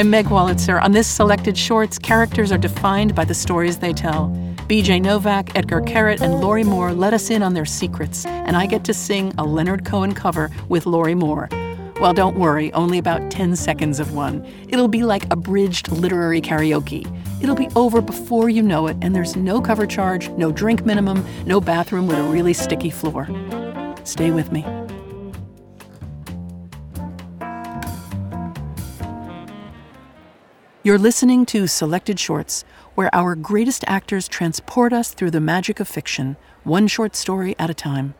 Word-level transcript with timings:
I'm 0.00 0.08
Meg 0.08 0.28
Wolitzer. 0.28 0.82
On 0.82 0.92
this 0.92 1.06
selected 1.06 1.58
shorts, 1.58 1.98
characters 1.98 2.50
are 2.50 2.56
defined 2.56 3.14
by 3.14 3.26
the 3.26 3.34
stories 3.34 3.76
they 3.76 3.92
tell. 3.92 4.30
BJ 4.66 4.98
Novak, 4.98 5.48
Etgar 5.48 5.86
Keret, 5.86 6.22
and 6.22 6.40
Lorrie 6.40 6.64
Moore 6.64 6.94
let 6.94 7.12
us 7.12 7.28
in 7.28 7.42
on 7.42 7.52
their 7.52 7.66
secrets, 7.66 8.24
and 8.24 8.56
I 8.56 8.64
get 8.64 8.82
to 8.84 8.94
sing 8.94 9.34
a 9.36 9.44
Leonard 9.44 9.84
Cohen 9.84 10.14
cover 10.14 10.50
with 10.70 10.86
Lorrie 10.86 11.14
Moore. 11.14 11.50
Well, 12.00 12.14
don't 12.14 12.38
worry, 12.38 12.72
only 12.72 12.96
about 12.96 13.30
10 13.30 13.56
seconds 13.56 14.00
of 14.00 14.14
one. 14.14 14.42
It'll 14.70 14.88
be 14.88 15.02
like 15.02 15.30
abridged 15.30 15.92
literary 15.92 16.40
karaoke. 16.40 17.04
It'll 17.42 17.54
be 17.54 17.68
over 17.76 18.00
before 18.00 18.48
you 18.48 18.62
know 18.62 18.86
it, 18.86 18.96
and 19.02 19.14
there's 19.14 19.36
no 19.36 19.60
cover 19.60 19.86
charge, 19.86 20.30
no 20.30 20.50
drink 20.50 20.86
minimum, 20.86 21.26
no 21.44 21.60
bathroom 21.60 22.06
with 22.06 22.16
a 22.16 22.22
really 22.22 22.54
sticky 22.54 22.88
floor. 22.88 23.28
Stay 24.04 24.30
with 24.30 24.50
me. 24.50 24.64
You're 30.82 30.96
listening 30.96 31.44
to 31.46 31.66
Selected 31.66 32.18
Shorts, 32.18 32.64
where 32.94 33.14
our 33.14 33.34
greatest 33.34 33.84
actors 33.86 34.26
transport 34.26 34.94
us 34.94 35.12
through 35.12 35.30
the 35.30 35.38
magic 35.38 35.78
of 35.78 35.86
fiction, 35.86 36.38
one 36.64 36.86
short 36.86 37.14
story 37.14 37.54
at 37.58 37.68
a 37.68 37.74
time. 37.74 38.14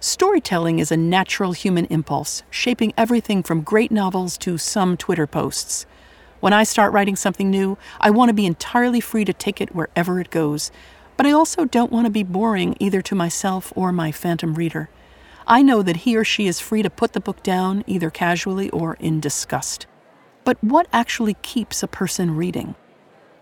Storytelling 0.00 0.80
is 0.80 0.92
a 0.92 0.98
natural 0.98 1.52
human 1.52 1.86
impulse, 1.86 2.42
shaping 2.50 2.92
everything 2.98 3.42
from 3.42 3.62
great 3.62 3.90
novels 3.90 4.36
to 4.36 4.58
some 4.58 4.98
Twitter 4.98 5.26
posts. 5.26 5.86
When 6.40 6.52
I 6.52 6.64
start 6.64 6.92
writing 6.92 7.16
something 7.16 7.50
new, 7.50 7.78
I 7.98 8.10
want 8.10 8.28
to 8.28 8.34
be 8.34 8.44
entirely 8.44 9.00
free 9.00 9.24
to 9.24 9.32
take 9.32 9.62
it 9.62 9.74
wherever 9.74 10.20
it 10.20 10.28
goes, 10.28 10.70
but 11.16 11.24
I 11.24 11.32
also 11.32 11.64
don't 11.64 11.90
want 11.90 12.04
to 12.04 12.10
be 12.10 12.22
boring 12.22 12.76
either 12.80 13.00
to 13.00 13.14
myself 13.14 13.72
or 13.74 13.92
my 13.92 14.12
phantom 14.12 14.56
reader. 14.56 14.90
I 15.46 15.62
know 15.62 15.80
that 15.80 16.04
he 16.04 16.18
or 16.18 16.24
she 16.24 16.48
is 16.48 16.60
free 16.60 16.82
to 16.82 16.90
put 16.90 17.14
the 17.14 17.20
book 17.20 17.42
down 17.42 17.82
either 17.86 18.10
casually 18.10 18.68
or 18.68 18.92
in 19.00 19.20
disgust. 19.20 19.86
But 20.44 20.62
what 20.62 20.86
actually 20.92 21.34
keeps 21.42 21.82
a 21.82 21.88
person 21.88 22.36
reading? 22.36 22.74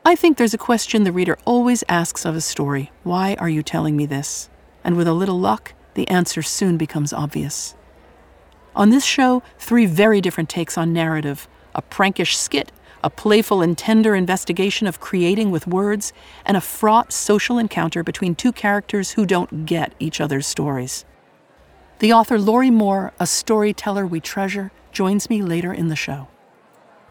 I 0.04 0.14
think 0.14 0.36
there's 0.36 0.54
a 0.54 0.58
question 0.58 1.04
the 1.04 1.12
reader 1.12 1.36
always 1.44 1.84
asks 1.88 2.24
of 2.24 2.36
a 2.36 2.40
story 2.40 2.92
Why 3.02 3.34
are 3.38 3.48
you 3.48 3.62
telling 3.62 3.96
me 3.96 4.06
this? 4.06 4.48
And 4.84 4.96
with 4.96 5.08
a 5.08 5.12
little 5.12 5.38
luck, 5.38 5.74
the 5.94 6.08
answer 6.08 6.42
soon 6.42 6.76
becomes 6.76 7.12
obvious. 7.12 7.74
On 8.74 8.90
this 8.90 9.04
show, 9.04 9.42
three 9.58 9.86
very 9.86 10.20
different 10.20 10.48
takes 10.48 10.78
on 10.78 10.92
narrative 10.92 11.48
a 11.74 11.82
prankish 11.82 12.36
skit, 12.36 12.70
a 13.02 13.10
playful 13.10 13.62
and 13.62 13.76
tender 13.76 14.14
investigation 14.14 14.86
of 14.86 15.00
creating 15.00 15.50
with 15.50 15.66
words, 15.66 16.12
and 16.44 16.56
a 16.56 16.60
fraught 16.60 17.12
social 17.12 17.58
encounter 17.58 18.04
between 18.04 18.34
two 18.34 18.52
characters 18.52 19.12
who 19.12 19.26
don't 19.26 19.66
get 19.66 19.94
each 19.98 20.20
other's 20.20 20.46
stories. 20.46 21.04
The 21.98 22.12
author 22.12 22.38
Lorrie 22.38 22.70
Moore, 22.70 23.12
a 23.18 23.26
storyteller 23.26 24.06
we 24.06 24.20
treasure, 24.20 24.70
joins 24.92 25.30
me 25.30 25.42
later 25.42 25.72
in 25.72 25.88
the 25.88 25.96
show. 25.96 26.28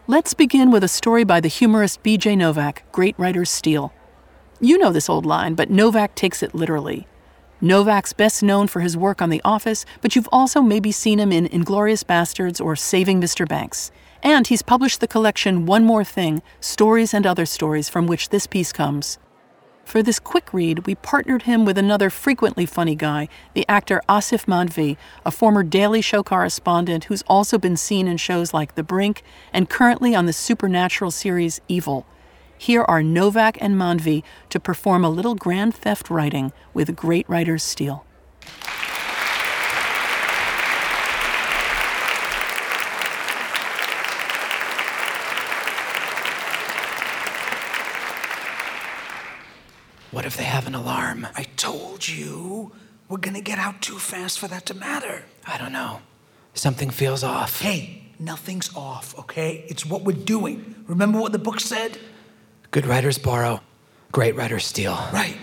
Let's 0.08 0.34
begin 0.34 0.72
with 0.72 0.84
a 0.84 0.88
story 0.88 1.24
by 1.24 1.40
the 1.42 1.48
humorist 1.48 2.02
B.J. 2.02 2.36
Novak, 2.36 2.92
Great 2.92 3.14
Writers 3.20 3.52
Steal. 3.52 3.94
You 4.60 4.80
know 4.80 4.92
this 4.92 5.08
old 5.08 5.28
line, 5.28 5.54
but 5.54 5.70
Novak 5.70 6.16
takes 6.16 6.42
it 6.42 6.56
literally. 6.56 7.08
Novak's 7.62 8.12
best 8.12 8.42
known 8.42 8.68
for 8.68 8.80
his 8.80 8.98
work 8.98 9.22
on 9.22 9.30
The 9.30 9.44
Office, 9.46 9.86
but 10.02 10.16
you've 10.16 10.28
also 10.32 10.62
maybe 10.62 10.92
seen 10.92 11.20
him 11.20 11.32
in 11.32 11.48
Inglourious 11.50 12.04
Basterds 12.04 12.60
or 12.60 12.76
Saving 12.76 13.22
Mr. 13.22 13.48
Banks. 13.48 13.92
And 14.24 14.48
he's 14.48 14.64
published 14.64 15.02
the 15.02 15.08
collection 15.08 15.68
One 15.68 15.86
More 15.86 16.04
Thing 16.04 16.42
Stories 16.60 17.14
and 17.14 17.28
Other 17.28 17.46
Stories, 17.46 17.88
from 17.88 18.08
which 18.08 18.30
this 18.30 18.48
piece 18.48 18.74
comes. 18.74 19.20
For 19.92 20.02
this 20.02 20.20
quick 20.22 20.54
read, 20.54 20.86
we 20.86 20.96
partnered 20.96 21.42
him 21.42 21.66
with 21.66 21.78
another 21.78 22.10
frequently 22.10 22.66
funny 22.66 22.96
guy, 22.96 23.28
the 23.54 23.68
actor 23.68 24.02
Aasif 24.08 24.46
Mandvi, 24.46 24.96
a 25.26 25.32
former 25.32 25.64
Daily 25.64 26.00
Show 26.00 26.24
correspondent 26.24 27.04
who's 27.04 27.24
also 27.24 27.58
been 27.58 27.76
seen 27.76 28.08
in 28.08 28.16
shows 28.16 28.54
like 28.54 28.76
The 28.76 28.84
Brink 28.84 29.22
and 29.52 29.70
currently 29.70 30.16
on 30.16 30.28
the 30.28 30.32
supernatural 30.32 31.12
series 31.12 31.60
Evil. 31.68 32.06
Here 32.58 32.84
are 32.84 33.04
Novak 33.04 33.58
and 33.60 33.76
Mandvi 33.76 34.24
to 34.48 34.62
perform 34.62 35.04
a 35.04 35.10
little 35.10 35.36
grand 35.36 35.76
theft 35.76 36.10
writing 36.10 36.54
with 36.74 36.96
Great 36.96 37.28
Writers 37.28 37.62
Steal. 37.62 38.06
What 50.12 50.26
if 50.26 50.36
they 50.36 50.44
have 50.44 50.68
an 50.68 50.76
alarm? 50.76 51.26
I 51.36 51.44
told 51.56 52.08
you 52.08 52.74
we're 53.08 53.18
gonna 53.18 53.42
get 53.42 53.58
out 53.58 53.82
too 53.82 53.98
fast 53.98 54.40
for 54.40 54.48
that 54.50 54.66
to 54.68 54.74
matter. 54.74 55.24
I 55.48 55.58
don't 55.58 55.72
know. 55.72 56.02
Something 56.54 56.90
feels 56.90 57.24
off. 57.24 57.62
Hey, 57.62 58.04
nothing's 58.20 58.76
off, 58.76 59.18
okay? 59.18 59.64
It's 59.70 59.86
what 59.86 60.04
we're 60.04 60.18
doing. 60.26 60.76
Remember 60.88 61.20
what 61.20 61.32
the 61.32 61.40
book 61.40 61.62
said? 61.62 61.98
Good 62.72 62.86
writers 62.86 63.18
borrow, 63.18 63.62
great 64.12 64.36
writers 64.36 64.66
steal. 64.66 64.94
Right. 65.14 65.38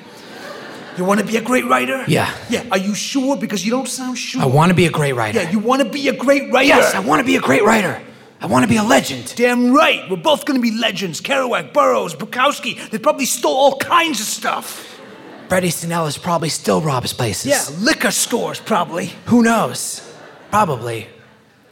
You 0.98 1.04
want 1.04 1.20
to 1.20 1.26
be 1.26 1.36
a 1.36 1.42
great 1.42 1.64
writer? 1.64 2.04
Yeah. 2.08 2.34
Yeah. 2.50 2.66
Are 2.72 2.78
you 2.78 2.94
sure? 2.94 3.36
Because 3.36 3.64
you 3.64 3.70
don't 3.70 3.88
sound 3.88 4.18
sure. 4.18 4.42
I 4.42 4.46
want 4.46 4.70
to 4.70 4.74
be 4.74 4.84
a 4.86 4.90
great 4.90 5.14
writer. 5.14 5.40
Yeah, 5.40 5.50
you 5.50 5.60
want 5.60 5.80
to 5.80 5.88
be 5.88 6.08
a 6.08 6.12
great 6.12 6.52
writer? 6.52 6.66
Yes, 6.68 6.92
I 6.94 6.98
want 6.98 7.20
to 7.20 7.24
be 7.24 7.36
a 7.36 7.40
great 7.40 7.62
writer. 7.62 8.02
I 8.40 8.46
want 8.46 8.62
to 8.62 8.68
be 8.68 8.76
a 8.76 8.82
legend. 8.82 9.34
Damn 9.36 9.72
right. 9.72 10.08
We're 10.08 10.16
both 10.16 10.44
going 10.44 10.60
to 10.60 10.62
be 10.62 10.76
legends. 10.78 11.20
Kerouac, 11.20 11.72
Burroughs, 11.72 12.14
Bukowski. 12.14 12.88
They 12.90 12.98
probably 12.98 13.26
stole 13.26 13.56
all 13.56 13.76
kinds 13.78 14.20
of 14.20 14.26
stuff. 14.26 15.00
Bret 15.48 15.64
Easton 15.64 15.90
Ellis 15.90 16.18
probably 16.18 16.48
still 16.50 16.80
robs 16.80 17.12
places. 17.12 17.46
Yeah, 17.46 17.64
liquor 17.84 18.10
stores, 18.10 18.60
probably. 18.60 19.12
Who 19.26 19.42
knows? 19.42 20.02
Probably. 20.50 21.08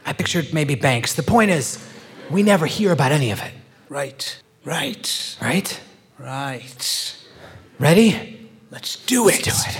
I 0.05 0.13
pictured 0.13 0.53
maybe 0.53 0.75
banks. 0.75 1.13
The 1.13 1.23
point 1.23 1.51
is, 1.51 1.83
we 2.29 2.43
never 2.43 2.65
hear 2.65 2.91
about 2.91 3.11
any 3.11 3.31
of 3.31 3.41
it. 3.41 3.53
Right. 3.87 4.41
Right. 4.65 5.37
Right? 5.41 5.79
Right. 6.17 7.15
Ready? 7.79 8.49
Let's 8.71 8.97
do 9.05 9.25
Let's 9.25 9.39
it. 9.39 9.45
do 9.45 9.51
it. 9.51 9.77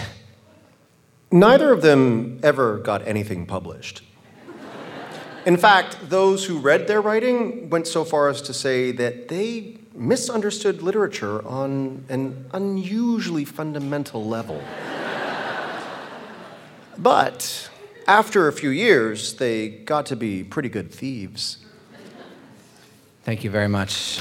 Neither 1.31 1.73
of 1.73 1.81
them 1.81 2.39
ever 2.43 2.77
got 2.77 3.05
anything 3.05 3.45
published. 3.45 4.01
In 5.47 5.55
fact, 5.55 6.09
those 6.09 6.43
who 6.43 6.59
read 6.59 6.87
their 6.87 6.99
writing 6.99 7.69
went 7.69 7.87
so 7.87 8.03
far 8.03 8.27
as 8.27 8.41
to 8.41 8.53
say 8.53 8.91
that 8.91 9.29
they 9.29 9.77
misunderstood 9.95 10.81
literature 10.81 11.41
on 11.47 12.03
an 12.09 12.47
unusually 12.51 13.45
fundamental 13.45 14.25
level. 14.25 14.61
but 16.97 17.69
after 18.07 18.49
a 18.49 18.51
few 18.51 18.71
years, 18.71 19.35
they 19.35 19.69
got 19.69 20.05
to 20.07 20.17
be 20.17 20.43
pretty 20.43 20.67
good 20.67 20.91
thieves. 20.91 21.59
Thank 23.23 23.45
you 23.45 23.49
very 23.49 23.69
much. 23.69 24.19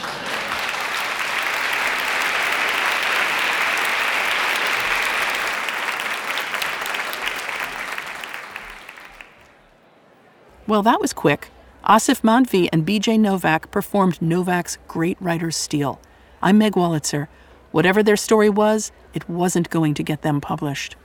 Well, 10.68 10.82
that 10.82 11.00
was 11.00 11.12
quick. 11.12 11.50
Aasif 11.84 12.22
Mandvi 12.22 12.68
and 12.72 12.84
BJ 12.84 13.20
Novak 13.20 13.70
performed 13.70 14.20
Novak's 14.20 14.78
Great 14.88 15.16
Writers 15.20 15.54
Steal. 15.54 16.00
I'm 16.42 16.58
Meg 16.58 16.72
Wolitzer. 16.72 17.28
Whatever 17.70 18.02
their 18.02 18.16
story 18.16 18.50
was, 18.50 18.90
it 19.14 19.28
wasn't 19.28 19.70
going 19.70 19.94
to 19.94 20.02
get 20.02 20.22
them 20.22 20.40
published. 20.40 20.96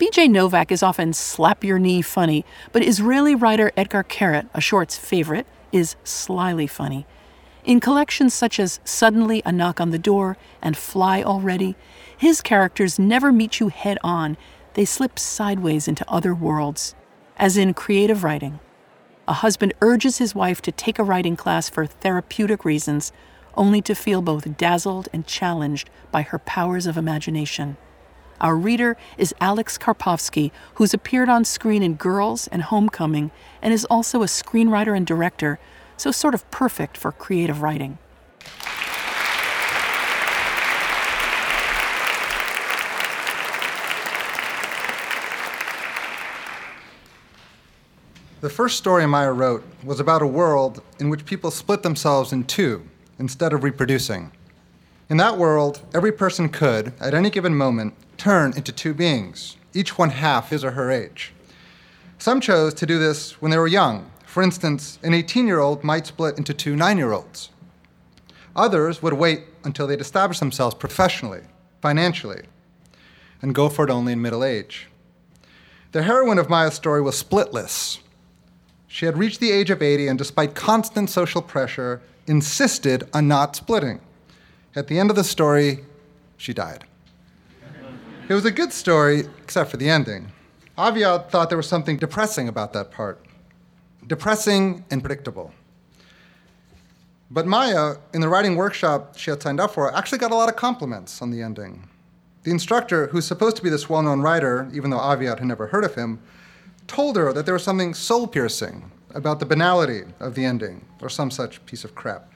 BJ 0.00 0.28
Novak 0.28 0.72
is 0.72 0.82
often 0.82 1.12
slap 1.12 1.62
your 1.62 1.78
knee 1.78 2.02
funny, 2.02 2.44
but 2.72 2.82
Israeli 2.84 3.36
writer 3.36 3.70
Etgar 3.76 4.02
Keret, 4.02 4.48
a 4.52 4.60
short's 4.60 4.98
favorite, 4.98 5.46
is 5.70 5.94
slyly 6.02 6.66
funny. 6.66 7.06
In 7.64 7.78
collections 7.78 8.34
such 8.34 8.58
as 8.58 8.80
Suddenly 8.82 9.42
a 9.46 9.52
Knock 9.52 9.80
on 9.80 9.90
the 9.90 9.98
Door 9.98 10.36
and 10.60 10.76
Fly 10.76 11.22
Already, 11.22 11.76
his 12.16 12.40
characters 12.40 12.98
never 12.98 13.30
meet 13.30 13.60
you 13.60 13.68
head 13.68 13.98
on, 14.02 14.36
they 14.74 14.84
slip 14.84 15.20
sideways 15.20 15.86
into 15.86 16.04
other 16.10 16.34
worlds 16.34 16.96
as 17.40 17.56
in 17.56 17.72
creative 17.72 18.22
writing. 18.22 18.60
A 19.26 19.32
husband 19.32 19.72
urges 19.80 20.18
his 20.18 20.34
wife 20.34 20.60
to 20.60 20.70
take 20.70 20.98
a 20.98 21.02
writing 21.02 21.36
class 21.36 21.70
for 21.70 21.86
therapeutic 21.86 22.66
reasons, 22.66 23.12
only 23.56 23.80
to 23.80 23.94
feel 23.94 24.20
both 24.20 24.58
dazzled 24.58 25.08
and 25.10 25.26
challenged 25.26 25.88
by 26.12 26.20
her 26.20 26.38
powers 26.38 26.86
of 26.86 26.98
imagination. 26.98 27.78
Our 28.42 28.56
reader 28.56 28.96
is 29.16 29.34
Alex 29.40 29.78
Karpovsky, 29.78 30.50
who's 30.74 30.92
appeared 30.92 31.30
on 31.30 31.46
screen 31.46 31.82
in 31.82 31.94
Girls 31.94 32.46
and 32.48 32.62
Homecoming 32.62 33.30
and 33.62 33.72
is 33.72 33.86
also 33.86 34.22
a 34.22 34.26
screenwriter 34.26 34.94
and 34.94 35.06
director, 35.06 35.58
so 35.96 36.10
sort 36.10 36.34
of 36.34 36.48
perfect 36.50 36.98
for 36.98 37.10
creative 37.10 37.62
writing. 37.62 37.98
The 48.40 48.48
first 48.48 48.78
story 48.78 49.06
Maya 49.06 49.32
wrote 49.32 49.62
was 49.84 50.00
about 50.00 50.22
a 50.22 50.26
world 50.26 50.82
in 50.98 51.10
which 51.10 51.26
people 51.26 51.50
split 51.50 51.82
themselves 51.82 52.32
in 52.32 52.44
two 52.44 52.88
instead 53.18 53.52
of 53.52 53.62
reproducing. 53.62 54.32
In 55.10 55.18
that 55.18 55.36
world, 55.36 55.82
every 55.92 56.10
person 56.10 56.48
could, 56.48 56.94
at 57.00 57.12
any 57.12 57.28
given 57.28 57.54
moment, 57.54 57.92
turn 58.16 58.54
into 58.56 58.72
two 58.72 58.94
beings, 58.94 59.56
each 59.74 59.98
one 59.98 60.08
half 60.08 60.48
his 60.48 60.64
or 60.64 60.70
her 60.70 60.90
age. 60.90 61.34
Some 62.16 62.40
chose 62.40 62.72
to 62.74 62.86
do 62.86 62.98
this 62.98 63.42
when 63.42 63.50
they 63.50 63.58
were 63.58 63.66
young, 63.66 64.10
For 64.30 64.44
instance, 64.44 65.00
an 65.02 65.12
18 65.12 65.48
year 65.48 65.58
old 65.58 65.82
might 65.82 66.06
split 66.06 66.38
into 66.38 66.54
two 66.54 66.76
nine 66.76 66.98
year 66.98 67.10
olds. 67.10 67.50
Others 68.54 69.02
would 69.02 69.14
wait 69.14 69.42
until 69.64 69.88
they'd 69.88 70.00
established 70.00 70.38
themselves 70.38 70.76
professionally, 70.76 71.40
financially, 71.82 72.44
and 73.42 73.56
go 73.56 73.68
for 73.68 73.84
it 73.84 73.90
only 73.90 74.12
in 74.12 74.22
middle 74.22 74.44
age. 74.44 74.86
The 75.90 76.04
heroine 76.04 76.38
of 76.38 76.48
Maya's 76.48 76.74
story 76.74 77.02
was 77.02 77.20
splitless. 77.20 77.98
She 78.92 79.06
had 79.06 79.16
reached 79.16 79.38
the 79.38 79.52
age 79.52 79.70
of 79.70 79.82
80 79.82 80.08
and, 80.08 80.18
despite 80.18 80.56
constant 80.56 81.10
social 81.10 81.40
pressure, 81.40 82.02
insisted 82.26 83.08
on 83.14 83.28
not 83.28 83.54
splitting. 83.54 84.00
At 84.74 84.88
the 84.88 84.98
end 84.98 85.10
of 85.10 85.16
the 85.16 85.22
story, 85.22 85.84
she 86.36 86.52
died. 86.52 86.82
It 88.28 88.34
was 88.34 88.44
a 88.44 88.50
good 88.50 88.72
story, 88.72 89.26
except 89.40 89.70
for 89.70 89.76
the 89.76 89.88
ending. 89.88 90.32
Aviad 90.76 91.30
thought 91.30 91.50
there 91.50 91.56
was 91.56 91.68
something 91.68 91.98
depressing 91.98 92.48
about 92.48 92.72
that 92.72 92.90
part. 92.90 93.24
Depressing 94.08 94.84
and 94.90 95.00
predictable. 95.00 95.52
But 97.30 97.46
Maya, 97.46 97.94
in 98.12 98.20
the 98.20 98.28
writing 98.28 98.56
workshop 98.56 99.16
she 99.16 99.30
had 99.30 99.40
signed 99.40 99.60
up 99.60 99.72
for, 99.72 99.94
actually 99.94 100.18
got 100.18 100.32
a 100.32 100.34
lot 100.34 100.48
of 100.48 100.56
compliments 100.56 101.22
on 101.22 101.30
the 101.30 101.42
ending. 101.42 101.88
The 102.42 102.50
instructor, 102.50 103.06
who's 103.06 103.24
supposed 103.24 103.56
to 103.56 103.62
be 103.62 103.70
this 103.70 103.88
well 103.88 104.02
known 104.02 104.20
writer, 104.20 104.68
even 104.74 104.90
though 104.90 104.98
Aviad 104.98 105.38
had 105.38 105.46
never 105.46 105.68
heard 105.68 105.84
of 105.84 105.94
him, 105.94 106.18
told 106.90 107.16
her 107.16 107.32
that 107.32 107.46
there 107.46 107.54
was 107.54 107.62
something 107.62 107.94
soul 107.94 108.26
piercing 108.26 108.90
about 109.14 109.38
the 109.38 109.46
banality 109.46 110.02
of 110.18 110.34
the 110.34 110.44
ending, 110.44 110.84
or 111.00 111.08
some 111.08 111.30
such 111.30 111.64
piece 111.64 111.84
of 111.84 111.94
crap. 111.94 112.28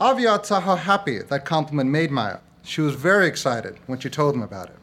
Aviad 0.00 0.46
saw 0.46 0.60
how 0.60 0.76
happy 0.76 1.18
that 1.18 1.44
compliment 1.44 1.90
made 1.90 2.12
Maya. 2.12 2.38
She 2.62 2.80
was 2.80 2.94
very 2.94 3.26
excited 3.26 3.76
when 3.86 3.98
she 3.98 4.08
told 4.08 4.36
him 4.36 4.42
about 4.42 4.68
it. 4.68 4.76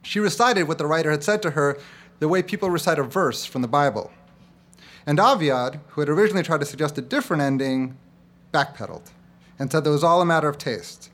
She 0.00 0.20
recited 0.20 0.62
what 0.62 0.78
the 0.78 0.86
writer 0.86 1.10
had 1.10 1.22
said 1.22 1.42
to 1.42 1.50
her 1.50 1.78
the 2.18 2.28
way 2.28 2.42
people 2.42 2.70
recite 2.70 2.98
a 2.98 3.02
verse 3.02 3.44
from 3.44 3.60
the 3.60 3.68
Bible. 3.68 4.10
And 5.06 5.18
Aviad, 5.18 5.78
who 5.88 6.00
had 6.00 6.08
originally 6.08 6.42
tried 6.42 6.60
to 6.60 6.66
suggest 6.66 6.96
a 6.96 7.02
different 7.02 7.42
ending, 7.42 7.98
backpedaled 8.54 9.10
and 9.58 9.70
said 9.70 9.84
that 9.84 9.90
it 9.90 9.92
was 9.92 10.04
all 10.04 10.22
a 10.22 10.26
matter 10.26 10.48
of 10.48 10.56
taste 10.56 11.10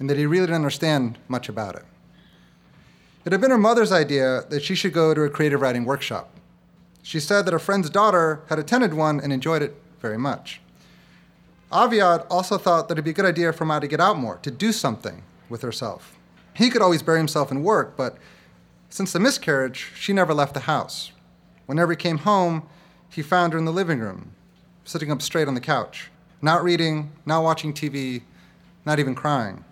and 0.00 0.10
that 0.10 0.18
he 0.18 0.26
really 0.26 0.46
didn't 0.46 0.56
understand 0.56 1.18
much 1.28 1.48
about 1.48 1.76
it. 1.76 1.84
It 3.24 3.30
had 3.30 3.40
been 3.40 3.52
her 3.52 3.58
mother's 3.58 3.92
idea 3.92 4.42
that 4.50 4.64
she 4.64 4.74
should 4.74 4.92
go 4.92 5.14
to 5.14 5.22
a 5.22 5.30
creative 5.30 5.60
writing 5.60 5.84
workshop. 5.84 6.31
She 7.02 7.20
said 7.20 7.44
that 7.46 7.54
a 7.54 7.58
friend's 7.58 7.90
daughter 7.90 8.42
had 8.48 8.58
attended 8.58 8.94
one 8.94 9.20
and 9.20 9.32
enjoyed 9.32 9.62
it 9.62 9.74
very 10.00 10.16
much. 10.16 10.60
Aviad 11.72 12.26
also 12.30 12.58
thought 12.58 12.88
that 12.88 12.94
it'd 12.94 13.04
be 13.04 13.10
a 13.10 13.14
good 13.14 13.24
idea 13.24 13.52
for 13.52 13.64
Maya 13.64 13.80
to 13.80 13.86
get 13.88 14.00
out 14.00 14.18
more, 14.18 14.38
to 14.38 14.50
do 14.50 14.72
something 14.72 15.22
with 15.48 15.62
herself. 15.62 16.16
He 16.54 16.70
could 16.70 16.82
always 16.82 17.02
bury 17.02 17.18
himself 17.18 17.50
in 17.50 17.62
work, 17.62 17.96
but 17.96 18.18
since 18.90 19.12
the 19.12 19.20
miscarriage, 19.20 19.90
she 19.94 20.12
never 20.12 20.34
left 20.34 20.54
the 20.54 20.60
house. 20.60 21.12
Whenever 21.66 21.92
he 21.92 21.96
came 21.96 22.18
home, 22.18 22.68
he 23.08 23.22
found 23.22 23.52
her 23.52 23.58
in 23.58 23.64
the 23.64 23.72
living 23.72 24.00
room, 24.00 24.32
sitting 24.84 25.10
up 25.10 25.22
straight 25.22 25.48
on 25.48 25.54
the 25.54 25.60
couch, 25.60 26.10
not 26.42 26.62
reading, 26.62 27.10
not 27.24 27.42
watching 27.42 27.72
TV, 27.72 28.22
not 28.84 28.98
even 28.98 29.14
crying. 29.14 29.64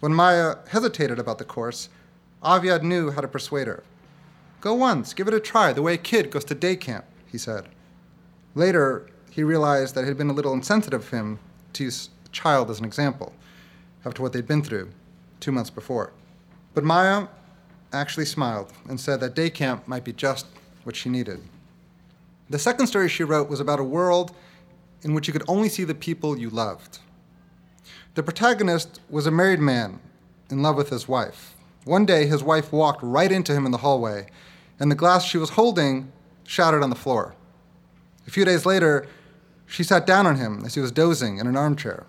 When 0.00 0.12
Maya 0.12 0.56
hesitated 0.68 1.18
about 1.18 1.38
the 1.38 1.44
course, 1.44 1.88
Aviad 2.42 2.82
knew 2.82 3.10
how 3.10 3.22
to 3.22 3.28
persuade 3.28 3.66
her. 3.66 3.82
Go 4.60 4.74
once, 4.74 5.14
give 5.14 5.28
it 5.28 5.34
a 5.34 5.40
try, 5.40 5.72
the 5.72 5.82
way 5.82 5.94
a 5.94 5.98
kid 5.98 6.30
goes 6.30 6.44
to 6.46 6.54
day 6.54 6.76
camp, 6.76 7.04
he 7.30 7.38
said. 7.38 7.68
Later, 8.54 9.08
he 9.30 9.42
realized 9.42 9.94
that 9.94 10.04
it 10.04 10.08
had 10.08 10.16
been 10.16 10.30
a 10.30 10.32
little 10.32 10.54
insensitive 10.54 11.02
of 11.02 11.10
him 11.10 11.38
to 11.74 11.84
use 11.84 12.08
a 12.24 12.28
child 12.30 12.70
as 12.70 12.78
an 12.78 12.84
example 12.84 13.32
after 14.04 14.22
what 14.22 14.32
they'd 14.32 14.46
been 14.46 14.62
through 14.62 14.90
two 15.40 15.52
months 15.52 15.70
before. 15.70 16.12
But 16.74 16.84
Maya 16.84 17.28
actually 17.92 18.26
smiled 18.26 18.72
and 18.88 18.98
said 18.98 19.20
that 19.20 19.34
day 19.34 19.50
camp 19.50 19.86
might 19.86 20.04
be 20.04 20.12
just 20.12 20.46
what 20.84 20.96
she 20.96 21.08
needed. 21.08 21.40
The 22.48 22.58
second 22.58 22.86
story 22.86 23.08
she 23.08 23.24
wrote 23.24 23.48
was 23.48 23.60
about 23.60 23.80
a 23.80 23.84
world 23.84 24.34
in 25.02 25.14
which 25.14 25.26
you 25.26 25.32
could 25.32 25.44
only 25.48 25.68
see 25.68 25.84
the 25.84 25.94
people 25.94 26.38
you 26.38 26.48
loved. 26.48 27.00
The 28.14 28.22
protagonist 28.22 29.00
was 29.10 29.26
a 29.26 29.30
married 29.30 29.60
man 29.60 30.00
in 30.50 30.62
love 30.62 30.76
with 30.76 30.90
his 30.90 31.06
wife. 31.06 31.54
One 31.84 32.06
day, 32.06 32.26
his 32.26 32.42
wife 32.42 32.72
walked 32.72 33.02
right 33.02 33.30
into 33.30 33.52
him 33.52 33.66
in 33.66 33.72
the 33.72 33.78
hallway, 33.78 34.26
and 34.78 34.90
the 34.90 34.96
glass 34.96 35.24
she 35.24 35.38
was 35.38 35.50
holding 35.50 36.12
shattered 36.44 36.82
on 36.82 36.90
the 36.90 36.96
floor. 36.96 37.34
A 38.26 38.30
few 38.30 38.44
days 38.44 38.66
later, 38.66 39.06
she 39.66 39.82
sat 39.82 40.06
down 40.06 40.26
on 40.26 40.36
him 40.36 40.62
as 40.64 40.74
he 40.74 40.80
was 40.80 40.92
dozing 40.92 41.38
in 41.38 41.46
an 41.46 41.56
armchair. 41.56 42.06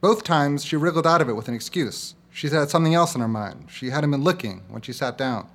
Both 0.00 0.24
times, 0.24 0.64
she 0.64 0.76
wriggled 0.76 1.06
out 1.06 1.20
of 1.20 1.28
it 1.28 1.34
with 1.36 1.48
an 1.48 1.54
excuse. 1.54 2.14
She 2.30 2.48
had 2.48 2.70
something 2.70 2.94
else 2.94 3.14
in 3.14 3.20
her 3.20 3.28
mind. 3.28 3.66
She 3.70 3.90
hadn't 3.90 4.10
been 4.10 4.24
looking 4.24 4.62
when 4.68 4.82
she 4.82 4.92
sat 4.92 5.18
down. 5.18 5.48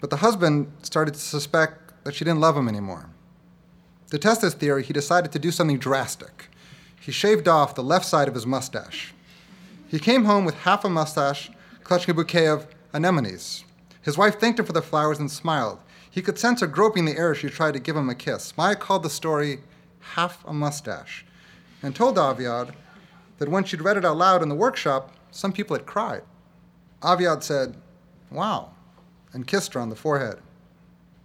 But 0.00 0.10
the 0.10 0.16
husband 0.16 0.72
started 0.82 1.14
to 1.14 1.20
suspect 1.20 2.04
that 2.04 2.14
she 2.14 2.24
didn't 2.24 2.40
love 2.40 2.56
him 2.56 2.68
anymore. 2.68 3.08
To 4.10 4.18
test 4.18 4.42
this 4.42 4.54
theory, 4.54 4.82
he 4.82 4.92
decided 4.92 5.32
to 5.32 5.38
do 5.38 5.50
something 5.50 5.78
drastic. 5.78 6.48
He 7.00 7.12
shaved 7.12 7.48
off 7.48 7.74
the 7.74 7.82
left 7.82 8.04
side 8.04 8.28
of 8.28 8.34
his 8.34 8.46
mustache. 8.46 9.14
He 9.88 9.98
came 9.98 10.24
home 10.24 10.44
with 10.44 10.54
half 10.54 10.84
a 10.84 10.88
mustache, 10.88 11.50
clutching 11.82 12.12
a 12.12 12.14
bouquet 12.14 12.46
of 12.46 12.66
anemones. 12.94 13.64
His 14.02 14.18
wife 14.18 14.38
thanked 14.38 14.58
him 14.58 14.66
for 14.66 14.72
the 14.72 14.82
flowers 14.82 15.18
and 15.18 15.30
smiled. 15.30 15.78
He 16.10 16.22
could 16.22 16.38
sense 16.38 16.60
her 16.60 16.66
groping 16.66 17.06
the 17.06 17.16
air 17.16 17.32
as 17.32 17.38
she 17.38 17.48
tried 17.48 17.72
to 17.72 17.80
give 17.80 17.96
him 17.96 18.10
a 18.10 18.14
kiss. 18.14 18.56
Maya 18.56 18.76
called 18.76 19.02
the 19.02 19.10
story 19.10 19.60
Half 20.00 20.44
a 20.44 20.52
Mustache 20.52 21.24
and 21.82 21.94
told 21.94 22.16
Aviad 22.16 22.74
that 23.38 23.48
when 23.48 23.64
she'd 23.64 23.80
read 23.80 23.96
it 23.96 24.04
out 24.04 24.16
loud 24.16 24.42
in 24.42 24.48
the 24.48 24.54
workshop, 24.54 25.12
some 25.30 25.52
people 25.52 25.76
had 25.76 25.86
cried. 25.86 26.22
Aviad 27.02 27.42
said, 27.42 27.76
Wow, 28.30 28.72
and 29.32 29.46
kissed 29.46 29.74
her 29.74 29.80
on 29.80 29.88
the 29.88 29.96
forehead. 29.96 30.38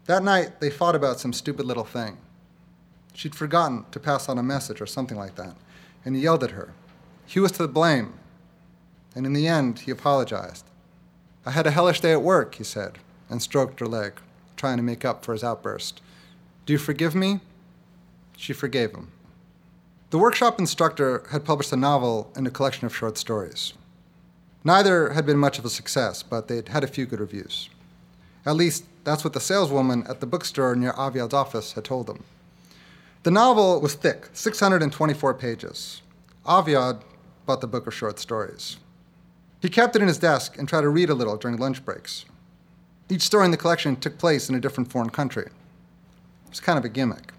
That 0.06 0.24
night, 0.24 0.59
they 0.59 0.69
fought 0.69 0.95
about 0.95 1.19
some 1.19 1.33
stupid 1.33 1.65
little 1.65 1.83
thing. 1.83 2.18
She'd 3.13 3.35
forgotten 3.35 3.85
to 3.91 4.00
pass 4.00 4.29
on 4.29 4.38
a 4.38 4.44
message 4.44 4.79
or 4.79 4.85
something 4.85 5.18
like 5.18 5.35
that, 5.35 5.56
and 6.06 6.15
he 6.15 6.21
yelled 6.21 6.44
at 6.44 6.51
her. 6.51 6.74
He 7.25 7.39
was 7.39 7.51
to 7.53 7.68
blame, 7.68 8.13
and 9.15 9.25
in 9.25 9.33
the 9.33 9.47
end, 9.47 9.79
he 9.79 9.91
apologized. 9.91 10.67
I 11.48 11.52
had 11.52 11.66
a 11.66 11.72
hellish 11.72 12.02
day 12.02 12.12
at 12.12 12.22
work, 12.22 12.56
he 12.56 12.66
said, 12.66 12.98
and 13.30 13.42
stroked 13.42 13.80
her 13.80 13.88
leg, 13.88 14.20
trying 14.58 14.76
to 14.76 14.84
make 14.84 15.06
up 15.06 15.24
for 15.24 15.32
his 15.32 15.46
outburst. 15.46 16.02
Do 16.66 16.74
you 16.74 16.78
forgive 16.78 17.16
me? 17.16 17.40
She 18.36 18.52
forgave 18.52 18.92
him. 18.92 19.14
The 20.10 20.18
workshop 20.18 20.60
instructor 20.60 21.24
had 21.32 21.46
published 21.46 21.72
a 21.72 21.78
novel 21.78 22.34
and 22.36 22.46
a 22.46 22.52
collection 22.52 22.86
of 22.86 22.94
short 22.94 23.18
stories. 23.18 23.72
Neither 24.66 25.14
had 25.14 25.26
been 25.26 25.38
much 25.38 25.58
of 25.58 25.64
a 25.64 25.70
success, 25.70 26.22
but 26.22 26.50
they'd 26.50 26.68
had 26.68 26.84
a 26.84 26.88
few 26.96 27.06
good 27.06 27.22
reviews. 27.22 27.70
At 28.46 28.58
least, 28.58 28.84
that's 29.06 29.24
what 29.24 29.32
the 29.32 29.40
saleswoman 29.40 30.06
at 30.08 30.20
the 30.20 30.27
bookstore 30.27 30.75
near 30.75 30.92
Aviad's 30.92 31.34
office 31.34 31.72
had 31.72 31.86
told 31.86 32.08
them. 32.08 32.25
The 33.24 33.32
novel 33.32 33.80
was 33.80 33.94
thick, 33.94 34.27
624 34.34 35.34
pages. 35.36 36.01
Aviad 36.46 37.04
bought 37.46 37.62
the 37.62 37.68
book 37.68 37.88
of 37.88 37.94
short 37.94 38.20
stories. 38.20 38.75
He 39.62 39.70
kept 39.70 39.96
it 39.96 40.02
in 40.02 40.08
his 40.08 40.20
desk 40.20 40.58
and 40.58 40.68
tried 40.68 40.82
to 40.82 40.90
read 40.90 41.10
a 41.10 41.16
little 41.16 41.38
during 41.38 41.58
lunch 41.58 41.84
breaks. 41.84 42.26
Each 43.10 43.22
story 43.22 43.46
in 43.46 43.52
the 43.52 43.58
collection 43.58 43.96
took 43.96 44.18
place 44.18 44.50
in 44.50 44.56
a 44.56 44.60
different 44.60 44.92
foreign 44.92 45.10
country. 45.10 45.46
It 45.46 46.50
was 46.50 46.60
kind 46.60 46.78
of 46.78 46.86
a 46.86 46.90
gimmick. 46.90 47.34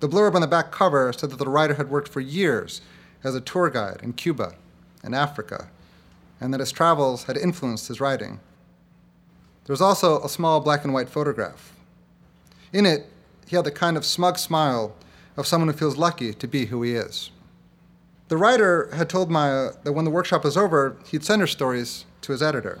The 0.00 0.08
blurb 0.08 0.34
on 0.34 0.42
the 0.42 0.46
back 0.46 0.70
cover 0.70 1.12
said 1.12 1.30
that 1.30 1.38
the 1.38 1.48
writer 1.48 1.74
had 1.74 1.90
worked 1.90 2.08
for 2.08 2.20
years 2.20 2.82
as 3.24 3.34
a 3.34 3.40
tour 3.40 3.70
guide 3.70 4.00
in 4.02 4.12
Cuba 4.12 4.54
and 5.02 5.14
Africa, 5.14 5.68
and 6.40 6.52
that 6.52 6.60
his 6.60 6.72
travels 6.72 7.24
had 7.24 7.36
influenced 7.36 7.88
his 7.88 8.00
writing. 8.00 8.40
There 9.64 9.72
was 9.72 9.80
also 9.80 10.22
a 10.22 10.28
small 10.28 10.60
black 10.60 10.84
and 10.84 10.92
white 10.92 11.08
photograph. 11.08 11.74
In 12.72 12.86
it, 12.86 13.06
he 13.48 13.56
had 13.56 13.64
the 13.64 13.70
kind 13.70 13.96
of 13.96 14.04
smug 14.04 14.38
smile 14.38 14.94
of 15.36 15.46
someone 15.46 15.68
who 15.68 15.76
feels 15.76 15.96
lucky 15.96 16.34
to 16.34 16.46
be 16.46 16.66
who 16.66 16.82
he 16.82 16.94
is. 16.94 17.30
The 18.28 18.36
writer 18.36 18.90
had 18.92 19.08
told 19.08 19.30
Maya 19.30 19.66
uh, 19.66 19.72
that 19.84 19.92
when 19.92 20.04
the 20.04 20.10
workshop 20.10 20.42
was 20.42 20.56
over, 20.56 20.96
he'd 21.10 21.24
send 21.24 21.40
her 21.40 21.46
stories 21.46 22.04
to 22.22 22.32
his 22.32 22.42
editor. 22.42 22.80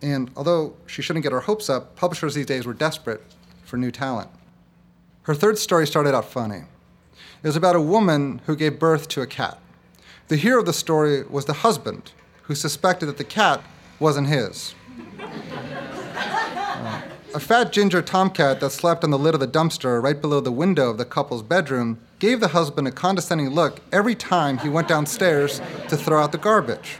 And 0.00 0.30
although 0.34 0.74
she 0.86 1.02
shouldn't 1.02 1.22
get 1.22 1.32
her 1.32 1.40
hopes 1.40 1.68
up, 1.68 1.96
publishers 1.96 2.34
these 2.34 2.46
days 2.46 2.64
were 2.64 2.72
desperate 2.72 3.22
for 3.64 3.76
new 3.76 3.90
talent. 3.90 4.30
Her 5.24 5.34
third 5.34 5.58
story 5.58 5.86
started 5.86 6.14
out 6.14 6.24
funny. 6.24 6.62
It 7.42 7.46
was 7.46 7.56
about 7.56 7.76
a 7.76 7.80
woman 7.80 8.40
who 8.46 8.56
gave 8.56 8.78
birth 8.78 9.06
to 9.08 9.20
a 9.20 9.26
cat. 9.26 9.58
The 10.28 10.36
hero 10.36 10.60
of 10.60 10.66
the 10.66 10.72
story 10.72 11.24
was 11.24 11.44
the 11.44 11.52
husband, 11.52 12.12
who 12.42 12.54
suspected 12.54 13.06
that 13.06 13.18
the 13.18 13.24
cat 13.24 13.62
wasn't 14.00 14.28
his. 14.28 14.74
Uh, 15.20 17.02
a 17.34 17.40
fat 17.40 17.72
ginger 17.72 18.02
tomcat 18.02 18.60
that 18.60 18.70
slept 18.70 19.04
on 19.04 19.10
the 19.10 19.18
lid 19.18 19.34
of 19.34 19.40
the 19.40 19.48
dumpster 19.48 20.02
right 20.02 20.20
below 20.20 20.40
the 20.40 20.52
window 20.52 20.90
of 20.90 20.98
the 20.98 21.04
couple's 21.04 21.42
bedroom 21.42 22.00
gave 22.22 22.38
the 22.38 22.46
husband 22.46 22.86
a 22.86 22.92
condescending 22.92 23.50
look 23.50 23.80
every 23.90 24.14
time 24.14 24.56
he 24.58 24.68
went 24.68 24.86
downstairs 24.86 25.60
to 25.88 25.96
throw 25.96 26.22
out 26.22 26.30
the 26.30 26.38
garbage. 26.38 26.98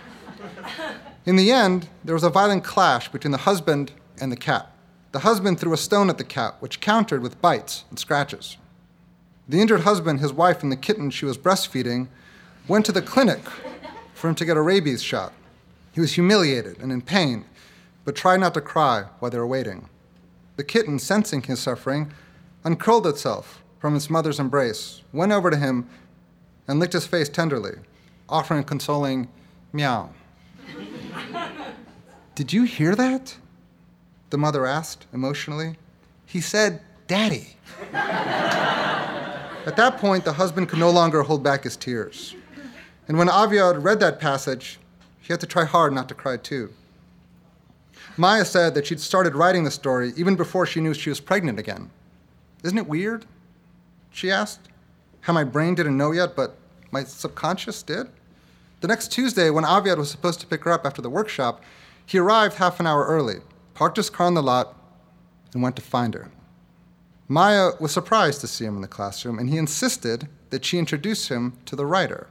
In 1.24 1.36
the 1.36 1.52
end, 1.52 1.88
there 2.04 2.16
was 2.16 2.24
a 2.24 2.28
violent 2.28 2.64
clash 2.64 3.08
between 3.08 3.30
the 3.30 3.38
husband 3.38 3.92
and 4.20 4.32
the 4.32 4.36
cat. 4.36 4.68
The 5.12 5.20
husband 5.20 5.60
threw 5.60 5.72
a 5.72 5.76
stone 5.76 6.10
at 6.10 6.18
the 6.18 6.24
cat, 6.24 6.56
which 6.58 6.80
countered 6.80 7.22
with 7.22 7.40
bites 7.40 7.84
and 7.88 8.00
scratches. 8.00 8.56
The 9.48 9.60
injured 9.60 9.82
husband, 9.82 10.18
his 10.18 10.32
wife, 10.32 10.60
and 10.64 10.72
the 10.72 10.76
kitten 10.76 11.08
she 11.10 11.24
was 11.24 11.38
breastfeeding 11.38 12.08
went 12.66 12.84
to 12.86 12.92
the 12.92 13.00
clinic 13.00 13.48
for 14.14 14.28
him 14.28 14.34
to 14.34 14.44
get 14.44 14.56
a 14.56 14.60
rabies 14.60 15.04
shot. 15.04 15.32
He 15.92 16.00
was 16.00 16.14
humiliated 16.14 16.80
and 16.80 16.90
in 16.90 17.00
pain, 17.00 17.44
but 18.04 18.16
tried 18.16 18.40
not 18.40 18.54
to 18.54 18.60
cry 18.60 19.04
while 19.20 19.30
they 19.30 19.38
were 19.38 19.46
waiting. 19.46 19.88
The 20.56 20.64
kitten, 20.64 20.98
sensing 20.98 21.42
his 21.42 21.60
suffering, 21.60 22.12
uncurled 22.64 23.06
itself 23.06 23.61
from 23.82 23.94
his 23.94 24.08
mother's 24.08 24.38
embrace, 24.38 25.02
went 25.12 25.32
over 25.32 25.50
to 25.50 25.56
him 25.56 25.88
and 26.68 26.78
licked 26.78 26.92
his 26.92 27.04
face 27.04 27.28
tenderly, 27.28 27.74
offering 28.28 28.60
a 28.60 28.62
consoling 28.62 29.26
meow. 29.72 30.08
Did 32.36 32.52
you 32.52 32.62
hear 32.62 32.94
that? 32.94 33.36
The 34.30 34.38
mother 34.38 34.66
asked 34.66 35.06
emotionally. 35.12 35.74
He 36.24 36.40
said, 36.40 36.80
Daddy. 37.08 37.56
At 37.92 39.74
that 39.74 39.98
point, 39.98 40.24
the 40.24 40.34
husband 40.34 40.68
could 40.68 40.78
no 40.78 40.90
longer 40.90 41.24
hold 41.24 41.42
back 41.42 41.64
his 41.64 41.76
tears. 41.76 42.36
And 43.08 43.18
when 43.18 43.26
Aviad 43.26 43.82
read 43.82 43.98
that 43.98 44.20
passage, 44.20 44.78
he 45.22 45.32
had 45.32 45.40
to 45.40 45.46
try 45.46 45.64
hard 45.64 45.92
not 45.92 46.08
to 46.10 46.14
cry 46.14 46.36
too. 46.36 46.72
Maya 48.16 48.44
said 48.44 48.74
that 48.74 48.86
she'd 48.86 49.00
started 49.00 49.34
writing 49.34 49.64
the 49.64 49.72
story 49.72 50.12
even 50.16 50.36
before 50.36 50.66
she 50.66 50.80
knew 50.80 50.94
she 50.94 51.10
was 51.10 51.18
pregnant 51.18 51.58
again. 51.58 51.90
Isn't 52.62 52.78
it 52.78 52.86
weird? 52.86 53.26
She 54.12 54.30
asked. 54.30 54.68
How 55.22 55.32
my 55.32 55.44
brain 55.44 55.74
didn't 55.74 55.96
know 55.96 56.12
yet, 56.12 56.36
but 56.36 56.56
my 56.90 57.04
subconscious 57.04 57.82
did? 57.82 58.08
The 58.80 58.88
next 58.88 59.12
Tuesday, 59.12 59.50
when 59.50 59.64
Aviad 59.64 59.96
was 59.96 60.10
supposed 60.10 60.40
to 60.40 60.46
pick 60.46 60.64
her 60.64 60.72
up 60.72 60.84
after 60.84 61.00
the 61.00 61.10
workshop, 61.10 61.62
he 62.04 62.18
arrived 62.18 62.56
half 62.56 62.80
an 62.80 62.86
hour 62.86 63.06
early, 63.06 63.36
parked 63.74 63.96
his 63.96 64.10
car 64.10 64.26
in 64.26 64.34
the 64.34 64.42
lot, 64.42 64.76
and 65.54 65.62
went 65.62 65.76
to 65.76 65.82
find 65.82 66.14
her. 66.14 66.30
Maya 67.28 67.70
was 67.80 67.92
surprised 67.92 68.40
to 68.40 68.46
see 68.46 68.64
him 68.64 68.76
in 68.76 68.82
the 68.82 68.88
classroom, 68.88 69.38
and 69.38 69.48
he 69.48 69.56
insisted 69.56 70.28
that 70.50 70.64
she 70.64 70.78
introduce 70.78 71.28
him 71.28 71.54
to 71.66 71.76
the 71.76 71.86
writer. 71.86 72.26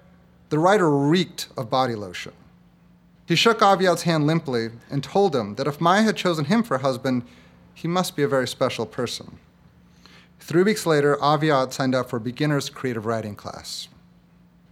The 0.49 0.59
writer 0.59 0.89
reeked 0.91 1.47
of 1.57 1.69
body 1.69 1.95
lotion. 1.95 2.33
He 3.25 3.35
shook 3.35 3.59
Aviad's 3.59 4.03
hand 4.03 4.27
limply 4.27 4.69
and 4.89 5.03
told 5.03 5.35
him 5.35 5.55
that 5.55 5.67
if 5.67 5.79
Maya 5.79 6.03
had 6.03 6.17
chosen 6.17 6.45
him 6.45 6.61
for 6.61 6.77
husband, 6.77 7.23
he 7.73 7.87
must 7.87 8.15
be 8.15 8.23
a 8.23 8.27
very 8.27 8.47
special 8.47 8.85
person. 8.85 9.39
Three 10.41 10.63
weeks 10.63 10.87
later, 10.87 11.17
Aviad 11.17 11.71
signed 11.71 11.93
up 11.93 12.09
for 12.09 12.17
a 12.17 12.19
beginner's 12.19 12.69
creative 12.69 13.05
writing 13.05 13.35
class. 13.35 13.87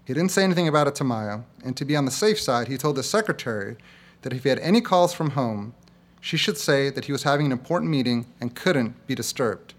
He 0.03 0.15
didn't 0.15 0.31
say 0.31 0.43
anything 0.43 0.67
about 0.67 0.87
it 0.87 0.95
to 0.95 1.03
Maya, 1.03 1.41
and 1.63 1.77
to 1.77 1.85
be 1.85 1.95
on 1.95 2.05
the 2.05 2.11
safe 2.11 2.39
side, 2.39 2.67
he 2.67 2.75
told 2.75 2.97
his 2.97 3.07
secretary 3.07 3.77
that 4.23 4.33
if 4.33 4.41
he 4.43 4.49
had 4.49 4.57
any 4.59 4.81
calls 4.81 5.13
from 5.13 5.31
home, 5.31 5.75
she 6.19 6.37
should 6.37 6.57
say 6.57 6.89
that 6.89 7.05
he 7.05 7.11
was 7.11 7.21
having 7.21 7.45
an 7.45 7.51
important 7.51 7.91
meeting 7.91 8.25
and 8.41 8.55
couldn't 8.55 9.05
be 9.05 9.13
disturbed. 9.13 9.75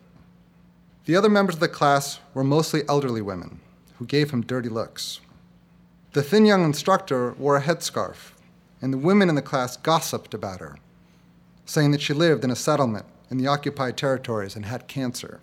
The 1.07 1.17
other 1.17 1.29
members 1.29 1.57
of 1.57 1.61
the 1.61 1.67
class 1.69 2.21
were 2.35 2.45
mostly 2.45 2.83
elderly 2.89 3.21
women 3.21 3.59
who 3.99 4.07
gave 4.07 4.31
him 4.31 4.43
dirty 4.43 4.69
looks. 4.69 5.21
The 6.13 6.23
thin 6.23 6.47
young 6.47 6.65
instructor 6.65 7.33
wore 7.33 7.57
a 7.57 7.63
headscarf, 7.63 8.33
and 8.81 8.93
the 8.93 8.99
women 8.99 9.29
in 9.29 9.35
the 9.35 9.43
class 9.43 9.77
gossiped 9.77 10.35
about 10.35 10.61
her, 10.61 10.77
saying 11.67 11.91
that 11.91 12.01
she 12.01 12.15
lived 12.15 12.45
in 12.45 12.51
a 12.53 12.57
settlement 12.57 13.07
in 13.29 13.39
the 13.39 13.49
occupied 13.49 13.97
territories 13.97 14.55
and 14.55 14.67
had 14.67 14.87
cancer. 14.87 15.41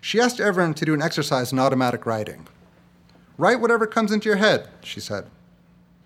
She 0.00 0.20
asked 0.20 0.40
Everin 0.40 0.74
to 0.74 0.84
do 0.84 0.94
an 0.94 1.02
exercise 1.02 1.52
in 1.52 1.58
automatic 1.58 2.06
writing. 2.06 2.46
Write 3.36 3.60
whatever 3.60 3.86
comes 3.86 4.12
into 4.12 4.28
your 4.28 4.38
head, 4.38 4.68
she 4.82 5.00
said. 5.00 5.26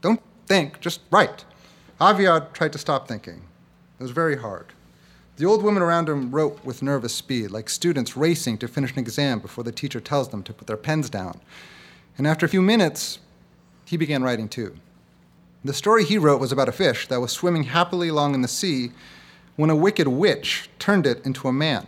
Don't 0.01 0.21
think, 0.47 0.81
just 0.81 1.01
write. 1.11 1.45
Aviad 2.01 2.53
tried 2.53 2.73
to 2.73 2.79
stop 2.79 3.07
thinking. 3.07 3.43
It 3.99 4.03
was 4.03 4.11
very 4.11 4.37
hard. 4.37 4.67
The 5.37 5.47
old 5.47 5.63
women 5.63 5.83
around 5.83 6.09
him 6.09 6.31
wrote 6.31 6.65
with 6.65 6.83
nervous 6.83 7.15
speed, 7.15 7.51
like 7.51 7.69
students 7.69 8.17
racing 8.17 8.59
to 8.59 8.69
finish 8.69 8.93
an 8.93 9.01
exam 9.01 9.41
before 9.41 9.65
the 9.65 9.73
teacher 9.73 10.01
tells 10.01 10.29
them 10.29 10.43
to 10.45 10.53
put 10.53 10.67
their 10.67 10.77
pens 10.77 11.11
down. 11.11 11.41
And 12.17 12.27
after 12.27 12.47
a 12.47 12.49
few 12.49 12.63
minutes, 12.63 13.19
he 13.85 13.97
began 13.97 14.23
writing 14.23 14.49
too. 14.49 14.77
The 15.65 15.73
story 15.73 16.05
he 16.05 16.19
wrote 16.19 16.41
was 16.41 16.53
about 16.53 16.69
a 16.69 16.73
fish 16.73 17.09
that 17.09 17.21
was 17.21 17.33
swimming 17.33 17.65
happily 17.65 18.09
along 18.09 18.35
in 18.35 18.43
the 18.43 18.49
sea 18.49 18.93
when 19.57 19.71
a 19.71 19.77
wicked 19.77 20.07
witch 20.07 20.69
turned 20.79 21.07
it 21.07 21.25
into 21.25 21.49
a 21.49 21.53
man. 21.53 21.87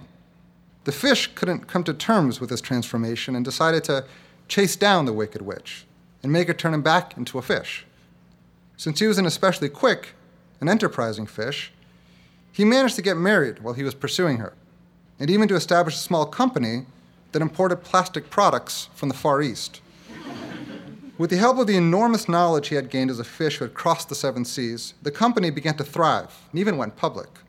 The 0.87 0.93
fish 0.93 1.33
couldn't 1.35 1.67
come 1.67 1.83
to 1.83 1.93
terms 1.93 2.41
with 2.41 2.49
this 2.49 2.61
transformation 2.61 3.35
and 3.35 3.45
decided 3.45 3.83
to 3.85 4.05
chase 4.47 4.77
down 4.77 5.05
the 5.05 5.13
wicked 5.13 5.43
witch 5.43 5.85
and 6.23 6.33
make 6.33 6.47
her 6.47 6.55
turn 6.55 6.73
him 6.73 6.83
back 6.83 7.17
into 7.17 7.39
a 7.39 7.43
fish. 7.43 7.85
Since 8.77 9.01
he 9.01 9.09
was 9.09 9.19
an 9.19 9.27
especially 9.27 9.69
quick 9.69 10.11
and 10.61 10.71
enterprising 10.71 11.27
fish, 11.27 11.73
he 12.53 12.65
managed 12.65 12.95
to 12.95 13.03
get 13.03 13.17
married 13.17 13.65
while 13.65 13.75
he 13.75 13.83
was 13.83 13.97
pursuing 13.97 14.37
her, 14.37 14.53
and 15.19 15.29
even 15.29 15.49
to 15.49 15.57
establish 15.57 15.97
a 15.97 15.99
small 15.99 16.25
company 16.25 16.87
that 17.33 17.43
imported 17.43 17.83
plastic 17.83 18.31
products 18.31 18.89
from 18.95 19.09
the 19.09 19.15
Far 19.17 19.43
East. 19.43 19.81
With 21.19 21.31
the 21.31 21.37
help 21.37 21.59
of 21.59 21.67
the 21.67 21.77
enormous 21.77 22.29
knowledge 22.29 22.69
he 22.69 22.77
had 22.77 22.91
gained 22.91 23.11
as 23.11 23.19
a 23.19 23.25
fish 23.25 23.57
who 23.57 23.65
had 23.65 23.75
crossed 23.75 24.09
the 24.09 24.15
seven 24.15 24.45
seas, 24.45 24.95
the 25.03 25.11
company 25.11 25.51
began 25.51 25.77
to 25.79 25.85
thrive 25.85 26.33
and 26.53 26.61
even 26.61 26.77
went 26.77 26.95
public. 26.95 27.41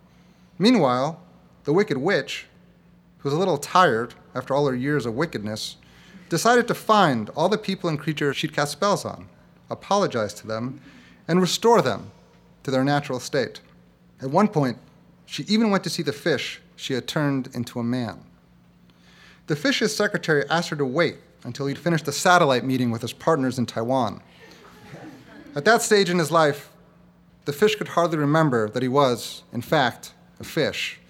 Meanwhile, 0.57 1.21
the 1.65 1.73
wicked 1.73 1.99
witch, 1.99 2.47
was 3.27 3.33
a 3.33 3.37
little 3.37 3.57
tired 3.57 4.13
after 4.33 4.53
all 4.53 4.65
her 4.67 4.75
years 4.75 5.05
of 5.05 5.13
wickedness, 5.13 5.75
decided 6.29 6.65
to 6.65 6.73
find 6.73 7.29
all 7.31 7.49
the 7.49 7.57
people 7.57 7.89
and 7.89 7.99
creatures 7.99 8.37
she'd 8.37 8.55
cast 8.55 8.71
spells 8.71 9.03
on, 9.03 9.27
apologize 9.69 10.33
to 10.33 10.47
them, 10.47 10.79
and 11.27 11.41
restore 11.41 11.81
them 11.81 12.09
to 12.63 12.71
their 12.71 12.85
natural 12.85 13.19
state. 13.19 13.59
At 14.21 14.29
one 14.29 14.47
point, 14.47 14.77
she 15.25 15.43
even 15.43 15.71
went 15.71 15.83
to 15.83 15.89
see 15.89 16.03
the 16.03 16.13
fish 16.13 16.61
she 16.77 16.93
had 16.93 17.05
turned 17.05 17.49
into 17.53 17.81
a 17.81 17.83
man. 17.83 18.23
The 19.47 19.57
fish's 19.57 19.93
secretary 19.93 20.45
asked 20.49 20.69
her 20.69 20.77
to 20.77 20.85
wait 20.85 21.17
until 21.43 21.67
he'd 21.67 21.77
finished 21.77 22.07
a 22.07 22.13
satellite 22.13 22.63
meeting 22.63 22.91
with 22.91 23.01
his 23.01 23.11
partners 23.11 23.59
in 23.59 23.65
Taiwan. 23.65 24.21
At 25.53 25.65
that 25.65 25.81
stage 25.81 26.09
in 26.09 26.17
his 26.17 26.31
life, 26.31 26.69
the 27.43 27.51
fish 27.51 27.75
could 27.75 27.89
hardly 27.89 28.19
remember 28.19 28.69
that 28.69 28.83
he 28.83 28.87
was, 28.87 29.43
in 29.51 29.61
fact, 29.61 30.13
a 30.39 30.45
fish, 30.45 31.01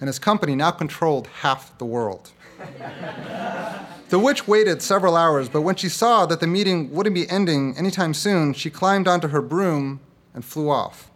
and 0.00 0.08
his 0.08 0.18
company 0.18 0.54
now 0.54 0.70
controlled 0.70 1.26
half 1.26 1.76
the 1.78 1.84
world. 1.84 2.30
the 4.08 4.18
witch 4.18 4.46
waited 4.46 4.82
several 4.82 5.16
hours, 5.16 5.48
but 5.48 5.62
when 5.62 5.76
she 5.76 5.88
saw 5.88 6.26
that 6.26 6.40
the 6.40 6.46
meeting 6.46 6.90
wouldn't 6.90 7.14
be 7.14 7.28
ending 7.28 7.76
anytime 7.76 8.14
soon, 8.14 8.52
she 8.52 8.70
climbed 8.70 9.08
onto 9.08 9.28
her 9.28 9.42
broom 9.42 10.00
and 10.34 10.44
flew 10.44 10.70
off. 10.70 11.10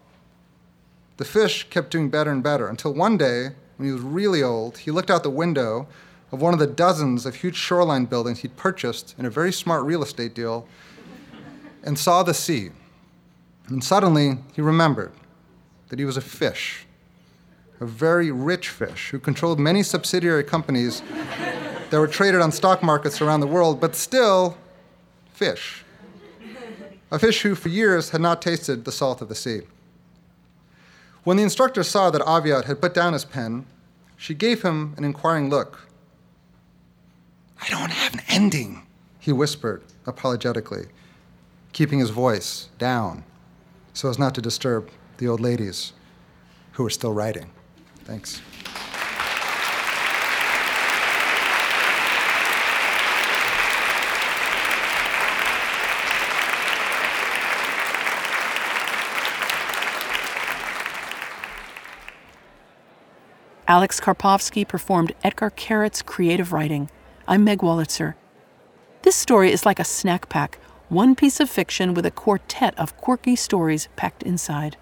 The 1.19 1.25
fish 1.25 1.69
kept 1.69 1.91
doing 1.91 2.09
better 2.09 2.31
and 2.31 2.43
better 2.43 2.67
until 2.69 2.95
one 2.95 3.17
day, 3.17 3.51
when 3.77 3.89
he 3.89 3.93
was 3.93 4.03
really 4.03 4.43
old, 4.43 4.79
he 4.79 4.91
looked 4.91 5.11
out 5.11 5.23
the 5.23 5.31
window 5.31 5.87
of 6.33 6.41
one 6.41 6.55
of 6.55 6.61
the 6.61 6.67
dozens 6.67 7.27
of 7.27 7.35
huge 7.35 7.57
shoreline 7.57 8.07
buildings 8.07 8.41
he'd 8.41 8.57
purchased 8.57 9.15
in 9.19 9.27
a 9.27 9.31
very 9.31 9.53
smart 9.53 9.85
real 9.85 10.03
estate 10.03 10.35
deal 10.35 10.67
and 11.83 11.99
saw 11.99 12.23
the 12.23 12.35
sea. 12.35 12.71
And 13.69 13.83
suddenly 13.83 14.39
he 14.55 14.61
remembered 14.61 15.13
that 15.89 15.99
he 15.99 16.05
was 16.05 16.17
a 16.17 16.21
fish 16.21 16.87
a 17.81 17.87
very 17.87 18.31
rich 18.31 18.69
fish 18.69 19.11
who 19.11 19.19
controlled 19.19 19.59
many 19.59 19.83
subsidiary 19.83 20.45
companies 20.45 21.03
that 21.91 21.99
were 21.99 22.07
traded 22.07 22.41
on 22.41 22.53
stock 22.53 22.83
markets 22.83 23.21
around 23.21 23.41
the 23.41 23.47
world, 23.47 23.81
but 23.81 23.97
still 23.97 24.57
fish. 25.33 25.85
A 27.11 27.19
fish 27.19 27.43
who 27.43 27.55
for 27.55 27.71
years 27.71 28.11
had 28.11 28.21
not 28.21 28.41
tasted 28.41 28.85
the 28.85 28.93
salt 28.93 29.21
of 29.21 29.29
the 29.29 29.35
sea. 29.35 29.63
When 31.25 31.37
the 31.37 31.43
instructor 31.43 31.83
saw 31.83 32.11
that 32.11 32.23
Aviad 32.23 32.67
had 32.67 32.81
put 32.81 32.95
down 32.95 33.15
his 33.15 33.25
pen, 33.25 33.67
she 34.17 34.35
gave 34.35 34.63
him 34.63 34.95
an 34.97 35.05
inquiring 35.05 35.51
look. 35.51 35.89
I 37.61 37.69
don't 37.69 37.91
have 37.91 38.15
an 38.15 38.23
ending, 38.29 38.87
he 39.19 39.33
whispered 39.33 39.83
apologetically, 40.07 40.87
keeping 41.73 41.99
his 41.99 42.11
voice 42.11 42.69
down 42.79 43.25
so 43.93 44.09
as 44.09 44.19
not 44.19 44.35
to 44.35 44.41
disturb 44.41 44.89
the 45.19 45.29
old 45.29 45.41
ladies 45.41 45.93
who 46.73 46.83
were 46.83 46.91
still 46.91 47.13
writing. 47.13 47.51
Thanks. 48.11 48.43
Alex 63.69 64.01
Karpovsky 64.01 64.67
performed 64.67 65.13
Etgar 65.23 65.53
Keret's 65.53 66.03
creative 66.03 66.53
writing. 66.53 66.91
I'm 67.29 67.45
Meg 67.45 67.61
Wolitzer. 67.61 68.15
This 69.03 69.15
story 69.15 69.53
is 69.53 69.65
like 69.65 69.79
a 69.79 69.85
snack 69.85 70.29
pack, 70.29 70.59
one 70.89 71.15
piece 71.15 71.39
of 71.39 71.49
fiction 71.49 71.95
with 71.95 72.05
a 72.05 72.11
quartet 72.11 72.77
of 72.77 72.97
quirky 72.97 73.37
stories 73.37 73.89
packed 73.95 74.25
inside. 74.25 74.77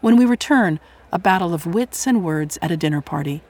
When 0.00 0.16
we 0.16 0.24
return, 0.24 0.78
a 1.14 1.18
battle 1.18 1.54
of 1.54 1.64
wits 1.64 2.08
and 2.08 2.24
words 2.24 2.58
at 2.60 2.72
a 2.72 2.76
dinner 2.76 3.00
party. 3.00 3.40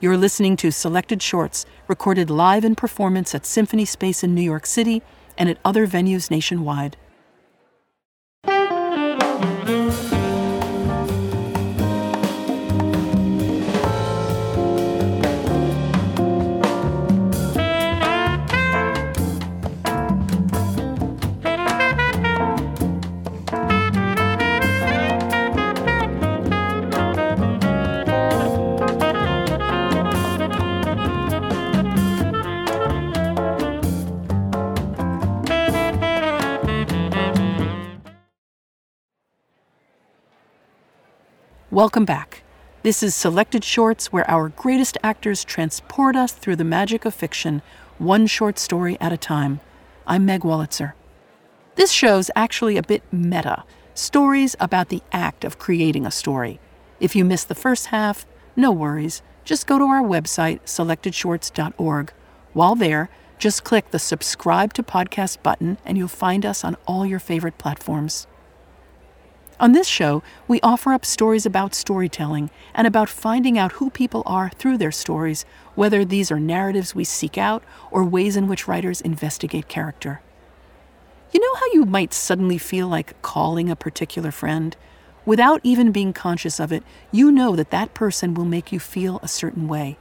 You're 0.00 0.16
listening 0.16 0.56
to 0.56 0.72
selected 0.72 1.22
shorts 1.22 1.64
recorded 1.86 2.28
live 2.28 2.64
in 2.64 2.74
performance 2.74 3.36
at 3.36 3.46
Symphony 3.46 3.84
Space 3.84 4.24
in 4.24 4.34
New 4.34 4.42
York 4.42 4.66
City 4.66 5.00
and 5.38 5.48
at 5.48 5.58
other 5.64 5.86
venues 5.86 6.28
nationwide. 6.28 6.96
Welcome 41.74 42.04
back. 42.04 42.44
This 42.84 43.02
is 43.02 43.16
Selected 43.16 43.64
Shorts, 43.64 44.12
where 44.12 44.30
our 44.30 44.48
greatest 44.48 44.96
actors 45.02 45.42
transport 45.42 46.14
us 46.14 46.30
through 46.30 46.54
the 46.54 46.62
magic 46.62 47.04
of 47.04 47.12
fiction, 47.12 47.62
one 47.98 48.28
short 48.28 48.60
story 48.60 48.96
at 49.00 49.12
a 49.12 49.16
time. 49.16 49.58
I'm 50.06 50.24
Meg 50.24 50.42
Wolitzer. 50.42 50.92
This 51.74 51.90
show's 51.90 52.30
actually 52.36 52.76
a 52.76 52.82
bit 52.84 53.02
meta 53.10 53.64
stories 53.92 54.54
about 54.60 54.88
the 54.88 55.02
act 55.10 55.44
of 55.44 55.58
creating 55.58 56.06
a 56.06 56.12
story. 56.12 56.60
If 57.00 57.16
you 57.16 57.24
missed 57.24 57.48
the 57.48 57.56
first 57.56 57.86
half, 57.86 58.24
no 58.54 58.70
worries. 58.70 59.22
Just 59.44 59.66
go 59.66 59.76
to 59.76 59.84
our 59.84 60.00
website, 60.00 60.60
selectedshorts.org. 60.66 62.12
While 62.52 62.76
there, 62.76 63.10
just 63.36 63.64
click 63.64 63.90
the 63.90 63.98
subscribe 63.98 64.74
to 64.74 64.84
podcast 64.84 65.42
button 65.42 65.78
and 65.84 65.98
you'll 65.98 66.06
find 66.06 66.46
us 66.46 66.62
on 66.62 66.76
all 66.86 67.04
your 67.04 67.18
favorite 67.18 67.58
platforms. 67.58 68.28
On 69.60 69.70
this 69.70 69.86
show, 69.86 70.22
we 70.48 70.60
offer 70.62 70.92
up 70.92 71.04
stories 71.04 71.46
about 71.46 71.76
storytelling 71.76 72.50
and 72.74 72.88
about 72.88 73.08
finding 73.08 73.56
out 73.56 73.72
who 73.72 73.88
people 73.88 74.24
are 74.26 74.50
through 74.50 74.78
their 74.78 74.90
stories, 74.90 75.44
whether 75.76 76.04
these 76.04 76.32
are 76.32 76.40
narratives 76.40 76.94
we 76.94 77.04
seek 77.04 77.38
out 77.38 77.62
or 77.92 78.02
ways 78.02 78.36
in 78.36 78.48
which 78.48 78.66
writers 78.66 79.00
investigate 79.00 79.68
character. 79.68 80.20
You 81.32 81.40
know 81.40 81.54
how 81.54 81.66
you 81.72 81.84
might 81.84 82.12
suddenly 82.12 82.58
feel 82.58 82.88
like 82.88 83.20
calling 83.22 83.70
a 83.70 83.76
particular 83.76 84.32
friend? 84.32 84.76
Without 85.24 85.60
even 85.62 85.92
being 85.92 86.12
conscious 86.12 86.58
of 86.58 86.72
it, 86.72 86.82
you 87.12 87.30
know 87.30 87.54
that 87.54 87.70
that 87.70 87.94
person 87.94 88.34
will 88.34 88.44
make 88.44 88.72
you 88.72 88.80
feel 88.80 89.20
a 89.22 89.28
certain 89.28 89.68
way. 89.68 89.96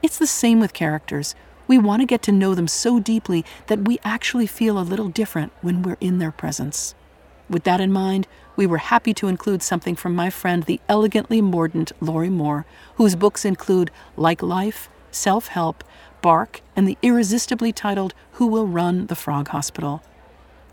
It's 0.00 0.18
the 0.18 0.28
same 0.28 0.60
with 0.60 0.72
characters. 0.72 1.34
We 1.66 1.76
want 1.76 2.02
to 2.02 2.06
get 2.06 2.22
to 2.22 2.32
know 2.32 2.54
them 2.54 2.68
so 2.68 3.00
deeply 3.00 3.44
that 3.66 3.80
we 3.80 3.98
actually 4.04 4.46
feel 4.46 4.78
a 4.78 4.80
little 4.80 5.08
different 5.08 5.52
when 5.60 5.82
we're 5.82 5.98
in 6.00 6.18
their 6.18 6.32
presence. 6.32 6.94
With 7.48 7.64
that 7.64 7.80
in 7.80 7.92
mind, 7.92 8.26
we 8.56 8.66
were 8.66 8.78
happy 8.78 9.14
to 9.14 9.28
include 9.28 9.62
something 9.62 9.94
from 9.94 10.14
my 10.14 10.30
friend, 10.30 10.64
the 10.64 10.80
elegantly 10.88 11.40
mordant 11.40 11.92
Lorrie 12.00 12.30
Moore, 12.30 12.66
whose 12.96 13.14
books 13.14 13.44
include 13.44 13.90
Like 14.16 14.42
Life, 14.42 14.88
Self 15.10 15.48
Help, 15.48 15.84
Bark, 16.22 16.60
and 16.74 16.88
the 16.88 16.98
irresistibly 17.02 17.72
titled 17.72 18.14
Who 18.32 18.46
Will 18.46 18.66
Run 18.66 19.06
the 19.06 19.14
Frog 19.14 19.48
Hospital. 19.48 20.02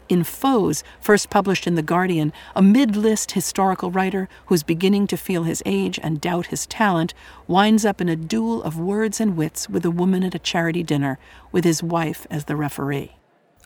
In 0.10 0.24
Foes, 0.24 0.84
first 1.00 1.30
published 1.30 1.66
in 1.66 1.76
The 1.76 1.82
Guardian, 1.82 2.34
a 2.56 2.62
mid 2.62 2.96
list 2.96 3.32
historical 3.32 3.90
writer 3.90 4.28
who's 4.48 4.64
beginning 4.64 5.08
to 5.08 5.18
feel 5.18 5.44
his 5.44 5.64
age 5.66 6.00
and 6.02 6.20
doubt 6.20 6.48
his 6.48 6.66
talent 6.66 7.14
winds 7.48 7.86
up 7.86 8.02
in 8.02 8.10
a 8.10 8.16
duel 8.16 8.62
of 8.64 8.80
words 8.80 9.22
and 9.22 9.38
wits 9.38 9.70
with 9.70 9.86
a 9.86 9.92
woman 9.92 10.24
at 10.24 10.36
a 10.36 10.40
charity 10.40 10.84
dinner, 10.84 11.20
with 11.52 11.64
his 11.64 11.82
wife 11.82 12.28
as 12.30 12.46
the 12.46 12.56
referee. 12.56 13.16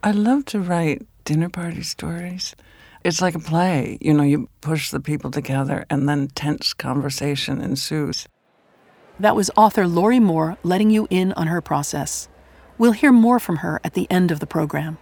I 0.04 0.12
love 0.12 0.46
to 0.46 0.60
write 0.60 1.08
dinner 1.26 1.50
party 1.50 1.82
stories. 1.82 2.56
It's 3.08 3.22
like 3.22 3.36
a 3.36 3.40
play. 3.40 3.98
You 4.02 4.14
know, 4.14 4.24
you 4.24 4.50
push 4.60 4.92
the 4.92 5.00
people 5.00 5.32
together 5.32 5.86
and 5.90 6.10
then 6.10 6.28
tense 6.28 6.74
conversation 6.74 7.62
ensues. 7.62 8.28
That 9.18 9.34
was 9.34 9.50
author 9.56 9.88
Lorrie 9.88 10.20
Moore 10.20 10.58
letting 10.62 10.90
you 10.90 11.08
in 11.10 11.32
on 11.32 11.48
her 11.48 11.62
process. 11.62 12.28
We'll 12.78 12.92
hear 12.92 13.14
more 13.14 13.40
from 13.40 13.58
her 13.58 13.80
at 13.82 13.94
the 13.94 14.08
end 14.12 14.30
of 14.30 14.42
the 14.42 14.46
program. 14.46 14.98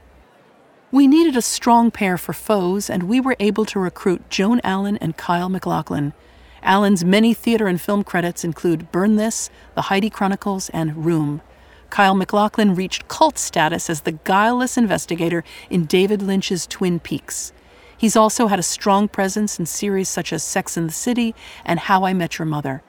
We 0.91 1.07
needed 1.07 1.35
a 1.35 1.41
strong 1.41 1.89
pair 1.89 2.15
for 2.19 2.31
foes, 2.31 2.91
and 2.91 3.09
we 3.09 3.19
were 3.19 3.35
able 3.39 3.65
to 3.65 3.79
recruit 3.79 4.29
Joan 4.29 4.61
Allen 4.63 4.97
and 4.97 5.17
Kyle 5.17 5.49
MacLachlan. 5.49 6.13
Allen's 6.61 7.03
many 7.03 7.33
theater 7.33 7.65
and 7.65 7.81
film 7.81 8.03
credits 8.03 8.43
include 8.43 8.91
Burn 8.91 9.15
This, 9.15 9.49
The 9.73 9.89
Heidi 9.89 10.11
Chronicles, 10.11 10.69
and 10.69 11.05
Room. 11.05 11.41
Kyle 11.89 12.13
MacLachlan 12.13 12.75
reached 12.75 13.07
cult 13.07 13.39
status 13.39 13.89
as 13.89 14.01
the 14.01 14.11
guileless 14.11 14.77
investigator 14.77 15.43
in 15.71 15.85
David 15.87 16.21
Lynch's 16.21 16.67
Twin 16.67 16.99
Peaks. 16.99 17.51
He's 17.97 18.15
also 18.15 18.47
had 18.47 18.59
a 18.59 18.63
strong 18.63 19.07
presence 19.07 19.57
in 19.57 19.65
series 19.65 20.09
such 20.09 20.33
as 20.33 20.43
Sex 20.43 20.75
and 20.75 20.89
the 20.89 20.93
City 20.93 21.33
and 21.63 21.79
How 21.79 22.03
I 22.03 22.13
Met 22.13 22.37
Your 22.37 22.45
Mother. 22.45 22.83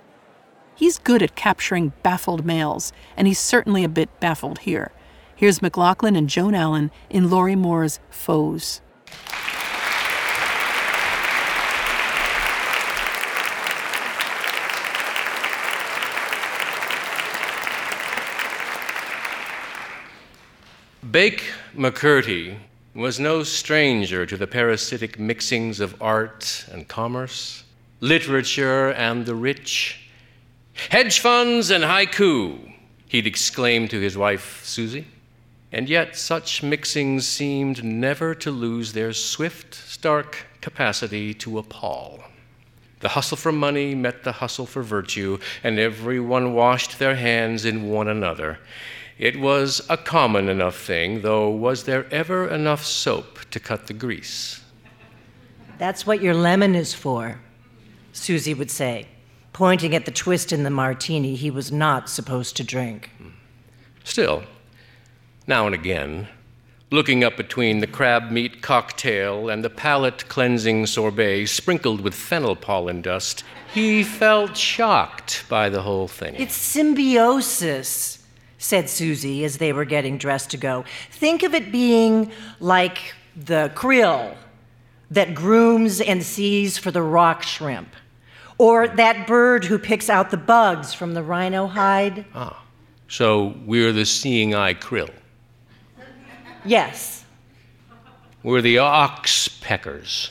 He's 0.75 0.99
good 0.99 1.23
at 1.23 1.37
capturing 1.37 1.93
baffled 2.03 2.45
males, 2.45 2.93
and 3.17 3.27
he's 3.27 3.39
certainly 3.39 3.85
a 3.85 3.89
bit 3.89 4.21
baffled 4.21 4.61
here. 4.61 4.93
Here's 5.35 5.63
MacLachlan 5.63 6.17
and 6.17 6.29
Joan 6.29 6.55
Allen 6.55 6.91
in 7.09 7.31
Lorrie 7.31 7.57
Moore's 7.57 8.01
Foes. 8.11 8.81
Bake 21.11 21.45
McCurdy 21.75 22.59
was 22.97 23.21
no 23.21 23.43
stranger 23.43 24.25
to 24.25 24.39
the 24.39 24.47
parasitic 24.47 25.19
mixings 25.19 25.81
of 25.81 26.01
art 26.01 26.65
and 26.73 26.89
commerce, 26.89 27.65
literature 28.01 28.91
and 28.93 29.27
the 29.27 29.35
rich, 29.35 30.09
hedge 30.89 31.21
funds 31.21 31.71
and 31.71 31.85
haiku, 31.85 32.73
he'd 33.07 33.27
exclaim 33.27 33.87
to 33.87 34.01
his 34.01 34.17
wife, 34.17 34.65
Susie. 34.65 35.07
And 35.73 35.91
yet, 35.91 36.17
such 36.17 36.63
mixings 36.63 37.23
seemed 37.23 37.85
never 37.85 38.35
to 38.37 38.51
lose 38.51 38.95
their 38.95 39.13
swift, 39.13 39.75
stark 39.75 40.47
capacity 40.63 41.35
to 41.35 41.59
appall. 41.59 42.21
The 43.01 43.11
hustle 43.11 43.37
for 43.37 43.53
money 43.53 43.95
met 43.95 44.25
the 44.25 44.33
hustle 44.33 44.65
for 44.65 44.83
virtue, 44.83 45.39
and 45.63 45.79
everyone 45.79 46.55
washed 46.55 46.99
their 46.99 47.17
hands 47.17 47.67
in 47.67 47.91
one 47.91 48.09
another. 48.09 48.59
It 49.19 49.41
was 49.41 49.81
a 49.89 49.97
common 49.97 50.51
enough 50.51 50.79
thing, 50.79 51.23
though 51.23 51.49
was 51.49 51.85
there 51.85 52.07
ever 52.13 52.47
enough 52.47 52.85
soap 52.85 53.39
to 53.51 53.59
cut 53.59 53.87
the 53.87 53.95
grease? 53.95 54.61
That's 55.79 56.07
what 56.07 56.21
your 56.21 56.35
lemon 56.35 56.75
is 56.75 56.93
for, 56.93 57.41
Susie 58.13 58.53
would 58.53 58.71
say, 58.71 59.07
pointing 59.55 59.95
at 59.95 60.05
the 60.05 60.11
twist 60.11 60.53
in 60.53 60.65
the 60.65 60.71
martini 60.71 61.35
he 61.35 61.51
was 61.51 61.73
not 61.73 62.11
supposed 62.11 62.57
to 62.59 62.65
drink. 62.65 63.11
Still, 64.05 64.45
now 65.47 65.65
and 65.65 65.75
again, 65.75 66.29
looking 66.91 67.25
up 67.25 67.39
between 67.39 67.81
the 67.81 67.87
crab 67.87 68.31
meat 68.31 68.61
cocktail 68.61 69.49
and 69.49 69.65
the 69.65 69.71
palate 69.71 70.29
cleansing 70.29 70.87
sorbet 70.87 71.47
sprinkled 71.47 72.03
with 72.03 72.15
fennel 72.15 72.55
pollen 72.55 73.01
dust, 73.01 73.45
he 73.73 74.03
felt 74.03 74.59
shocked 74.59 75.45
by 75.49 75.71
the 75.71 75.83
whole 75.83 76.07
thing. 76.07 76.35
It's 76.35 76.55
symbiosis 76.55 78.26
said 78.59 78.89
Susie 78.89 79.45
as 79.45 79.59
they 79.59 79.73
were 79.73 79.85
getting 79.85 80.19
dressed 80.19 80.51
to 80.51 80.57
go. 80.57 80.85
Think 81.11 81.43
of 81.43 81.55
it 81.55 81.71
being 81.71 82.33
like 82.61 83.15
the 83.37 83.71
krill 83.75 84.37
that 85.11 85.35
grooms 85.35 86.01
and 86.01 86.23
sees 86.23 86.79
for 86.79 86.91
the 86.91 87.03
rock 87.03 87.43
shrimp, 87.43 87.89
or 88.59 88.89
that 88.89 89.27
bird 89.27 89.65
who 89.65 89.79
picks 89.79 90.09
out 90.09 90.31
the 90.31 90.37
bugs 90.37 90.95
from 90.95 91.15
the 91.15 91.23
rhino 91.23 91.67
hide. 91.67 92.25
Ah, 92.35 92.65
so 93.09 93.55
we're 93.67 93.93
the 93.93 94.05
seeing 94.05 94.55
eye 94.55 94.75
krill. 94.75 95.11
Yes. 96.65 97.25
We're 98.43 98.63
the 98.63 98.79
ox 98.79 99.49
peckers. 99.49 100.31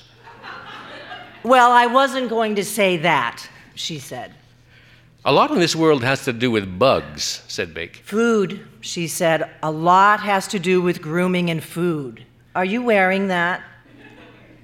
Well, 1.43 1.71
I 1.71 1.85
wasn't 1.85 2.29
going 2.29 2.55
to 2.55 2.65
say 2.65 2.97
that, 2.97 3.47
she 3.75 3.99
said. 3.99 4.33
A 5.27 5.33
lot 5.33 5.49
in 5.49 5.57
this 5.57 5.75
world 5.75 6.03
has 6.03 6.23
to 6.25 6.33
do 6.33 6.51
with 6.51 6.77
bugs, 6.77 7.41
said 7.47 7.73
Bake. 7.73 8.03
Food, 8.05 8.63
she 8.81 9.07
said. 9.07 9.49
A 9.63 9.71
lot 9.71 10.19
has 10.19 10.47
to 10.49 10.59
do 10.59 10.83
with 10.83 11.01
grooming 11.01 11.49
and 11.49 11.63
food. 11.63 12.23
Are 12.53 12.63
you 12.63 12.83
wearing 12.83 13.29
that? 13.29 13.63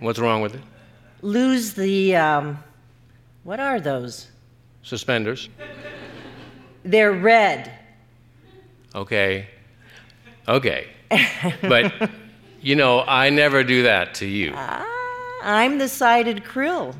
What's 0.01 0.19
wrong 0.19 0.39
with 0.43 0.53
it? 0.53 0.61
Lose 1.23 1.73
the, 1.73 2.15
um, 2.15 2.63
what 3.43 3.59
are 3.59 3.79
those? 3.79 4.29
Suspenders. 4.83 5.49
They're 6.83 7.11
red. 7.11 7.71
Okay. 8.93 9.47
Okay. 10.47 10.89
but, 11.63 11.91
you 12.61 12.75
know, 12.75 13.01
I 13.01 13.31
never 13.31 13.63
do 13.63 13.81
that 13.83 14.13
to 14.15 14.27
you. 14.27 14.53
Ah, 14.55 14.85
I'm 15.41 15.79
the 15.79 15.89
sided 15.89 16.43
krill. 16.43 16.95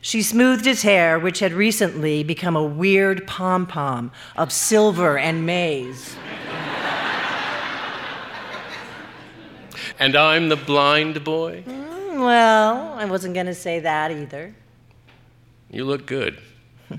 She 0.00 0.22
smoothed 0.22 0.64
his 0.64 0.82
hair, 0.82 1.18
which 1.18 1.40
had 1.40 1.52
recently 1.52 2.24
become 2.24 2.56
a 2.56 2.64
weird 2.64 3.26
pom 3.26 3.66
pom 3.66 4.10
of 4.36 4.50
silver 4.50 5.18
and 5.18 5.44
maize. 5.44 6.16
And 9.98 10.16
I'm 10.16 10.48
the 10.48 10.56
blind 10.56 11.22
boy? 11.24 11.62
Mm, 11.66 12.24
well, 12.24 12.94
I 12.94 13.04
wasn't 13.04 13.34
going 13.34 13.46
to 13.46 13.54
say 13.54 13.80
that 13.80 14.10
either. 14.10 14.54
You 15.70 15.84
look 15.84 16.06
good. 16.06 16.38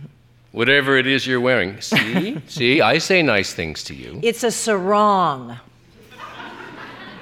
Whatever 0.51 0.97
it 0.97 1.07
is 1.07 1.25
you're 1.25 1.41
wearing. 1.41 1.81
See? 1.81 2.39
See, 2.47 2.79
I 2.79 2.99
say 2.99 3.23
nice 3.23 3.55
things 3.55 3.83
to 3.85 3.95
you. 3.95 4.19
It's 4.21 4.43
a 4.43 4.51
sarong. 4.51 5.57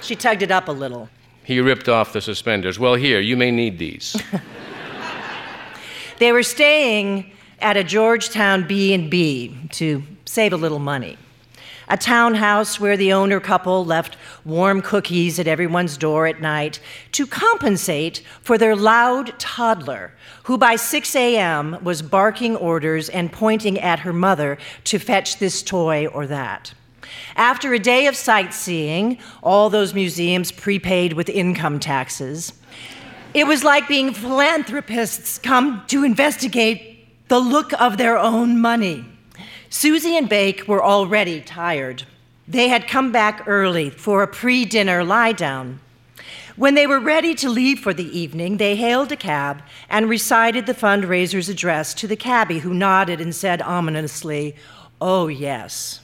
She 0.02 0.18
tugged 0.18 0.42
it 0.42 0.52
up 0.52 0.68
a 0.68 0.74
little. 0.74 1.10
He 1.46 1.62
ripped 1.62 1.88
off 1.88 2.12
the 2.12 2.22
suspenders. 2.22 2.78
Well, 2.78 2.96
here, 2.96 3.22
you 3.22 3.38
may 3.38 3.50
need 3.50 3.80
these. 3.80 4.22
They 6.20 6.34
were 6.34 6.44
staying 6.44 7.32
at 7.60 7.78
a 7.78 7.84
Georgetown 7.84 8.68
B&B 8.68 9.58
to 9.72 10.04
save 10.26 10.52
a 10.52 10.58
little 10.58 10.80
money. 10.80 11.18
a 11.88 11.98
townhouse 11.98 12.80
where 12.80 12.98
the 12.98 13.14
owner 13.14 13.40
couple 13.40 13.84
left 13.84 14.16
warm 14.46 14.82
cookies 14.82 15.40
at 15.40 15.48
everyone's 15.48 15.98
door 15.98 16.28
at 16.28 16.40
night 16.42 16.80
to 17.14 17.26
compensate 17.26 18.22
for 18.42 18.58
their 18.58 18.76
loud 18.76 19.38
toddler, 19.40 20.14
who 20.44 20.58
by 20.58 20.76
6 20.76 21.16
a.m. 21.16 21.78
was 21.82 22.02
barking 22.02 22.56
orders 22.58 23.10
and 23.10 23.32
pointing 23.32 23.80
at 23.80 24.00
her 24.00 24.14
mother 24.14 24.58
to 24.84 25.00
fetch 25.00 25.40
this 25.40 25.64
toy 25.64 26.06
or 26.08 26.28
that. 26.28 26.74
After 27.36 27.74
a 27.74 27.80
day 27.80 28.06
of 28.06 28.16
sightseeing, 28.16 29.18
all 29.42 29.70
those 29.70 29.94
museums 29.96 30.52
prepaid 30.52 31.14
with 31.14 31.30
income 31.30 31.80
taxes, 31.80 32.54
it 33.34 33.46
was 33.46 33.63
like 33.63 33.88
being 33.88 34.13
philanthropists 34.13 35.38
come 35.38 35.84
to 35.88 36.04
investigate 36.04 37.28
the 37.28 37.39
look 37.39 37.74
of 37.80 37.98
their 37.98 38.18
own 38.18 38.60
money. 38.60 39.06
Susie 39.70 40.18
and 40.18 40.28
Bake 40.28 40.68
were 40.68 40.84
already 40.84 41.42
tired. 41.42 42.04
They 42.48 42.70
had 42.70 42.88
come 42.88 43.12
back 43.12 43.44
early 43.48 43.92
for 43.92 44.24
a 44.24 44.28
pre 44.28 44.65
dinner 44.65 45.04
lie 45.04 45.34
down. 45.34 45.80
When 46.56 46.74
they 46.74 46.88
were 46.88 47.00
ready 47.00 47.36
to 47.36 47.50
leave 47.50 47.80
for 47.80 47.94
the 47.94 48.20
evening, 48.20 48.58
they 48.58 48.76
hailed 48.76 49.12
a 49.12 49.15
cab 49.15 49.62
and 49.89 50.10
recited 50.10 50.65
the 50.65 50.74
fundraiser's 50.74 51.48
address 51.48 51.94
to 51.94 52.08
the 52.08 52.18
cabbie, 52.18 52.60
who 52.60 52.74
nodded 52.74 53.22
and 53.22 53.34
said 53.34 53.62
ominously, 53.62 54.56
Oh, 55.00 55.28
yes. 55.28 56.02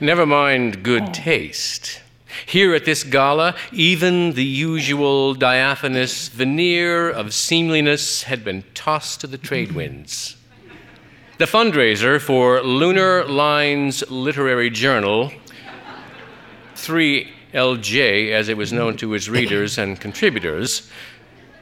Never 0.00 0.26
mind 0.26 0.84
good 0.84 1.12
taste. 1.12 2.02
Here 2.44 2.74
at 2.74 2.84
this 2.84 3.02
gala, 3.04 3.54
even 3.72 4.32
the 4.32 4.44
usual 4.44 5.34
diaphanous 5.34 6.28
veneer 6.28 7.08
of 7.08 7.32
seemliness 7.32 8.24
had 8.24 8.44
been 8.44 8.64
tossed 8.74 9.20
to 9.22 9.26
the 9.26 9.38
trade 9.38 9.72
winds. 9.72 10.36
The 11.38 11.46
fundraiser 11.46 12.20
for 12.20 12.62
Lunar 12.62 13.24
Lines 13.24 14.02
Literary 14.10 14.70
Journal, 14.70 15.32
3LJ 16.74 18.32
as 18.32 18.48
it 18.48 18.56
was 18.56 18.72
known 18.72 18.96
to 18.98 19.14
its 19.14 19.28
readers 19.28 19.78
and 19.78 20.00
contributors, 20.00 20.90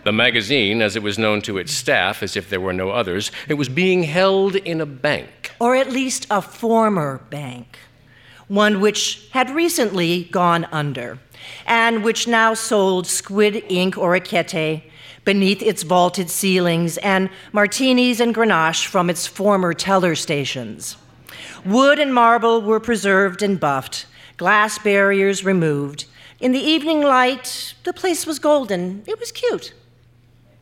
the 0.04 0.12
magazine 0.12 0.82
as 0.82 0.96
it 0.96 1.02
was 1.02 1.18
known 1.18 1.40
to 1.42 1.58
its 1.58 1.72
staff 1.72 2.22
as 2.22 2.36
if 2.36 2.50
there 2.50 2.60
were 2.60 2.72
no 2.72 2.90
others, 2.90 3.32
it 3.48 3.54
was 3.54 3.68
being 3.68 4.02
held 4.04 4.54
in 4.54 4.80
a 4.80 4.86
bank. 4.86 5.50
Or 5.58 5.74
at 5.74 5.90
least 5.90 6.26
a 6.30 6.42
former 6.42 7.18
bank 7.30 7.78
one 8.48 8.80
which 8.80 9.28
had 9.32 9.50
recently 9.50 10.24
gone 10.24 10.64
under, 10.66 11.18
and 11.66 12.04
which 12.04 12.28
now 12.28 12.54
sold 12.54 13.06
squid 13.06 13.64
ink 13.68 13.96
orecchiette 13.96 14.82
beneath 15.24 15.62
its 15.62 15.82
vaulted 15.82 16.28
ceilings 16.30 16.98
and 16.98 17.30
martinis 17.52 18.20
and 18.20 18.34
grenache 18.34 18.86
from 18.86 19.08
its 19.08 19.26
former 19.26 19.72
teller 19.72 20.14
stations. 20.14 20.96
Wood 21.64 21.98
and 21.98 22.14
marble 22.14 22.60
were 22.60 22.80
preserved 22.80 23.42
and 23.42 23.58
buffed, 23.58 24.06
glass 24.36 24.78
barriers 24.78 25.44
removed. 25.44 26.04
In 26.40 26.52
the 26.52 26.60
evening 26.60 27.00
light, 27.00 27.74
the 27.84 27.92
place 27.92 28.26
was 28.26 28.38
golden. 28.38 29.02
It 29.06 29.18
was 29.18 29.32
cute. 29.32 29.72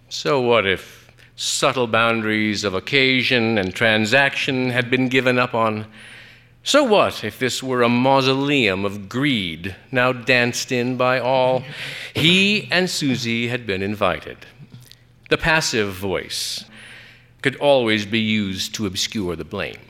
So, 0.09 0.41
what 0.41 0.67
if 0.67 1.11
subtle 1.35 1.87
boundaries 1.87 2.63
of 2.63 2.75
occasion 2.75 3.59
and 3.59 3.75
transaction 3.75 4.71
had 4.71 4.91
been 4.91 5.09
given 5.09 5.39
up 5.39 5.55
on? 5.55 5.87
So 6.65 6.85
what 6.85 7.25
if 7.25 7.41
this 7.41 7.61
were 7.61 7.83
a 7.83 7.89
mausoleum 7.89 8.85
of 8.85 9.09
greed, 9.09 9.75
now 9.91 10.13
danced 10.13 10.71
in 10.71 10.97
by 10.97 11.19
all? 11.19 11.65
He 12.15 12.69
and 12.71 12.89
Susie 12.89 13.49
had 13.49 13.67
been 13.67 13.83
invited. 13.83 14.39
The 15.29 15.39
passive 15.39 15.93
voice 15.93 16.65
could 17.43 17.57
always 17.57 18.07
be 18.07 18.21
used 18.21 18.77
to 18.77 18.87
obscure 18.87 19.35
the 19.35 19.45
blame. 19.45 19.81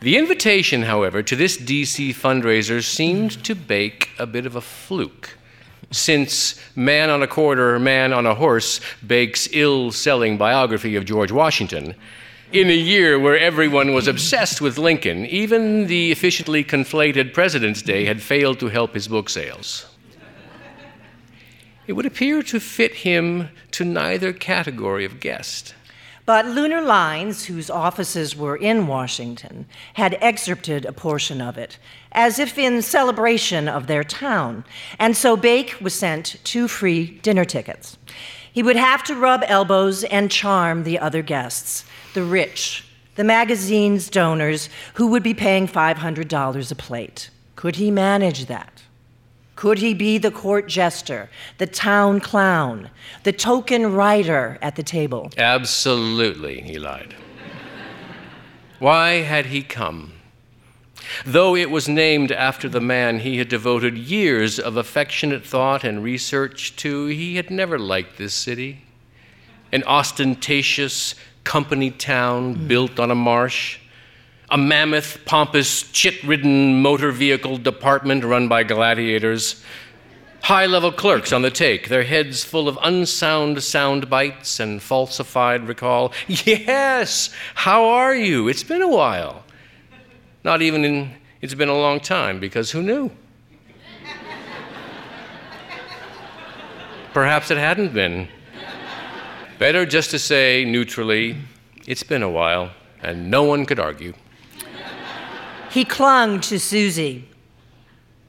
The 0.00 0.18
invitation, 0.18 0.82
however, 0.82 1.22
to 1.22 1.36
this 1.36 1.56
DC 1.56 2.10
fundraiser 2.10 2.82
seemed 2.82 3.42
to 3.44 3.54
bake 3.54 4.10
a 4.18 4.26
bit 4.26 4.46
of 4.46 4.56
a 4.56 4.60
fluke, 4.60 5.38
since 5.92 6.60
Man 6.74 7.08
on 7.08 7.22
a 7.22 7.28
Quarter, 7.28 7.78
Man 7.78 8.12
on 8.12 8.26
a 8.26 8.34
Horse 8.34 8.80
Bake's 9.06 9.48
ill 9.52 9.92
selling 9.92 10.36
biography 10.36 10.96
of 10.96 11.04
George 11.04 11.30
Washington 11.30 11.94
in 12.54 12.70
a 12.70 12.72
year 12.72 13.18
where 13.18 13.36
everyone 13.36 13.92
was 13.94 14.06
obsessed 14.06 14.60
with 14.60 14.78
Lincoln, 14.78 15.26
even 15.26 15.88
the 15.88 16.12
efficiently 16.12 16.62
conflated 16.62 17.34
President's 17.34 17.82
Day 17.82 18.04
had 18.04 18.22
failed 18.22 18.60
to 18.60 18.68
help 18.68 18.94
his 18.94 19.08
book 19.08 19.28
sales. 19.28 19.86
It 21.88 21.94
would 21.94 22.06
appear 22.06 22.44
to 22.44 22.60
fit 22.60 22.94
him 22.94 23.48
to 23.72 23.84
neither 23.84 24.32
category 24.32 25.04
of 25.04 25.18
guest. 25.18 25.74
But 26.26 26.46
Lunar 26.46 26.80
Lines, 26.80 27.46
whose 27.46 27.68
offices 27.68 28.36
were 28.36 28.56
in 28.56 28.86
Washington, 28.86 29.66
had 29.94 30.16
excerpted 30.20 30.84
a 30.84 30.92
portion 30.92 31.40
of 31.40 31.58
it, 31.58 31.78
as 32.12 32.38
if 32.38 32.56
in 32.56 32.82
celebration 32.82 33.66
of 33.66 33.88
their 33.88 34.04
town, 34.04 34.64
and 35.00 35.16
so 35.16 35.36
Bake 35.36 35.76
was 35.80 35.92
sent 35.92 36.36
two 36.44 36.68
free 36.68 37.18
dinner 37.18 37.44
tickets. 37.44 37.98
He 38.50 38.62
would 38.62 38.76
have 38.76 39.02
to 39.04 39.16
rub 39.16 39.42
elbows 39.48 40.04
and 40.04 40.30
charm 40.30 40.84
the 40.84 41.00
other 41.00 41.20
guests 41.20 41.84
the 42.14 42.24
rich, 42.24 42.86
the 43.16 43.24
magazine's 43.24 44.08
donors 44.08 44.68
who 44.94 45.08
would 45.08 45.22
be 45.22 45.34
paying 45.34 45.68
$500 45.68 46.70
a 46.70 46.74
plate. 46.74 47.30
Could 47.56 47.76
he 47.76 47.90
manage 47.90 48.46
that? 48.46 48.82
Could 49.56 49.78
he 49.78 49.94
be 49.94 50.18
the 50.18 50.32
court 50.32 50.66
jester, 50.66 51.30
the 51.58 51.66
town 51.66 52.20
clown, 52.20 52.90
the 53.22 53.32
token 53.32 53.92
writer 53.92 54.58
at 54.60 54.74
the 54.74 54.82
table? 54.82 55.30
Absolutely, 55.38 56.60
he 56.60 56.78
lied. 56.78 57.14
Why 58.80 59.22
had 59.22 59.46
he 59.46 59.62
come? 59.62 60.12
Though 61.24 61.54
it 61.54 61.70
was 61.70 61.88
named 61.88 62.32
after 62.32 62.68
the 62.68 62.80
man 62.80 63.20
he 63.20 63.38
had 63.38 63.48
devoted 63.48 63.96
years 63.96 64.58
of 64.58 64.76
affectionate 64.76 65.44
thought 65.44 65.84
and 65.84 66.02
research 66.02 66.74
to, 66.76 67.06
he 67.06 67.36
had 67.36 67.50
never 67.50 67.78
liked 67.78 68.18
this 68.18 68.34
city. 68.34 68.84
An 69.70 69.84
ostentatious, 69.84 71.14
company 71.44 71.90
town 71.90 72.66
built 72.66 72.98
on 72.98 73.10
a 73.10 73.14
marsh, 73.14 73.78
a 74.50 74.58
mammoth, 74.58 75.24
pompous, 75.24 75.90
chit 75.92 76.22
ridden 76.24 76.80
motor 76.82 77.12
vehicle 77.12 77.58
department 77.58 78.24
run 78.24 78.48
by 78.48 78.62
gladiators, 78.62 79.62
high 80.42 80.66
level 80.66 80.92
clerks 80.92 81.32
on 81.32 81.42
the 81.42 81.50
take, 81.50 81.88
their 81.88 82.02
heads 82.04 82.44
full 82.44 82.68
of 82.68 82.78
unsound 82.82 83.62
sound 83.62 84.10
bites 84.10 84.60
and 84.60 84.82
falsified 84.82 85.66
recall. 85.66 86.12
Yes, 86.26 87.30
how 87.54 87.86
are 87.86 88.14
you? 88.14 88.48
It's 88.48 88.62
been 88.62 88.82
a 88.82 88.88
while. 88.88 89.44
Not 90.44 90.60
even 90.60 90.84
in, 90.84 91.10
it's 91.40 91.54
been 91.54 91.70
a 91.70 91.78
long 91.78 92.00
time, 92.00 92.40
because 92.40 92.70
who 92.70 92.82
knew? 92.82 93.10
Perhaps 97.14 97.50
it 97.50 97.58
hadn't 97.58 97.94
been. 97.94 98.28
Better 99.58 99.86
just 99.86 100.10
to 100.10 100.18
say 100.18 100.64
neutrally, 100.64 101.36
it's 101.86 102.02
been 102.02 102.24
a 102.24 102.30
while, 102.30 102.72
and 103.00 103.30
no 103.30 103.44
one 103.44 103.64
could 103.66 103.78
argue. 103.78 104.12
He 105.70 105.84
clung 105.84 106.40
to 106.42 106.58
Susie. 106.58 107.28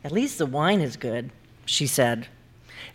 At 0.03 0.11
least 0.11 0.37
the 0.37 0.45
wine 0.45 0.81
is 0.81 0.95
good, 0.95 1.31
she 1.65 1.87
said. 1.87 2.27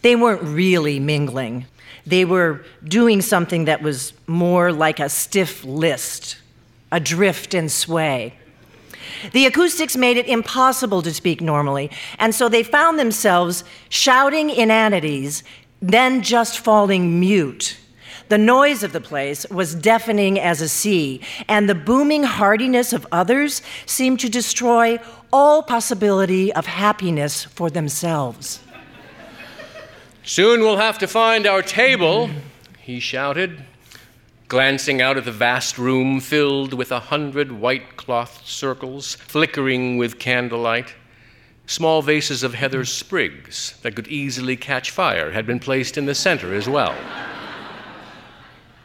They 0.03 0.15
weren't 0.15 0.43
really 0.43 1.01
mingling. 1.01 1.67
They 2.07 2.25
were 2.25 2.65
doing 2.85 3.21
something 3.21 3.65
that 3.65 3.83
was 3.83 4.13
more 4.29 4.73
like 4.73 5.01
a 5.01 5.09
stiff 5.09 5.65
list, 5.65 6.37
a 6.93 7.01
drift 7.01 7.53
and 7.53 7.71
sway. 7.71 8.35
The 9.33 9.47
acoustics 9.47 9.97
made 9.97 10.17
it 10.17 10.27
impossible 10.29 11.03
to 11.03 11.13
speak 11.13 11.41
normally, 11.41 11.91
and 12.21 12.33
so 12.33 12.49
they 12.49 12.63
found 12.63 12.97
themselves 12.97 13.65
shouting 13.89 14.51
inanities, 14.51 15.43
then 15.83 16.23
just 16.23 16.61
falling 16.61 17.19
mute 17.19 17.80
the 18.31 18.39
noise 18.39 18.85
of 18.85 18.93
the 18.93 19.01
place 19.01 19.45
was 19.51 19.75
deafening 19.75 20.39
as 20.39 20.61
a 20.61 20.69
sea, 20.69 21.21
and 21.49 21.69
the 21.69 21.75
booming 21.75 22.23
hardiness 22.23 22.93
of 22.93 23.05
others 23.11 23.61
seemed 23.87 24.21
to 24.21 24.29
destroy 24.29 25.01
all 25.33 25.65
possibility 25.65 26.53
of 26.53 26.65
happiness 26.65 27.45
for 27.45 27.71
themselves. 27.71 28.61
Soon 30.23 30.61
we'll 30.61 30.77
have 30.77 30.97
to 30.99 31.09
find 31.09 31.45
our 31.45 31.61
table, 31.61 32.31
he 32.81 33.01
shouted, 33.01 33.65
glancing 34.47 35.03
out 35.03 35.17
at 35.17 35.25
the 35.25 35.33
vast 35.33 35.77
room 35.77 36.21
filled 36.21 36.73
with 36.73 36.93
a 36.93 37.01
hundred 37.01 37.51
white 37.51 37.97
clothed 37.97 38.47
circles 38.47 39.17
flickering 39.17 39.97
with 39.97 40.21
candlelight. 40.21 40.95
Small 41.67 42.01
vases 42.01 42.45
of 42.45 42.55
heather 42.55 42.85
sprigs 42.85 43.75
that 43.83 43.97
could 43.97 44.07
easily 44.07 44.57
catch 44.57 44.93
fire 44.93 45.33
had 45.33 45.47
been 45.47 45.59
placed 45.59 45.99
in 45.99 46.07
the 46.07 46.15
center 46.15 46.55
as 46.55 46.69
well. 46.69 46.95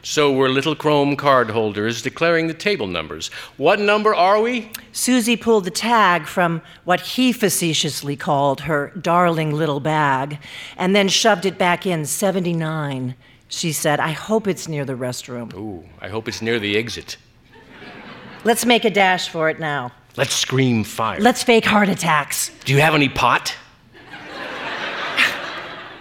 So 0.06 0.32
were 0.32 0.50
little 0.50 0.76
chrome 0.76 1.16
card 1.16 1.50
holders 1.50 2.04
declaring 2.04 2.46
the 2.46 2.54
table 2.54 2.86
numbers. 2.86 3.30
What 3.58 3.80
number 3.80 4.14
are 4.14 4.40
we? 4.40 4.70
Susie 4.92 5.36
pulled 5.36 5.64
the 5.64 5.72
tag 5.72 6.28
from 6.28 6.62
what 6.84 7.02
he 7.02 7.34
facetiously 7.34 8.16
called 8.16 8.62
her 8.62 8.92
darling 9.02 9.52
little 9.52 9.80
bag 9.80 10.38
and 10.78 10.96
then 10.96 11.08
shoved 11.08 11.44
it 11.44 11.58
back 11.58 11.88
in 11.88 12.06
79. 12.06 13.16
She 13.48 13.72
said, 13.72 14.00
I 14.00 14.12
hope 14.12 14.48
it's 14.48 14.68
near 14.68 14.86
the 14.86 14.94
restroom. 14.94 15.52
Ooh, 15.56 15.84
I 16.00 16.10
hope 16.10 16.28
it's 16.28 16.40
near 16.40 16.60
the 16.60 16.78
exit. 16.78 17.18
Let's 18.44 18.64
make 18.64 18.86
a 18.86 18.92
dash 18.92 19.30
for 19.30 19.50
it 19.50 19.60
now. 19.60 19.92
Let's 20.18 20.36
scream 20.36 20.84
fire. 20.84 21.20
Let's 21.20 21.42
fake 21.42 21.66
heart 21.66 21.90
attacks. 21.90 22.52
Do 22.64 22.74
you 22.74 22.80
have 22.80 22.94
any 22.94 23.10
pot? 23.10 23.56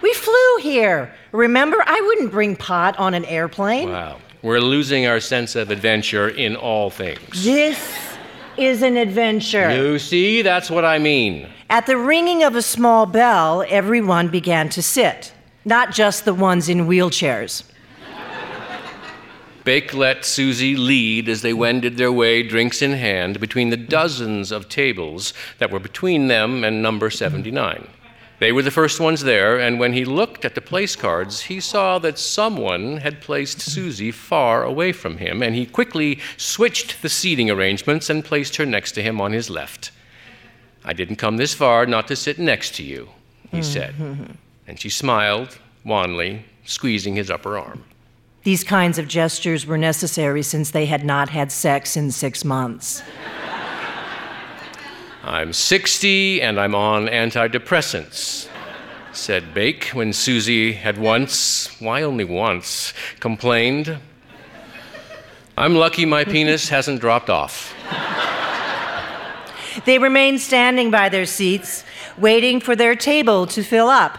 We 0.03 0.13
flew 0.13 0.57
here. 0.61 1.15
Remember, 1.35 1.83
I 1.85 2.01
wouldn't 2.01 2.31
bring 2.31 2.55
pot 2.55 2.97
on 2.97 3.13
an 3.13 3.25
airplane. 3.25 3.91
Wow. 3.91 4.19
We're 4.43 4.61
losing 4.61 5.09
our 5.09 5.19
sense 5.19 5.57
of 5.57 5.73
adventure 5.73 6.29
in 6.29 6.55
all 6.55 6.91
things. 6.91 7.43
This 7.43 7.77
is 8.57 8.83
an 8.83 8.97
adventure. 8.97 9.75
You 9.75 9.99
see, 9.99 10.43
that's 10.43 10.71
what 10.71 10.85
I 10.85 11.01
mean. 11.01 11.49
At 11.69 11.87
the 11.87 11.97
ringing 11.97 12.45
of 12.45 12.55
a 12.55 12.63
small 12.63 13.05
bell, 13.05 13.65
everyone 13.69 14.29
began 14.29 14.69
to 14.69 14.83
sit, 14.83 15.33
not 15.65 15.91
just 15.91 16.25
the 16.25 16.35
ones 16.35 16.69
in 16.69 16.87
wheelchairs. 16.87 17.65
Bake 19.65 19.93
let 19.93 20.25
Susie 20.25 20.77
lead 20.77 21.29
as 21.29 21.43
they 21.43 21.53
wended 21.53 21.97
their 21.97 22.13
way, 22.13 22.45
drinks 22.45 22.81
in 22.81 22.93
hand, 22.93 23.41
between 23.41 23.71
the 23.71 23.77
dozens 23.77 24.53
of 24.53 24.69
tables 24.69 25.35
that 25.59 25.73
were 25.73 25.81
between 25.81 26.29
them 26.29 26.63
and 26.63 26.81
number 26.81 27.11
79. 27.11 27.89
They 28.41 28.53
were 28.53 28.63
the 28.63 28.71
first 28.71 29.01
ones 29.01 29.23
there, 29.23 29.59
and 29.59 29.79
when 29.79 29.93
he 29.93 30.05
looked 30.05 30.45
at 30.45 30.55
the 30.55 30.61
place 30.61 30.97
cards, 30.97 31.43
he 31.43 31.61
saw 31.61 31.99
that 32.01 32.19
someone 32.19 32.99
had 32.99 33.21
placed 33.21 33.61
Susie 33.61 34.11
far 34.11 34.65
away 34.65 34.93
from 34.93 35.19
him, 35.19 35.43
and 35.43 35.55
he 35.55 35.67
quickly 35.67 36.21
switched 36.37 37.01
the 37.01 37.09
seating 37.09 37.51
arrangements 37.51 38.11
and 38.11 38.25
placed 38.25 38.57
her 38.57 38.67
next 38.67 38.93
to 38.93 39.03
him 39.03 39.21
on 39.21 39.33
his 39.33 39.51
left. 39.51 39.93
I 40.85 40.93
didn't 40.93 41.17
come 41.17 41.37
this 41.37 41.55
far 41.55 41.87
not 41.87 42.09
to 42.09 42.17
sit 42.17 42.39
next 42.39 42.75
to 42.75 42.83
you, 42.83 43.09
he 43.51 43.59
mm-hmm. 43.59 43.63
said. 43.63 43.95
And 44.67 44.81
she 44.81 44.91
smiled 44.91 45.59
wanly, 45.85 46.45
squeezing 46.65 47.15
his 47.15 47.31
upper 47.31 47.57
arm. 47.57 47.85
These 48.43 48.65
kinds 48.65 48.99
of 48.99 49.09
gestures 49.09 49.65
were 49.65 49.79
necessary 49.79 50.43
since 50.43 50.71
they 50.71 50.87
had 50.87 51.05
not 51.05 51.31
had 51.31 51.51
sex 51.51 51.97
in 51.97 52.11
six 52.11 52.45
months. 52.45 53.03
I'm 55.27 55.55
60 55.55 56.43
and 56.43 56.61
I'm 56.61 56.75
on 56.75 57.07
antidepressants, 57.07 58.47
said 59.15 59.55
Bake 59.55 59.89
when 59.95 60.13
Susie 60.13 60.75
had 60.75 60.99
once, 60.99 61.81
why 61.81 62.03
only 62.03 62.25
once, 62.25 62.93
complained. 63.21 63.97
I'm 65.57 65.77
lucky 65.77 66.05
my 66.05 66.25
penis 66.25 66.69
hasn't 66.69 67.01
dropped 67.01 67.31
off. 67.31 67.75
They 69.87 69.99
remained 69.99 70.43
standing 70.43 70.91
by 70.91 71.09
their 71.09 71.25
seats, 71.25 71.85
waiting 72.19 72.61
for 72.61 72.77
their 72.77 72.95
table 72.95 73.47
to 73.47 73.63
fill 73.63 73.89
up. 73.89 74.19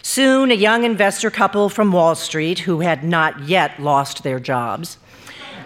Soon, 0.00 0.52
a 0.52 0.54
young 0.54 0.84
investor 0.84 1.28
couple 1.28 1.68
from 1.68 1.90
Wall 1.90 2.14
Street 2.14 2.60
who 2.60 2.80
had 2.80 3.02
not 3.02 3.40
yet 3.48 3.80
lost 3.80 4.22
their 4.22 4.38
jobs 4.38 4.96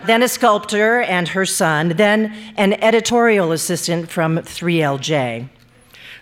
then 0.07 0.23
a 0.23 0.29
sculptor 0.29 1.01
and 1.01 1.29
her 1.29 1.47
son, 1.47 1.91
then 1.91 2.35
an 2.57 2.75
editorial 2.83 3.53
assistant 3.53 4.11
from 4.11 4.39
3LJ. 4.39 5.49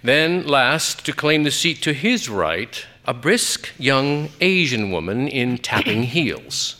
Then, 0.03 0.47
last, 0.47 1.05
to 1.07 1.13
claim 1.13 1.43
the 1.43 1.51
seat 1.51 1.83
to 1.83 1.93
his 1.93 2.29
right, 2.29 2.87
a 3.05 3.15
brisk 3.15 3.71
young 3.79 4.29
Asian 4.41 4.91
woman 4.91 5.29
in 5.29 5.59
tapping 5.59 6.03
heels. 6.15 6.77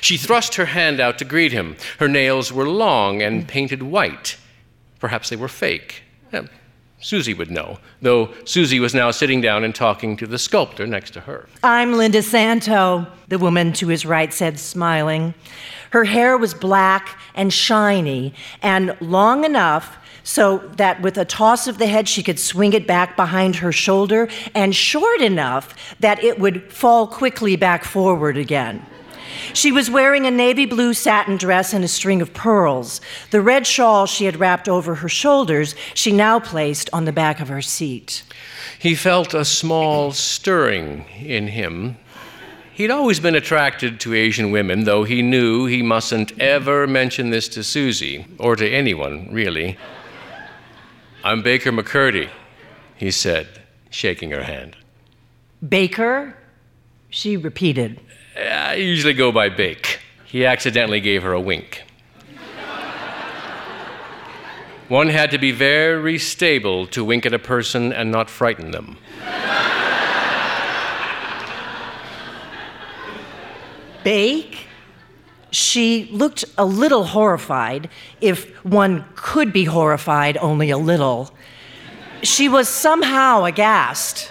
She 0.00 0.16
thrust 0.16 0.56
her 0.56 0.66
hand 0.66 1.00
out 1.00 1.18
to 1.18 1.24
greet 1.24 1.52
him. 1.52 1.76
Her 1.98 2.08
nails 2.08 2.52
were 2.52 2.68
long 2.68 3.22
and 3.22 3.46
painted 3.46 3.82
white. 3.82 4.36
Perhaps 4.98 5.28
they 5.28 5.36
were 5.36 5.48
fake. 5.48 6.02
Eh, 6.32 6.42
Susie 7.00 7.34
would 7.34 7.50
know, 7.50 7.78
though 8.00 8.32
Susie 8.44 8.80
was 8.80 8.94
now 8.94 9.10
sitting 9.10 9.40
down 9.40 9.62
and 9.64 9.74
talking 9.74 10.16
to 10.16 10.26
the 10.26 10.38
sculptor 10.38 10.86
next 10.86 11.12
to 11.12 11.20
her. 11.20 11.48
I'm 11.62 11.92
Linda 11.92 12.22
Santo, 12.22 13.06
the 13.28 13.38
woman 13.38 13.72
to 13.74 13.88
his 13.88 14.06
right 14.06 14.32
said, 14.32 14.58
smiling. 14.58 15.34
Her 15.96 16.04
hair 16.04 16.36
was 16.36 16.52
black 16.52 17.18
and 17.34 17.50
shiny 17.50 18.34
and 18.60 18.94
long 19.00 19.46
enough 19.46 19.96
so 20.22 20.58
that 20.76 21.00
with 21.00 21.16
a 21.16 21.24
toss 21.24 21.66
of 21.66 21.78
the 21.78 21.86
head 21.86 22.06
she 22.06 22.22
could 22.22 22.38
swing 22.38 22.74
it 22.74 22.86
back 22.86 23.16
behind 23.16 23.56
her 23.56 23.72
shoulder, 23.72 24.28
and 24.54 24.76
short 24.76 25.22
enough 25.22 25.74
that 25.98 26.22
it 26.22 26.38
would 26.38 26.70
fall 26.70 27.06
quickly 27.06 27.56
back 27.56 27.82
forward 27.82 28.36
again. 28.36 28.84
She 29.54 29.72
was 29.72 29.88
wearing 29.88 30.26
a 30.26 30.30
navy 30.30 30.66
blue 30.66 30.92
satin 30.92 31.38
dress 31.38 31.72
and 31.72 31.82
a 31.82 31.88
string 31.88 32.20
of 32.20 32.34
pearls. 32.34 33.00
The 33.30 33.40
red 33.40 33.66
shawl 33.66 34.04
she 34.04 34.26
had 34.26 34.38
wrapped 34.38 34.68
over 34.68 34.96
her 34.96 35.08
shoulders, 35.08 35.74
she 35.94 36.12
now 36.12 36.38
placed 36.40 36.90
on 36.92 37.06
the 37.06 37.10
back 37.10 37.40
of 37.40 37.48
her 37.48 37.62
seat. 37.62 38.22
He 38.78 38.94
felt 38.94 39.32
a 39.32 39.46
small 39.46 40.12
stirring 40.12 41.06
in 41.24 41.48
him 41.48 41.96
He'd 42.76 42.90
always 42.90 43.20
been 43.20 43.34
attracted 43.34 44.00
to 44.00 44.12
Asian 44.12 44.50
women, 44.50 44.84
though 44.84 45.04
he 45.04 45.22
knew 45.22 45.64
he 45.64 45.80
mustn't 45.80 46.38
ever 46.38 46.86
mention 46.86 47.30
this 47.30 47.48
to 47.48 47.64
Susie, 47.64 48.26
or 48.38 48.54
to 48.54 48.68
anyone, 48.68 49.32
really. 49.32 49.78
I'm 51.24 51.42
Baker 51.42 51.72
McCurdy, 51.72 52.28
he 52.94 53.10
said, 53.10 53.48
shaking 53.88 54.30
her 54.30 54.42
hand. 54.42 54.76
Baker? 55.66 56.36
She 57.08 57.38
repeated. 57.38 57.98
I 58.36 58.74
usually 58.74 59.14
go 59.14 59.32
by 59.32 59.48
Bake. 59.48 60.00
He 60.26 60.44
accidentally 60.44 61.00
gave 61.00 61.22
her 61.22 61.32
a 61.32 61.40
wink. 61.40 61.82
One 64.88 65.08
had 65.08 65.30
to 65.30 65.38
be 65.38 65.50
very 65.50 66.18
stable 66.18 66.86
to 66.88 67.02
wink 67.02 67.24
at 67.24 67.32
a 67.32 67.38
person 67.38 67.94
and 67.94 68.12
not 68.12 68.28
frighten 68.28 68.72
them. 68.72 68.98
Bake. 74.06 74.68
She 75.50 76.08
looked 76.12 76.44
a 76.56 76.64
little 76.64 77.02
horrified, 77.02 77.90
if 78.20 78.54
one 78.64 79.04
could 79.16 79.52
be 79.52 79.64
horrified 79.64 80.36
only 80.36 80.70
a 80.70 80.78
little. 80.78 81.34
She 82.22 82.48
was 82.48 82.68
somehow 82.68 83.42
aghast. 83.42 84.30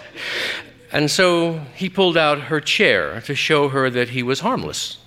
And 0.93 1.11
so 1.11 1.59
he 1.75 1.89
pulled 1.89 2.15
out 2.15 2.39
her 2.51 2.61
chair 2.61 3.19
to 3.25 3.35
show 3.35 3.67
her 3.67 3.89
that 3.89 4.09
he 4.09 4.23
was 4.23 4.39
harmless. 4.39 4.97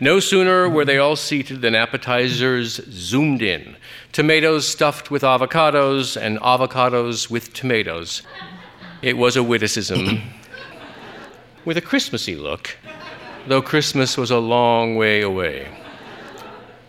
No 0.00 0.18
sooner 0.18 0.66
were 0.66 0.86
they 0.86 0.96
all 0.96 1.16
seated 1.16 1.60
than 1.60 1.74
appetizers 1.74 2.80
zoomed 2.90 3.42
in 3.42 3.76
tomatoes 4.12 4.66
stuffed 4.66 5.10
with 5.10 5.24
avocados 5.24 6.16
and 6.16 6.38
avocados 6.38 7.28
with 7.28 7.52
tomatoes. 7.52 8.22
It 9.02 9.18
was 9.18 9.36
a 9.36 9.42
witticism 9.42 10.22
with 11.66 11.76
a 11.76 11.82
Christmassy 11.82 12.34
look 12.34 12.78
though 13.48 13.62
Christmas 13.62 14.16
was 14.16 14.30
a 14.30 14.38
long 14.38 14.96
way 14.96 15.22
away. 15.22 15.68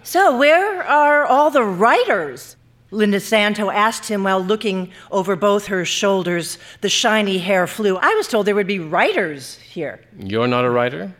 So, 0.04 0.38
where 0.38 0.84
are 0.84 1.26
all 1.26 1.50
the 1.50 1.64
writers? 1.64 2.56
Linda 2.92 3.20
Santo 3.20 3.70
asked 3.70 4.08
him 4.08 4.24
while 4.24 4.40
looking 4.40 4.92
over 5.12 5.36
both 5.36 5.68
her 5.68 5.84
shoulders. 5.84 6.58
The 6.80 6.90
shiny 6.90 7.40
hair 7.40 7.68
flew. 7.68 7.98
I 7.98 8.14
was 8.16 8.28
told 8.28 8.48
there 8.48 8.56
would 8.56 8.68
be 8.68 8.80
writers 8.80 9.58
here. 9.58 10.00
You're 10.18 10.48
not 10.48 10.64
a 10.64 10.70
writer? 10.70 11.14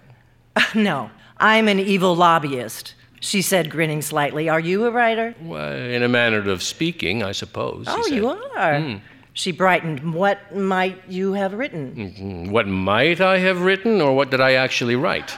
Uh, 0.56 0.64
no, 0.76 1.12
I'm 1.38 1.68
an 1.68 1.80
evil 1.80 2.16
lobbyist, 2.16 2.96
she 3.20 3.42
said, 3.42 3.70
grinning 3.70 4.02
slightly. 4.02 4.48
Are 4.48 4.60
you 4.62 4.86
a 4.86 4.92
writer? 4.92 5.36
Well, 5.42 5.74
in 5.74 6.04
a 6.04 6.08
manner 6.08 6.50
of 6.50 6.64
speaking, 6.64 7.24
I 7.24 7.34
suppose. 7.34 7.86
Oh, 7.90 8.08
you 8.08 8.30
are. 8.30 8.74
Mm. 8.74 9.02
She 9.38 9.52
brightened. 9.52 10.16
What 10.16 10.56
might 10.56 11.08
you 11.08 11.34
have 11.34 11.54
written? 11.54 11.94
Mm-hmm. 11.94 12.50
What 12.50 12.68
might 12.68 13.22
I 13.22 13.38
have 13.38 13.62
written, 13.62 14.02
or 14.02 14.16
what 14.16 14.32
did 14.32 14.42
I 14.42 14.54
actually 14.54 14.96
write? 14.96 15.38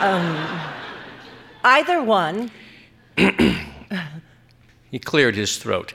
Um, 0.00 0.60
either 1.62 2.02
one. 2.02 2.50
he 4.90 4.98
cleared 4.98 5.36
his 5.36 5.58
throat. 5.58 5.94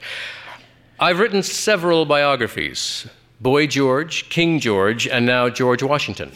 I've 0.98 1.18
written 1.18 1.42
several 1.42 2.06
biographies 2.06 3.06
Boy 3.38 3.66
George, 3.66 4.30
King 4.30 4.58
George, 4.58 5.06
and 5.06 5.26
now 5.26 5.50
George 5.50 5.82
Washington. 5.82 6.32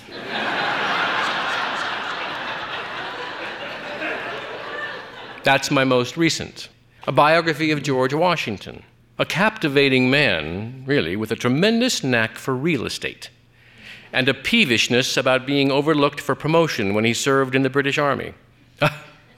That's 5.44 5.70
my 5.70 5.84
most 5.84 6.18
recent 6.18 6.68
a 7.06 7.12
biography 7.12 7.70
of 7.70 7.82
George 7.82 8.12
Washington. 8.12 8.82
A 9.18 9.24
captivating 9.24 10.10
man, 10.10 10.82
really, 10.86 11.14
with 11.14 11.30
a 11.30 11.36
tremendous 11.36 12.02
knack 12.02 12.36
for 12.36 12.54
real 12.54 12.84
estate 12.84 13.30
and 14.14 14.28
a 14.28 14.34
peevishness 14.34 15.16
about 15.16 15.44
being 15.44 15.72
overlooked 15.72 16.20
for 16.20 16.36
promotion 16.36 16.94
when 16.94 17.04
he 17.04 17.12
served 17.12 17.56
in 17.56 17.62
the 17.62 17.68
British 17.68 17.98
Army. 17.98 18.32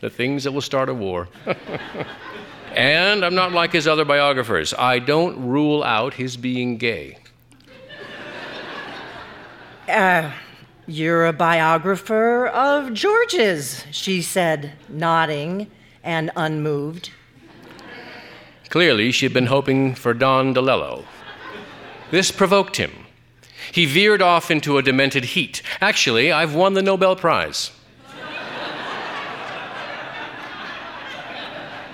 the 0.00 0.10
things 0.10 0.44
that 0.44 0.52
will 0.52 0.60
start 0.60 0.90
a 0.90 0.94
war. 0.94 1.28
and 2.74 3.24
I'm 3.24 3.34
not 3.34 3.52
like 3.52 3.72
his 3.72 3.88
other 3.88 4.04
biographers. 4.04 4.74
I 4.78 4.98
don't 4.98 5.48
rule 5.48 5.82
out 5.82 6.12
his 6.14 6.36
being 6.36 6.76
gay. 6.76 7.18
Uh, 9.88 10.30
you're 10.86 11.26
a 11.26 11.32
biographer 11.32 12.46
of 12.48 12.92
George's, 12.92 13.84
she 13.90 14.20
said, 14.20 14.72
nodding 14.90 15.70
and 16.04 16.30
unmoved. 16.36 17.10
Clearly, 18.68 19.12
she 19.12 19.26
had 19.26 19.32
been 19.32 19.46
hoping 19.46 19.94
for 19.94 20.12
Don 20.12 20.54
DeLillo. 20.54 21.04
This 22.10 22.30
provoked 22.30 22.76
him. 22.76 22.92
He 23.72 23.86
veered 23.86 24.22
off 24.22 24.50
into 24.50 24.78
a 24.78 24.82
demented 24.82 25.24
heat. 25.24 25.62
Actually, 25.80 26.32
I've 26.32 26.54
won 26.54 26.74
the 26.74 26.82
Nobel 26.82 27.16
Prize. 27.16 27.70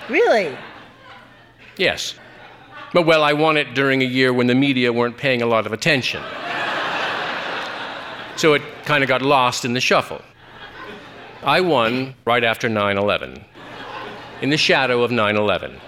Really? 0.09 0.55
Yes. 1.77 2.15
But 2.93 3.05
well, 3.05 3.23
I 3.23 3.33
won 3.33 3.57
it 3.57 3.73
during 3.73 4.01
a 4.01 4.05
year 4.05 4.33
when 4.33 4.47
the 4.47 4.55
media 4.55 4.93
weren't 4.93 5.17
paying 5.17 5.41
a 5.41 5.45
lot 5.45 5.65
of 5.65 5.73
attention. 5.73 6.21
so 8.35 8.53
it 8.53 8.61
kind 8.85 9.03
of 9.03 9.07
got 9.07 9.21
lost 9.21 9.65
in 9.65 9.73
the 9.73 9.81
shuffle. 9.81 10.21
I 11.41 11.61
won 11.61 12.15
right 12.25 12.43
after 12.43 12.69
9 12.69 12.97
11, 12.97 13.43
in 14.41 14.49
the 14.49 14.57
shadow 14.57 15.03
of 15.03 15.11
9 15.11 15.35
11. 15.35 15.79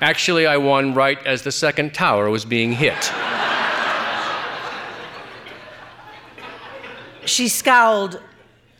Actually, 0.00 0.46
I 0.46 0.56
won 0.58 0.94
right 0.94 1.18
as 1.26 1.42
the 1.42 1.52
second 1.52 1.94
tower 1.94 2.28
was 2.30 2.44
being 2.44 2.72
hit. 2.72 3.12
She 7.24 7.48
scowled. 7.48 8.20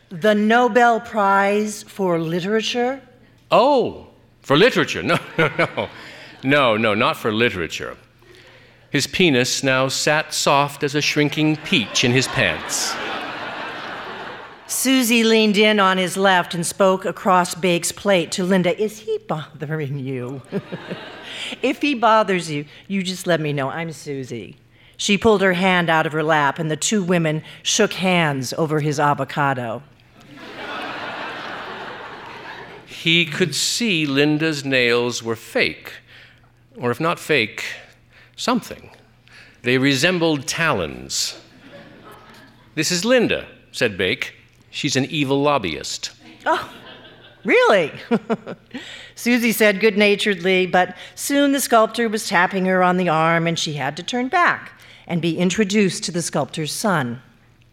The 0.09 0.33
Nobel 0.33 1.01
Prize 1.01 1.83
for 1.83 2.17
Literature? 2.17 3.01
Oh, 3.51 4.07
for 4.41 4.55
literature? 4.55 5.03
No, 5.03 5.17
no, 5.37 5.49
no. 5.57 5.89
No, 6.43 6.77
no, 6.77 6.93
not 6.93 7.17
for 7.17 7.31
literature. 7.31 7.97
His 8.89 9.07
penis 9.07 9.63
now 9.63 9.89
sat 9.89 10.33
soft 10.33 10.83
as 10.83 10.95
a 10.95 11.01
shrinking 11.01 11.57
peach 11.57 12.03
in 12.03 12.11
his 12.11 12.27
pants. 12.27 12.95
Susie 14.67 15.23
leaned 15.23 15.55
in 15.55 15.79
on 15.79 15.97
his 15.97 16.17
left 16.17 16.53
and 16.53 16.65
spoke 16.65 17.05
across 17.05 17.55
Bake's 17.55 17.93
plate 17.93 18.33
to 18.33 18.43
Linda. 18.43 18.77
Is 18.77 18.99
he 18.99 19.17
bothering 19.25 19.97
you? 19.97 20.41
if 21.61 21.81
he 21.81 21.95
bothers 21.95 22.51
you, 22.51 22.65
you 22.89 23.01
just 23.01 23.25
let 23.25 23.39
me 23.39 23.53
know. 23.53 23.69
I'm 23.69 23.93
Susie. 23.93 24.57
She 24.97 25.17
pulled 25.17 25.41
her 25.41 25.53
hand 25.53 25.89
out 25.89 26.05
of 26.05 26.11
her 26.11 26.23
lap, 26.23 26.59
and 26.59 26.69
the 26.69 26.75
two 26.75 27.01
women 27.01 27.43
shook 27.63 27.93
hands 27.93 28.51
over 28.53 28.81
his 28.81 28.99
avocado. 28.99 29.83
He 32.85 33.25
could 33.25 33.55
see 33.55 34.05
Linda's 34.05 34.65
nails 34.65 35.23
were 35.23 35.35
fake, 35.37 35.93
or 36.75 36.91
if 36.91 36.99
not 36.99 37.19
fake, 37.19 37.63
something. 38.35 38.89
They 39.61 39.77
resembled 39.77 40.45
talons. 40.45 41.39
This 42.75 42.91
is 42.91 43.05
Linda, 43.05 43.47
said 43.71 43.97
Bake. 43.97 44.36
She's 44.77 44.95
an 44.95 45.05
evil 45.05 45.41
lobbyist. 45.41 46.11
Oh, 46.45 46.71
really? 47.43 47.91
Susie 49.15 49.51
said 49.51 49.79
good 49.79 49.97
naturedly, 49.97 50.67
but 50.67 50.95
soon 51.15 51.51
the 51.51 51.59
sculptor 51.59 52.07
was 52.07 52.29
tapping 52.29 52.65
her 52.65 52.83
on 52.83 52.97
the 52.97 53.09
arm 53.09 53.47
and 53.47 53.57
she 53.57 53.73
had 53.73 53.97
to 53.97 54.03
turn 54.03 54.27
back 54.27 54.79
and 55.07 55.19
be 55.19 55.39
introduced 55.39 56.03
to 56.03 56.11
the 56.11 56.21
sculptor's 56.21 56.71
son. 56.71 57.23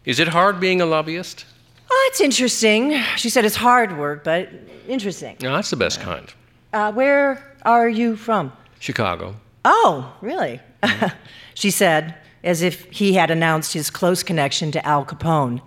Is 0.05 0.19
it 0.19 0.29
hard 0.29 0.59
being 0.59 0.81
a 0.81 0.87
lobbyist? 0.87 1.45
Oh, 1.91 2.09
it's 2.09 2.21
interesting. 2.21 2.99
She 3.17 3.29
said 3.29 3.45
it's 3.45 3.57
hard 3.57 3.99
work, 3.99 4.23
but 4.23 4.49
interesting. 4.87 5.37
No, 5.43 5.53
that's 5.53 5.69
the 5.69 5.75
best 5.75 6.01
kind. 6.01 6.33
Uh, 6.73 6.91
where 6.91 7.53
are 7.65 7.87
you 7.87 8.15
from? 8.15 8.51
Chicago. 8.79 9.35
Oh, 9.63 10.11
really? 10.21 10.59
she 11.53 11.69
said, 11.69 12.15
as 12.43 12.63
if 12.63 12.89
he 12.89 13.13
had 13.13 13.29
announced 13.29 13.73
his 13.73 13.91
close 13.91 14.23
connection 14.23 14.71
to 14.71 14.83
Al 14.83 15.05
Capone. 15.05 15.61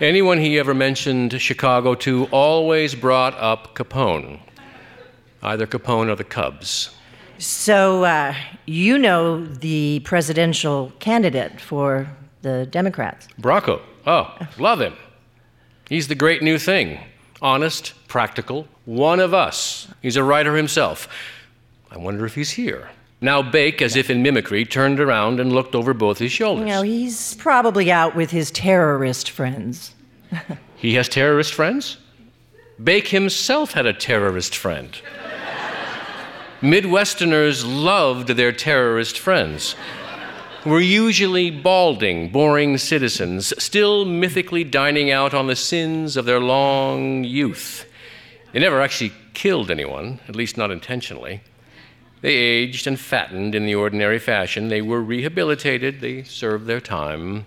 Anyone 0.00 0.38
he 0.38 0.58
ever 0.58 0.74
mentioned 0.74 1.40
Chicago 1.40 1.94
to 1.94 2.26
always 2.26 2.94
brought 2.94 3.34
up 3.38 3.74
Capone, 3.74 4.40
either 5.42 5.66
Capone 5.66 6.10
or 6.10 6.16
the 6.16 6.24
Cubs. 6.24 6.94
So, 7.38 8.04
uh, 8.04 8.34
you 8.66 8.98
know 8.98 9.46
the 9.46 10.00
presidential 10.00 10.92
candidate 10.98 11.58
for 11.60 12.08
the 12.42 12.66
Democrats? 12.66 13.26
Bracco. 13.40 13.80
Oh, 14.06 14.36
love 14.58 14.82
him. 14.82 14.94
He's 15.88 16.08
the 16.08 16.14
great 16.14 16.42
new 16.42 16.58
thing. 16.58 17.00
Honest, 17.40 17.94
practical, 18.06 18.68
one 18.84 19.18
of 19.18 19.32
us. 19.32 19.88
He's 20.02 20.16
a 20.16 20.22
writer 20.22 20.56
himself. 20.56 21.08
I 21.90 21.96
wonder 21.96 22.26
if 22.26 22.34
he's 22.34 22.50
here. 22.50 22.90
Now 23.26 23.42
Bake, 23.42 23.82
as 23.82 23.96
if 23.96 24.08
in 24.08 24.22
mimicry, 24.22 24.64
turned 24.64 25.00
around 25.00 25.40
and 25.40 25.52
looked 25.52 25.74
over 25.74 25.92
both 25.92 26.18
his 26.18 26.30
shoulders. 26.30 26.64
Know, 26.64 26.82
he's 26.82 27.34
probably 27.34 27.90
out 27.90 28.14
with 28.14 28.30
his 28.30 28.52
terrorist 28.52 29.30
friends. 29.30 29.96
he 30.76 30.94
has 30.94 31.08
terrorist 31.08 31.52
friends? 31.52 31.96
Bake 32.80 33.08
himself 33.08 33.72
had 33.72 33.84
a 33.84 33.92
terrorist 33.92 34.54
friend. 34.54 34.96
Midwesterners 36.60 37.64
loved 37.66 38.28
their 38.28 38.52
terrorist 38.52 39.18
friends. 39.18 39.74
Were 40.64 40.78
usually 40.78 41.50
balding, 41.50 42.30
boring 42.30 42.78
citizens, 42.78 43.52
still 43.60 44.04
mythically 44.04 44.62
dining 44.62 45.10
out 45.10 45.34
on 45.34 45.48
the 45.48 45.56
sins 45.56 46.16
of 46.16 46.26
their 46.26 46.38
long 46.38 47.24
youth. 47.24 47.86
They 48.52 48.60
never 48.60 48.80
actually 48.80 49.12
killed 49.34 49.68
anyone, 49.68 50.20
at 50.28 50.36
least 50.36 50.56
not 50.56 50.70
intentionally. 50.70 51.40
They 52.22 52.34
aged 52.34 52.86
and 52.86 52.98
fattened 52.98 53.54
in 53.54 53.66
the 53.66 53.74
ordinary 53.74 54.18
fashion. 54.18 54.68
They 54.68 54.82
were 54.82 55.02
rehabilitated, 55.02 56.00
they 56.00 56.22
served 56.22 56.66
their 56.66 56.80
time. 56.80 57.44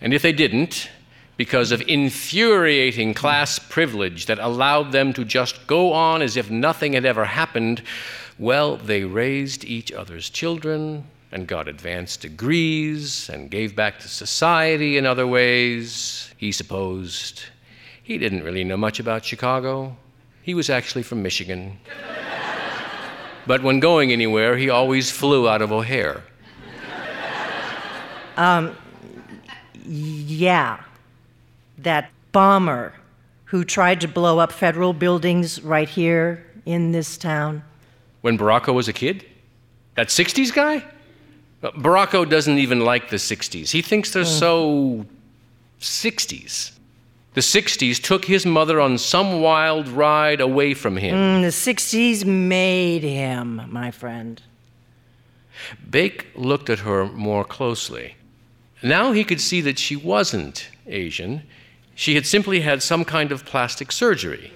And 0.00 0.14
if 0.14 0.22
they 0.22 0.32
didn't, 0.32 0.88
because 1.36 1.70
of 1.70 1.80
infuriating 1.82 3.14
class 3.14 3.58
privilege 3.58 4.26
that 4.26 4.38
allowed 4.40 4.92
them 4.92 5.12
to 5.12 5.24
just 5.24 5.66
go 5.66 5.92
on 5.92 6.20
as 6.20 6.36
if 6.36 6.50
nothing 6.50 6.94
had 6.94 7.04
ever 7.04 7.24
happened, 7.24 7.82
well, 8.38 8.76
they 8.76 9.04
raised 9.04 9.64
each 9.64 9.92
other's 9.92 10.30
children 10.30 11.04
and 11.30 11.46
got 11.46 11.68
advanced 11.68 12.22
degrees 12.22 13.28
and 13.28 13.50
gave 13.50 13.76
back 13.76 13.98
to 14.00 14.08
society 14.08 14.96
in 14.96 15.06
other 15.06 15.26
ways, 15.26 16.32
he 16.36 16.50
supposed. 16.50 17.42
He 18.02 18.18
didn't 18.18 18.42
really 18.42 18.64
know 18.64 18.76
much 18.76 18.98
about 18.98 19.24
Chicago. 19.24 19.96
He 20.42 20.54
was 20.54 20.70
actually 20.70 21.02
from 21.02 21.22
Michigan. 21.22 21.78
But 23.48 23.62
when 23.62 23.80
going 23.80 24.12
anywhere, 24.12 24.56
he 24.58 24.68
always 24.68 25.10
flew 25.10 25.48
out 25.48 25.62
of 25.62 25.72
O'Hare. 25.72 26.22
Um, 28.36 28.76
yeah. 29.84 30.80
That 31.78 32.10
bomber 32.30 32.92
who 33.46 33.64
tried 33.64 34.00
to 34.02 34.08
blow 34.08 34.38
up 34.38 34.52
federal 34.52 34.92
buildings 34.92 35.60
right 35.62 35.88
here 35.88 36.46
in 36.66 36.92
this 36.92 37.18
town. 37.18 37.64
When 38.20 38.38
Baracco 38.38 38.74
was 38.74 38.86
a 38.86 38.92
kid? 38.92 39.24
That 39.96 40.08
60s 40.08 40.52
guy? 40.52 40.84
Baracco 41.62 42.28
doesn't 42.28 42.58
even 42.58 42.80
like 42.80 43.10
the 43.10 43.16
60s. 43.16 43.70
He 43.70 43.82
thinks 43.82 44.12
they're 44.12 44.24
so 44.24 45.04
60s. 45.80 46.77
The 47.38 47.42
60s 47.42 48.02
took 48.02 48.24
his 48.24 48.44
mother 48.44 48.80
on 48.80 48.98
some 48.98 49.40
wild 49.40 49.86
ride 49.86 50.40
away 50.40 50.74
from 50.74 50.96
him. 50.96 51.14
Mm, 51.14 51.42
the 51.42 51.72
60s 51.72 52.24
made 52.24 53.04
him, 53.04 53.62
my 53.68 53.92
friend. 53.92 54.42
Bake 55.88 56.26
looked 56.34 56.68
at 56.68 56.80
her 56.80 57.06
more 57.06 57.44
closely. 57.44 58.16
Now 58.82 59.12
he 59.12 59.22
could 59.22 59.40
see 59.40 59.60
that 59.60 59.78
she 59.78 59.94
wasn't 59.94 60.68
Asian. 60.88 61.44
She 61.94 62.16
had 62.16 62.26
simply 62.26 62.62
had 62.62 62.82
some 62.82 63.04
kind 63.04 63.30
of 63.30 63.44
plastic 63.44 63.92
surgery. 63.92 64.52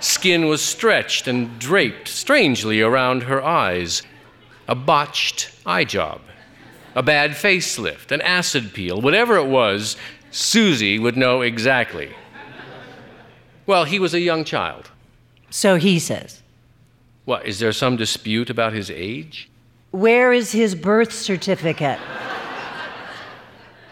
Skin 0.00 0.46
was 0.46 0.62
stretched 0.62 1.28
and 1.28 1.58
draped 1.58 2.08
strangely 2.08 2.80
around 2.80 3.24
her 3.24 3.44
eyes. 3.44 4.00
A 4.66 4.74
botched 4.74 5.50
eye 5.66 5.84
job, 5.84 6.22
a 6.94 7.02
bad 7.02 7.32
facelift, 7.32 8.12
an 8.12 8.22
acid 8.22 8.72
peel, 8.72 8.98
whatever 8.98 9.36
it 9.36 9.46
was, 9.46 9.98
Susie 10.30 10.98
would 10.98 11.16
know 11.16 11.42
exactly. 11.42 12.14
Well, 13.66 13.84
he 13.84 13.98
was 13.98 14.14
a 14.14 14.20
young 14.20 14.44
child. 14.44 14.90
So 15.50 15.76
he 15.76 15.98
says. 15.98 16.42
What, 17.24 17.46
is 17.46 17.58
there 17.58 17.72
some 17.72 17.96
dispute 17.96 18.50
about 18.50 18.72
his 18.72 18.90
age? 18.90 19.48
Where 19.90 20.32
is 20.32 20.52
his 20.52 20.74
birth 20.74 21.12
certificate? 21.12 21.98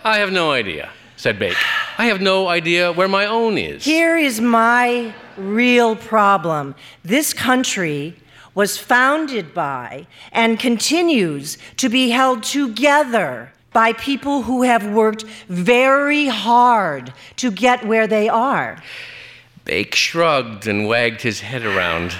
I 0.05 0.19
have 0.19 0.33
no 0.33 0.53
idea, 0.53 0.91
said 1.17 1.39
Bake. 1.39 1.57
I 1.99 2.07
have 2.07 2.21
no 2.21 2.49
idea 2.49 2.93
where 2.93 3.09
my 3.09 3.27
own 3.27 3.59
is. 3.59 3.85
Here 3.85 4.17
is 4.17 4.41
my 4.41 5.13
real 5.37 5.97
problem. 5.97 6.75
This 7.05 7.33
country 7.33 8.17
was 8.55 8.79
founded 8.79 9.53
by 9.55 10.07
and 10.33 10.59
continues 10.59 11.59
to 11.77 11.89
be 11.89 12.11
held 12.11 12.43
together 12.43 13.53
by 13.79 13.93
people 13.93 14.43
who 14.43 14.65
have 14.65 14.85
worked 14.93 15.23
very 15.47 16.27
hard 16.27 17.13
to 17.37 17.49
get 17.49 17.87
where 17.87 18.09
they 18.09 18.29
are. 18.29 18.83
Bake 19.65 19.95
shrugged 19.95 20.67
and 20.67 20.89
wagged 20.89 21.23
his 21.23 21.43
head 21.43 21.65
around. 21.65 22.13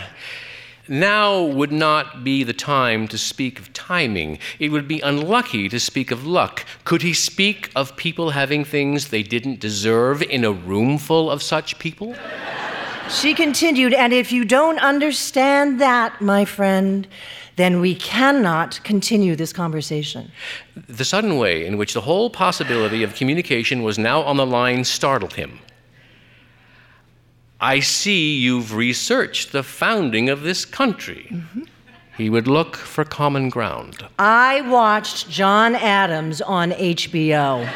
Now 0.87 1.43
would 1.43 1.73
not 1.73 2.23
be 2.23 2.45
the 2.45 2.53
time 2.53 3.09
to 3.09 3.19
speak 3.19 3.59
of 3.59 3.73
timing. 3.73 4.39
It 4.61 4.69
would 4.69 4.87
be 4.87 5.01
unlucky 5.01 5.69
to 5.69 5.81
speak 5.81 6.13
of 6.13 6.25
luck. 6.25 6.65
Could 6.85 7.03
he 7.03 7.13
speak 7.13 7.73
of 7.75 7.97
people 7.97 8.31
having 8.31 8.65
things 8.65 9.09
they 9.09 9.25
didn't 9.25 9.59
deserve 9.59 10.23
in 10.23 10.45
a 10.45 10.53
room 10.53 10.97
full 10.97 11.29
of 11.29 11.43
such 11.43 11.81
people? 11.81 12.15
She 13.11 13.35
continued, 13.35 13.95
and 13.95 14.13
if 14.13 14.31
you 14.31 14.45
don't 14.45 14.79
understand 14.79 15.81
that, 15.81 16.21
my 16.21 16.45
friend, 16.45 17.09
then 17.59 17.81
we 17.81 17.95
cannot 17.95 18.81
continue 18.85 19.35
this 19.35 19.53
conversation. 19.53 20.31
The 20.89 21.05
sudden 21.05 21.37
way 21.37 21.67
in 21.67 21.77
which 21.77 21.93
the 21.93 22.01
whole 22.01 22.31
possibility 22.31 23.03
of 23.03 23.15
communication 23.17 23.83
was 23.83 23.99
now 23.99 24.23
on 24.23 24.37
the 24.37 24.47
line 24.47 24.85
startled 24.85 25.35
him. 25.35 25.59
I 27.61 27.81
see 27.81 28.39
you've 28.39 28.77
researched 28.77 29.51
the 29.51 29.65
founding 29.65 30.29
of 30.29 30.43
this 30.43 30.65
country. 30.65 31.27
Mm-hmm. 31.31 31.63
He 32.17 32.31
would 32.31 32.47
look 32.47 32.77
for 32.77 33.05
common 33.05 33.49
ground. 33.49 34.07
I 34.19 34.61
watched 34.63 35.29
John 35.29 35.75
Adams 35.75 36.41
on 36.41 36.71
HBO. 36.71 37.69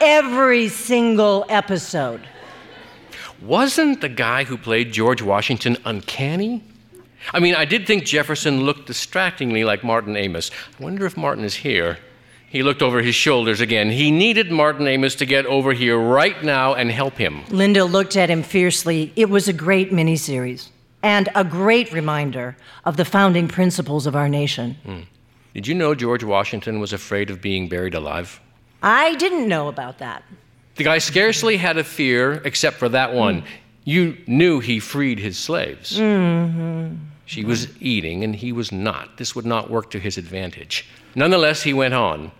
Every 0.00 0.68
single 0.68 1.46
episode. 1.48 2.22
Wasn't 3.40 4.00
the 4.00 4.08
guy 4.08 4.42
who 4.42 4.56
played 4.56 4.92
George 4.92 5.22
Washington 5.22 5.76
uncanny? 5.84 6.62
I 7.32 7.40
mean, 7.40 7.54
I 7.54 7.64
did 7.64 7.86
think 7.86 8.04
Jefferson 8.04 8.62
looked 8.62 8.86
distractingly 8.86 9.64
like 9.64 9.82
Martin 9.82 10.16
Amis. 10.16 10.50
I 10.78 10.82
wonder 10.82 11.06
if 11.06 11.16
Martin 11.16 11.44
is 11.44 11.54
here. 11.54 11.98
He 12.48 12.62
looked 12.62 12.82
over 12.82 13.02
his 13.02 13.16
shoulders 13.16 13.60
again. 13.60 13.90
He 13.90 14.12
needed 14.12 14.52
Martin 14.52 14.86
Amis 14.86 15.16
to 15.16 15.26
get 15.26 15.44
over 15.46 15.72
here 15.72 15.98
right 15.98 16.40
now 16.44 16.74
and 16.74 16.90
help 16.90 17.14
him. 17.16 17.42
Linda 17.50 17.84
looked 17.84 18.16
at 18.16 18.30
him 18.30 18.44
fiercely. 18.44 19.12
It 19.16 19.28
was 19.28 19.48
a 19.48 19.52
great 19.52 19.90
miniseries 19.90 20.68
and 21.02 21.28
a 21.34 21.42
great 21.42 21.92
reminder 21.92 22.56
of 22.84 22.96
the 22.96 23.04
founding 23.04 23.48
principles 23.48 24.06
of 24.06 24.14
our 24.14 24.28
nation. 24.28 24.76
Hmm. 24.86 25.00
Did 25.52 25.66
you 25.66 25.74
know 25.74 25.94
George 25.94 26.22
Washington 26.22 26.78
was 26.78 26.92
afraid 26.92 27.28
of 27.30 27.40
being 27.40 27.68
buried 27.68 27.94
alive? 27.94 28.40
I 28.82 29.14
didn't 29.16 29.48
know 29.48 29.68
about 29.68 29.98
that. 29.98 30.22
The 30.76 30.84
guy 30.84 30.98
scarcely 30.98 31.56
had 31.56 31.76
a 31.76 31.84
fear 31.84 32.40
except 32.44 32.76
for 32.76 32.88
that 32.90 33.14
one. 33.14 33.40
Hmm. 33.40 33.46
You 33.84 34.16
knew 34.26 34.60
he 34.60 34.78
freed 34.78 35.18
his 35.18 35.36
slaves. 35.36 35.98
Mm-hmm. 35.98 36.94
She 37.34 37.44
was 37.44 37.66
eating 37.82 38.22
and 38.22 38.36
he 38.36 38.52
was 38.52 38.70
not. 38.70 39.16
This 39.16 39.34
would 39.34 39.44
not 39.44 39.68
work 39.68 39.90
to 39.90 39.98
his 39.98 40.16
advantage. 40.16 40.86
Nonetheless, 41.16 41.64
he 41.64 41.72
went 41.72 41.92
on. 41.92 42.30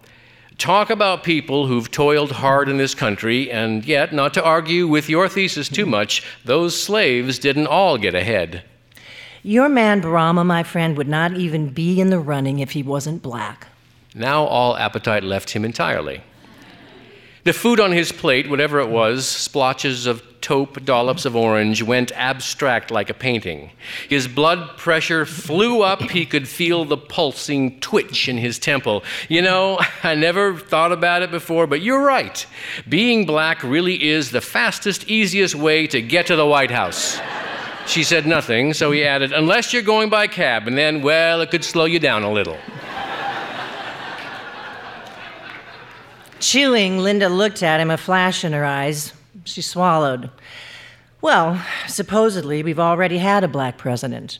Talk 0.56 0.88
about 0.88 1.24
people 1.24 1.66
who've 1.66 1.90
toiled 1.90 2.30
hard 2.30 2.68
in 2.68 2.76
this 2.76 2.94
country, 2.94 3.50
and 3.50 3.84
yet, 3.84 4.12
not 4.12 4.32
to 4.34 4.44
argue 4.44 4.86
with 4.86 5.08
your 5.08 5.28
thesis 5.28 5.68
too 5.68 5.84
much, 5.84 6.22
those 6.44 6.80
slaves 6.80 7.40
didn't 7.40 7.66
all 7.66 7.98
get 7.98 8.14
ahead. 8.14 8.62
Your 9.42 9.68
man 9.68 10.00
Brahma, 10.00 10.44
my 10.44 10.62
friend, 10.62 10.96
would 10.96 11.08
not 11.08 11.32
even 11.32 11.70
be 11.70 12.00
in 12.00 12.10
the 12.10 12.20
running 12.20 12.60
if 12.60 12.70
he 12.70 12.84
wasn't 12.84 13.20
black. 13.20 13.66
Now 14.14 14.44
all 14.44 14.76
appetite 14.76 15.24
left 15.24 15.50
him 15.50 15.64
entirely. 15.64 16.22
The 17.42 17.52
food 17.52 17.80
on 17.80 17.90
his 17.90 18.12
plate, 18.12 18.48
whatever 18.48 18.78
it 18.78 18.88
was, 18.88 19.26
splotches 19.26 20.06
of 20.06 20.33
taupe, 20.44 20.84
dollops 20.84 21.24
of 21.24 21.34
orange, 21.34 21.82
went 21.82 22.12
abstract 22.12 22.90
like 22.90 23.08
a 23.08 23.14
painting. 23.14 23.70
His 24.10 24.28
blood 24.28 24.76
pressure 24.76 25.24
flew 25.24 25.80
up. 25.80 26.02
He 26.02 26.26
could 26.26 26.46
feel 26.46 26.84
the 26.84 26.98
pulsing 26.98 27.80
twitch 27.80 28.28
in 28.28 28.36
his 28.36 28.58
temple. 28.58 29.04
You 29.30 29.40
know, 29.40 29.80
I 30.02 30.14
never 30.14 30.58
thought 30.58 30.92
about 30.92 31.22
it 31.22 31.30
before, 31.30 31.66
but 31.66 31.80
you're 31.80 32.04
right. 32.04 32.46
Being 32.86 33.24
black 33.24 33.62
really 33.62 34.04
is 34.04 34.32
the 34.32 34.42
fastest, 34.42 35.08
easiest 35.08 35.54
way 35.54 35.86
to 35.86 36.02
get 36.02 36.26
to 36.26 36.36
the 36.36 36.46
White 36.46 36.70
House. 36.70 37.18
She 37.86 38.02
said 38.04 38.26
nothing, 38.26 38.74
so 38.74 38.90
he 38.90 39.02
added, 39.02 39.32
unless 39.32 39.72
you're 39.72 39.82
going 39.82 40.10
by 40.10 40.26
cab, 40.26 40.68
and 40.68 40.76
then, 40.76 41.00
well, 41.00 41.40
it 41.40 41.50
could 41.50 41.64
slow 41.64 41.86
you 41.86 41.98
down 41.98 42.22
a 42.22 42.30
little. 42.30 42.58
Chewing, 46.38 46.98
Linda 46.98 47.30
looked 47.30 47.62
at 47.62 47.80
him, 47.80 47.90
a 47.90 47.96
flash 47.96 48.44
in 48.44 48.52
her 48.52 48.66
eyes. 48.66 49.13
She 49.44 49.62
swallowed. 49.62 50.30
Well, 51.20 51.64
supposedly, 51.86 52.62
we've 52.62 52.80
already 52.80 53.18
had 53.18 53.44
a 53.44 53.48
black 53.48 53.78
president. 53.78 54.38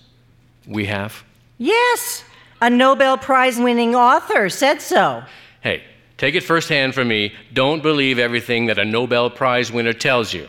We 0.66 0.86
have? 0.86 1.24
Yes, 1.58 2.24
a 2.60 2.68
Nobel 2.68 3.16
Prize 3.16 3.58
winning 3.58 3.94
author 3.94 4.48
said 4.48 4.80
so. 4.80 5.22
Hey, 5.60 5.82
take 6.16 6.34
it 6.34 6.42
firsthand 6.42 6.94
from 6.94 7.08
me. 7.08 7.34
Don't 7.52 7.82
believe 7.82 8.18
everything 8.18 8.66
that 8.66 8.78
a 8.78 8.84
Nobel 8.84 9.30
Prize 9.30 9.70
winner 9.70 9.92
tells 9.92 10.32
you. 10.34 10.48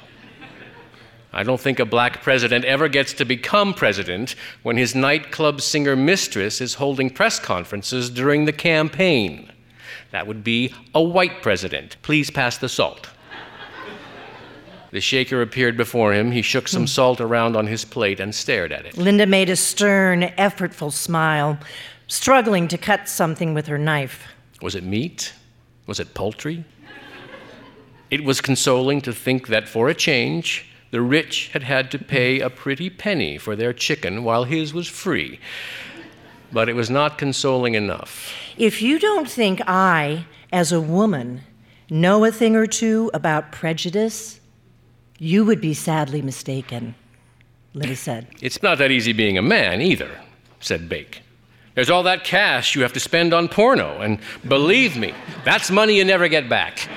I 1.34 1.44
don't 1.44 1.60
think 1.60 1.80
a 1.80 1.86
black 1.86 2.22
president 2.22 2.64
ever 2.64 2.88
gets 2.88 3.12
to 3.14 3.26
become 3.26 3.74
president 3.74 4.36
when 4.64 4.78
his 4.78 4.96
nightclub 4.96 5.60
singer 5.60 5.98
mistress 5.98 6.62
is 6.62 6.76
holding 6.76 7.10
press 7.10 7.40
conferences 7.40 8.10
during 8.10 8.46
the 8.46 8.54
campaign. 8.54 9.52
That 10.12 10.28
would 10.28 10.46
be 10.46 10.74
a 10.94 11.02
white 11.02 11.42
president. 11.42 11.98
Please 12.04 12.32
pass 12.32 12.58
the 12.58 12.70
salt. 12.70 13.10
The 14.92 15.02
shaker 15.02 15.42
appeared 15.42 15.78
before 15.78 16.14
him. 16.14 16.32
He 16.32 16.42
shook 16.42 16.68
some 16.68 16.84
hmm. 16.84 16.88
salt 16.88 17.22
around 17.22 17.56
on 17.56 17.68
his 17.68 17.86
plate 17.86 18.20
and 18.20 18.34
stared 18.34 18.72
at 18.72 18.86
it. 18.86 18.98
Linda 18.98 19.26
made 19.26 19.50
a 19.50 19.56
stern, 19.56 20.24
effortful 20.38 20.92
smile, 20.92 21.58
struggling 22.08 22.68
to 22.70 22.78
cut 22.78 23.10
something 23.10 23.54
with 23.54 23.68
her 23.68 23.78
knife. 23.78 24.24
Was 24.62 24.76
it 24.76 24.84
meat? 24.84 25.34
Was 25.88 26.00
it 26.00 26.14
poultry? 26.14 26.64
It 28.12 28.24
was 28.24 28.40
consoling 28.40 29.02
to 29.02 29.14
think 29.14 29.48
that 29.48 29.68
for 29.68 29.90
a 29.90 29.94
change, 29.94 30.68
the 30.92 31.02
rich 31.02 31.50
had 31.50 31.64
had 31.64 31.92
to 31.92 32.00
pay 32.00 32.40
a 32.40 32.50
pretty 32.50 32.90
penny 32.90 33.38
for 33.38 33.56
their 33.56 33.74
chicken 33.74 34.24
while 34.24 34.46
his 34.46 34.74
was 34.74 34.88
free. 34.88 35.40
But 36.52 36.70
it 36.70 36.74
was 36.74 36.90
not 36.90 37.18
consoling 37.18 37.74
enough. 37.74 38.32
If 38.58 38.82
you 38.82 39.00
don't 39.00 39.30
think 39.30 39.62
I, 39.68 40.26
as 40.54 40.72
a 40.72 40.80
woman, 40.80 41.42
know 41.90 42.24
a 42.24 42.32
thing 42.32 42.56
or 42.56 42.68
two 42.68 43.12
about 43.14 43.52
prejudice, 43.52 44.40
you 45.18 45.46
would 45.46 45.62
be 45.62 45.74
sadly 45.74 46.22
mistaken, 46.22 46.96
Linda 47.74 47.96
said. 47.96 48.28
It's 48.42 48.62
not 48.62 48.78
that 48.80 48.92
easy 48.92 49.14
being 49.14 49.38
a 49.38 49.42
man 49.42 49.82
either, 49.82 50.10
said 50.60 50.90
Bake. 50.90 51.22
There's 51.76 51.90
all 51.90 52.04
that 52.04 52.24
cash 52.24 52.76
you 52.76 52.82
have 52.84 52.94
to 52.94 53.00
spend 53.00 53.34
on 53.34 53.50
porno, 53.50 54.00
and 54.00 54.20
believe 54.48 54.98
me, 54.98 55.14
that's 55.44 55.70
money 55.70 55.98
you 55.98 56.06
never 56.06 56.28
get 56.28 56.48
back. 56.48 56.88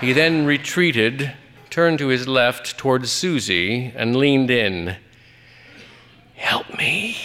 He 0.00 0.12
then 0.12 0.46
retreated, 0.46 1.32
turned 1.70 1.98
to 1.98 2.08
his 2.08 2.26
left 2.26 2.78
towards 2.78 3.10
Susie, 3.10 3.92
and 3.94 4.16
leaned 4.16 4.50
in. 4.50 4.96
Help 6.34 6.76
me. 6.76 7.16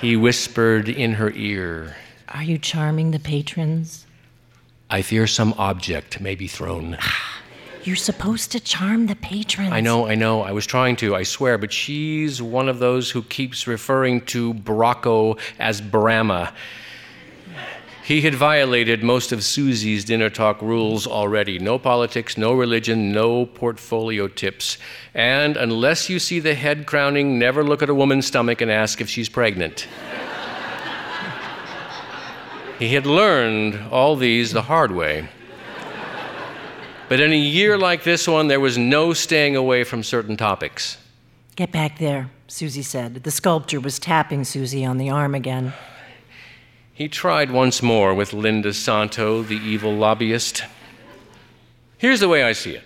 He 0.00 0.16
whispered 0.16 0.88
in 0.88 1.14
her 1.14 1.30
ear. 1.30 1.96
Are 2.28 2.42
you 2.42 2.58
charming 2.58 3.12
the 3.12 3.20
patrons? 3.20 4.03
I 4.94 5.02
fear 5.02 5.26
some 5.26 5.56
object 5.58 6.20
may 6.20 6.36
be 6.36 6.46
thrown. 6.46 6.96
You're 7.82 7.96
supposed 7.96 8.52
to 8.52 8.60
charm 8.60 9.08
the 9.08 9.16
patrons. 9.16 9.72
I 9.72 9.80
know, 9.80 10.06
I 10.06 10.14
know. 10.14 10.42
I 10.42 10.52
was 10.52 10.66
trying 10.66 10.94
to, 11.02 11.16
I 11.16 11.24
swear, 11.24 11.58
but 11.58 11.72
she's 11.72 12.40
one 12.40 12.68
of 12.68 12.78
those 12.78 13.10
who 13.10 13.24
keeps 13.24 13.66
referring 13.66 14.20
to 14.26 14.54
Baracco 14.54 15.36
as 15.58 15.80
Brahma. 15.80 16.52
He 18.04 18.20
had 18.20 18.36
violated 18.36 19.02
most 19.02 19.32
of 19.32 19.42
Susie's 19.42 20.04
dinner 20.04 20.30
talk 20.30 20.62
rules 20.62 21.08
already 21.08 21.58
no 21.58 21.76
politics, 21.76 22.38
no 22.38 22.52
religion, 22.52 23.10
no 23.10 23.46
portfolio 23.46 24.28
tips. 24.28 24.78
And 25.12 25.56
unless 25.56 26.08
you 26.08 26.20
see 26.20 26.38
the 26.38 26.54
head 26.54 26.86
crowning, 26.86 27.36
never 27.36 27.64
look 27.64 27.82
at 27.82 27.90
a 27.90 27.94
woman's 27.94 28.28
stomach 28.28 28.60
and 28.60 28.70
ask 28.70 29.00
if 29.00 29.08
she's 29.08 29.28
pregnant. 29.28 29.88
He 32.84 32.94
had 32.94 33.06
learned 33.06 33.80
all 33.90 34.14
these 34.14 34.52
the 34.52 34.62
hard 34.62 34.92
way. 34.92 35.28
But 37.08 37.20
in 37.20 37.32
a 37.32 37.36
year 37.36 37.78
like 37.78 38.02
this 38.02 38.28
one, 38.28 38.48
there 38.48 38.60
was 38.60 38.76
no 38.76 39.12
staying 39.12 39.56
away 39.56 39.84
from 39.84 40.02
certain 40.02 40.36
topics. 40.36 40.98
Get 41.56 41.70
back 41.70 41.98
there, 41.98 42.30
Susie 42.46 42.82
said. 42.82 43.24
The 43.24 43.30
sculptor 43.30 43.80
was 43.80 43.98
tapping 43.98 44.44
Susie 44.44 44.84
on 44.84 44.98
the 44.98 45.10
arm 45.10 45.34
again. 45.34 45.72
He 46.92 47.08
tried 47.08 47.50
once 47.50 47.82
more 47.82 48.14
with 48.14 48.32
Linda 48.32 48.72
Santo, 48.72 49.42
the 49.42 49.56
evil 49.56 49.94
lobbyist. 49.94 50.64
Here's 51.98 52.20
the 52.20 52.28
way 52.28 52.42
I 52.42 52.52
see 52.52 52.72
it, 52.72 52.84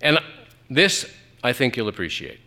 and 0.00 0.18
this 0.70 1.12
I 1.42 1.52
think 1.52 1.76
you'll 1.76 1.88
appreciate. 1.88 2.38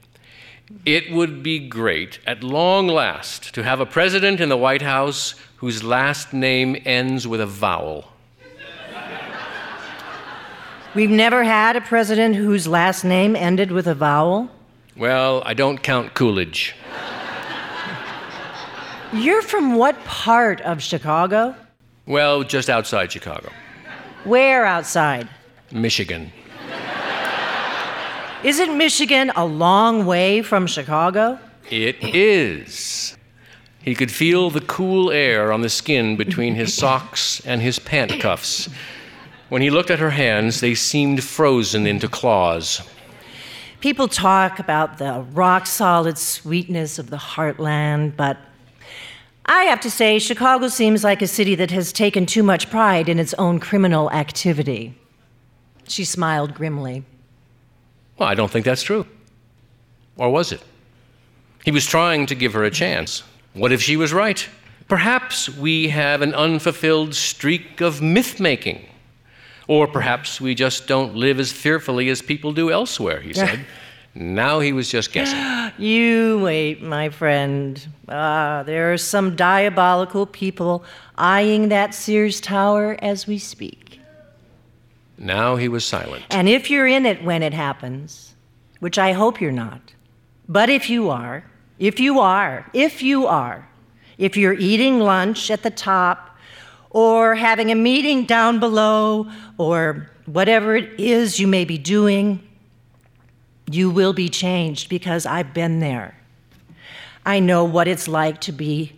It 0.86 1.12
would 1.12 1.44
be 1.44 1.60
great, 1.60 2.20
at 2.26 2.44
long 2.44 2.88
last, 2.88 3.54
to 3.54 3.64
have 3.64 3.80
a 3.80 3.86
president 3.86 4.40
in 4.40 4.50
the 4.50 4.58
White 4.58 4.82
House 4.82 5.36
whose 5.58 5.84
last 5.84 6.34
name 6.34 6.76
ends 6.86 7.28
with 7.28 7.40
a 7.40 7.46
vowel. 7.46 8.12
We've 10.94 11.10
never 11.10 11.44
had 11.44 11.76
a 11.76 11.82
president 11.82 12.36
whose 12.36 12.68
last 12.68 13.04
name 13.06 13.36
ended 13.36 13.72
with 13.72 13.88
a 13.88 13.96
vowel. 13.96 14.50
Well, 14.98 15.42
I 15.46 15.54
don't 15.54 15.82
count 15.82 16.14
Coolidge. 16.16 16.76
You're 19.14 19.42
from 19.42 19.76
what 19.76 20.04
part 20.06 20.62
of 20.62 20.82
Chicago? 20.82 21.56
Well, 22.06 22.44
just 22.44 22.70
outside 22.70 23.12
Chicago, 23.12 23.52
Where 24.24 24.66
outside? 24.66 25.30
Michigan. 25.72 26.32
Isn't 28.44 28.76
Michigan 28.76 29.32
a 29.36 29.46
long 29.46 30.08
way 30.08 30.42
from 30.42 30.66
Chicago? 30.66 31.38
It 31.70 32.04
is. 32.04 33.16
He 33.84 33.94
could 33.94 34.10
feel 34.10 34.50
the 34.50 34.62
cool 34.62 35.12
air 35.12 35.54
on 35.54 35.62
the 35.62 35.70
skin 35.70 36.16
between 36.16 36.56
his 36.56 36.74
socks 36.74 37.46
and 37.46 37.62
his 37.62 37.78
pant 37.78 38.20
cuffs. 38.20 38.68
When 39.50 39.62
he 39.62 39.70
looked 39.70 39.92
at 39.92 40.00
her 40.00 40.10
hands, 40.10 40.60
they 40.60 40.74
seemed 40.74 41.24
frozen 41.24 41.86
into 41.86 42.08
claws. 42.08 42.82
People 43.80 44.08
talk 44.08 44.58
about 44.58 44.98
the 44.98 45.24
rock 45.34 45.68
solid 45.68 46.18
sweetness 46.18 46.98
of 46.98 47.12
the 47.12 47.18
heartland, 47.18 48.16
but 48.18 48.38
I 49.46 49.66
have 49.66 49.82
to 49.82 49.92
say, 49.92 50.18
Chicago 50.18 50.68
seems 50.68 51.04
like 51.04 51.22
a 51.22 51.28
city 51.28 51.54
that 51.56 51.70
has 51.70 51.94
taken 51.94 52.26
too 52.26 52.42
much 52.42 52.72
pride 52.72 53.08
in 53.08 53.20
its 53.20 53.36
own 53.36 53.60
criminal 53.60 54.12
activity. 54.12 54.96
She 55.88 56.06
smiled 56.06 56.56
grimly. 56.56 57.06
Well, 58.22 58.30
I 58.30 58.36
don't 58.36 58.52
think 58.52 58.66
that's 58.66 58.84
true. 58.84 59.08
Or 60.16 60.30
was 60.30 60.52
it? 60.52 60.62
He 61.66 61.72
was 61.72 61.88
trying 61.88 62.28
to 62.28 62.36
give 62.36 62.54
her 62.54 62.64
a 62.64 62.70
chance. 62.70 63.24
What 63.54 63.72
if 63.72 63.82
she 63.82 63.98
was 63.98 64.14
right? 64.14 64.48
Perhaps 64.88 65.50
we 65.50 65.88
have 65.88 66.22
an 66.22 66.36
unfulfilled 66.36 67.16
streak 67.16 67.82
of 67.82 68.00
myth 68.00 68.40
making. 68.40 68.86
Or 69.68 69.88
perhaps 69.88 70.40
we 70.40 70.54
just 70.54 70.86
don't 70.86 71.16
live 71.16 71.40
as 71.40 71.52
fearfully 71.52 72.10
as 72.10 72.22
people 72.22 72.52
do 72.52 72.70
elsewhere, 72.70 73.22
he 73.22 73.34
said. 73.34 73.66
now 74.14 74.60
he 74.60 74.72
was 74.72 74.88
just 74.88 75.12
guessing. 75.12 75.40
You 75.84 76.42
wait, 76.44 76.84
my 76.84 77.10
friend. 77.10 77.84
Ah, 78.08 78.62
there 78.64 78.94
are 78.94 79.00
some 79.00 79.36
diabolical 79.36 80.28
people 80.28 80.84
eyeing 81.18 81.70
that 81.70 81.96
Sears 81.96 82.40
Tower 82.40 82.98
as 83.02 83.26
we 83.26 83.40
speak. 83.40 84.01
Now 85.22 85.56
he 85.56 85.68
was 85.68 85.86
silent. 85.86 86.26
And 86.32 86.50
if 86.50 86.72
you're 86.72 86.88
in 86.88 87.06
it 87.06 87.24
when 87.24 87.44
it 87.44 87.54
happens, 87.54 88.34
which 88.80 88.98
I 88.98 89.12
hope 89.12 89.40
you're 89.40 89.52
not, 89.52 89.94
but 90.50 90.68
if 90.68 90.90
you 90.90 91.12
are, 91.12 91.44
if 91.78 92.00
you 92.00 92.20
are, 92.20 92.68
if 92.74 93.04
you 93.04 93.28
are, 93.28 93.70
if 94.18 94.36
you're 94.36 94.54
eating 94.54 95.00
lunch 95.00 95.52
at 95.52 95.62
the 95.62 95.70
top, 95.70 96.36
or 96.90 97.36
having 97.36 97.72
a 97.72 97.76
meeting 97.76 98.26
down 98.26 98.60
below, 98.60 99.30
or 99.60 100.10
whatever 100.26 100.76
it 100.76 101.00
is 101.00 101.40
you 101.40 101.48
may 101.48 101.66
be 101.66 101.78
doing, 101.78 102.42
you 103.70 103.92
will 103.92 104.14
be 104.14 104.28
changed 104.28 104.90
because 104.90 105.28
I've 105.28 105.54
been 105.54 105.80
there. 105.80 106.18
I 107.26 107.40
know 107.40 107.64
what 107.64 107.88
it's 107.88 108.08
like 108.08 108.42
to 108.42 108.52
be 108.52 108.94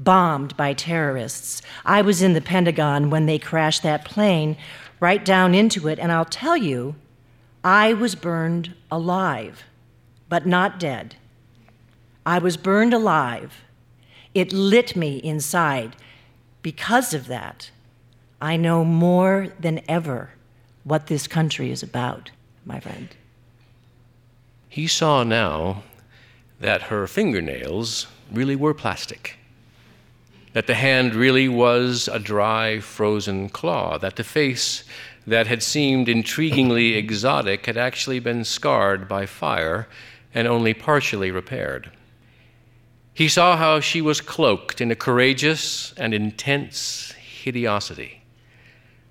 bombed 0.00 0.56
by 0.56 0.74
terrorists. 0.74 1.62
I 1.84 2.02
was 2.02 2.20
in 2.20 2.34
the 2.34 2.40
Pentagon 2.40 3.10
when 3.10 3.26
they 3.26 3.38
crashed 3.38 3.84
that 3.84 4.04
plane 4.04 4.56
right 5.00 5.24
down 5.24 5.54
into 5.54 5.88
it, 5.88 5.98
and 5.98 6.12
I'll 6.12 6.24
tell 6.24 6.56
you, 6.56 6.96
I 7.64 7.92
was 7.92 8.14
burned 8.14 8.74
alive, 8.90 9.64
but 10.28 10.46
not 10.46 10.78
dead. 10.78 11.16
I 12.24 12.38
was 12.38 12.56
burned 12.56 12.92
alive. 12.92 13.62
It 14.34 14.52
lit 14.52 14.94
me 14.96 15.16
inside. 15.18 15.96
Because 16.62 17.14
of 17.14 17.26
that, 17.28 17.70
I 18.40 18.56
know 18.56 18.84
more 18.84 19.48
than 19.58 19.80
ever 19.88 20.30
what 20.84 21.06
this 21.06 21.26
country 21.26 21.70
is 21.70 21.82
about, 21.82 22.30
my 22.64 22.80
friend. 22.80 23.08
He 24.68 24.86
saw 24.86 25.22
now 25.24 25.82
that 26.60 26.82
her 26.82 27.06
fingernails 27.06 28.06
really 28.30 28.56
were 28.56 28.74
plastic, 28.74 29.37
that 30.58 30.66
the 30.66 30.74
hand 30.74 31.14
really 31.14 31.46
was 31.46 32.08
a 32.08 32.18
dry, 32.18 32.80
frozen 32.80 33.48
claw, 33.48 33.96
that 33.96 34.16
the 34.16 34.24
face 34.24 34.82
that 35.24 35.46
had 35.46 35.62
seemed 35.62 36.08
intriguingly 36.08 36.96
exotic 36.96 37.66
had 37.66 37.76
actually 37.76 38.18
been 38.18 38.42
scarred 38.42 39.06
by 39.06 39.24
fire 39.24 39.86
and 40.34 40.48
only 40.48 40.74
partially 40.74 41.30
repaired. 41.30 41.88
He 43.14 43.28
saw 43.28 43.56
how 43.56 43.78
she 43.78 44.02
was 44.02 44.20
cloaked 44.20 44.80
in 44.80 44.90
a 44.90 44.96
courageous 44.96 45.92
and 45.92 46.12
intense 46.12 47.14
hideosity. 47.44 48.22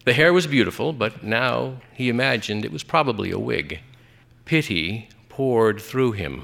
The 0.04 0.12
hair 0.12 0.34
was 0.34 0.48
beautiful, 0.48 0.92
but 0.92 1.24
now 1.24 1.78
he 1.94 2.10
imagined 2.10 2.66
it 2.66 2.74
was 2.74 2.84
probably 2.84 3.32
a 3.32 3.40
wig. 3.40 3.80
Pity 4.44 5.08
poured 5.30 5.80
through 5.80 6.12
him. 6.12 6.44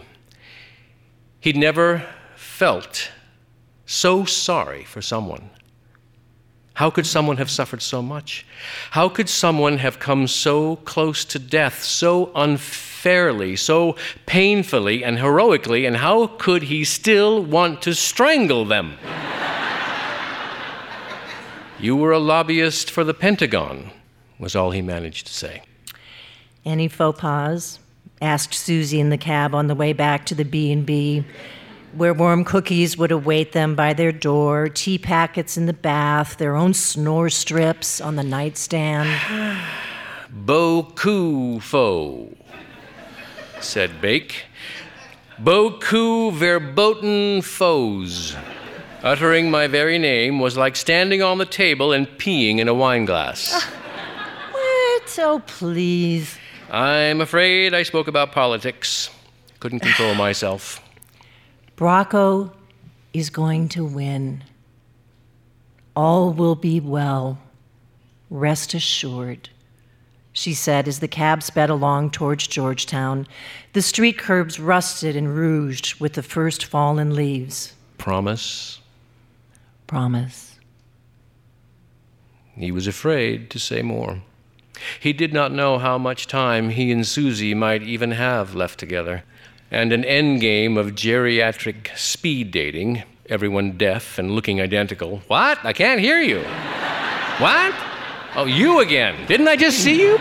He'd 1.42 1.58
never 1.58 2.06
felt 2.38 3.12
so 3.86 4.26
sorry 4.26 4.84
for 4.84 5.02
someone. 5.02 5.50
How 6.76 6.90
could 6.90 7.06
someone 7.06 7.38
have 7.38 7.52
suffered 7.52 7.82
so 7.82 8.02
much? 8.02 8.46
How 8.92 9.08
could 9.08 9.30
someone 9.30 9.78
have 9.78 10.00
come 10.00 10.28
so 10.28 10.78
close 10.78 11.24
to 11.26 11.38
death 11.38 11.84
so 11.84 12.32
unfairly, 12.34 13.56
so 13.56 13.96
painfully 14.26 15.04
and 15.04 15.20
heroically, 15.20 15.86
and 15.86 15.98
how 15.98 16.28
could 16.28 16.64
he 16.64 16.84
still 16.84 17.44
want 17.44 17.84
to 17.84 17.94
strangle 17.94 18.66
them? 18.66 18.98
you 21.80 21.96
were 21.96 22.12
a 22.12 22.20
lobbyist 22.20 22.90
for 22.90 23.04
the 23.04 23.14
Pentagon, 23.14 23.92
was 24.40 24.56
all 24.56 24.72
he 24.72 24.82
managed 24.82 25.28
to 25.28 25.34
say. 25.34 25.62
Any 26.66 26.88
faux 26.88 27.20
pas? 27.20 27.80
asked 28.20 28.54
Susie 28.54 29.02
in 29.02 29.10
the 29.10 29.18
cab 29.18 29.54
on 29.54 29.68
the 29.68 29.76
way 29.76 29.94
back 29.94 30.26
to 30.26 30.34
the 30.34 30.46
B&B 30.46 31.24
where 31.96 32.14
warm 32.14 32.44
cookies 32.44 32.98
would 32.98 33.12
await 33.12 33.52
them 33.52 33.76
by 33.76 33.94
their 33.94 34.12
door, 34.12 34.70
tea 34.70 34.98
packets 34.98 35.58
in 35.58 35.66
the 35.66 35.74
bath, 35.74 36.38
their 36.38 36.56
own 36.56 36.74
snore 36.74 37.30
strips 37.30 38.02
on 38.02 38.16
the 38.16 38.24
nightstand. 38.24 39.10
Faux, 41.62 42.36
said 43.60 44.02
Bake. 44.02 44.46
Beaucoup 45.40 46.34
verboten 46.34 47.42
foes. 47.42 48.36
Uttering 49.04 49.52
my 49.52 49.68
very 49.68 49.98
name 49.98 50.40
was 50.40 50.56
like 50.56 50.76
standing 50.76 51.22
on 51.22 51.38
the 51.38 51.46
table 51.46 51.92
and 51.92 52.08
peeing 52.08 52.60
in 52.60 52.68
a 52.68 52.74
wine 52.74 53.06
glass. 53.06 53.52
Ah, 53.54 54.50
what? 54.52 55.20
Oh, 55.20 55.42
please. 55.46 56.38
I'm 56.72 57.22
afraid 57.22 57.74
I 57.74 57.84
spoke 57.84 58.08
about 58.08 58.32
politics. 58.32 59.10
Couldn't 59.60 59.82
control 59.82 60.16
myself. 60.28 60.83
Bracco 61.76 62.52
is 63.14 63.30
going 63.30 63.70
to 63.70 63.84
win. 63.84 64.44
All 65.96 66.32
will 66.32 66.56
be 66.56 66.80
well. 66.80 67.40
Rest 68.30 68.74
assured, 68.74 69.50
she 70.32 70.54
said 70.54 70.88
as 70.88 71.00
the 71.00 71.08
cab 71.08 71.44
sped 71.44 71.70
along 71.70 72.12
towards 72.12 72.48
Georgetown, 72.48 73.28
the 73.74 73.82
street 73.82 74.18
curbs 74.18 74.60
rusted 74.60 75.16
and 75.16 75.36
rouged 75.36 76.00
with 76.00 76.14
the 76.14 76.24
first 76.24 76.66
fallen 76.66 77.14
leaves. 77.14 77.74
Promise? 78.00 78.80
Promise. 79.86 80.58
He 82.56 82.72
was 82.72 82.88
afraid 82.88 83.50
to 83.52 83.60
say 83.60 83.82
more. 83.82 84.22
He 85.00 85.14
did 85.14 85.34
not 85.34 85.52
know 85.52 85.78
how 85.78 85.98
much 85.98 86.28
time 86.28 86.70
he 86.72 86.92
and 86.92 87.06
Susie 87.06 87.54
might 87.54 87.84
even 87.84 88.12
have 88.12 88.56
left 88.56 88.80
together 88.80 89.24
and 89.74 89.92
an 89.92 90.04
endgame 90.04 90.78
of 90.78 90.92
geriatric 90.92 91.98
speed 91.98 92.52
dating, 92.52 93.02
everyone 93.28 93.76
deaf 93.76 94.20
and 94.20 94.30
looking 94.30 94.62
identical. 94.62 95.18
What? 95.28 95.58
I 95.66 95.74
can't 95.74 96.00
hear 96.00 96.22
you. 96.22 96.42
what? 97.40 97.74
Oh, 98.36 98.46
you 98.46 98.82
again. 98.82 99.26
Didn't 99.26 99.48
I 99.48 99.56
just 99.56 99.80
see 99.80 100.00
you? 100.00 100.20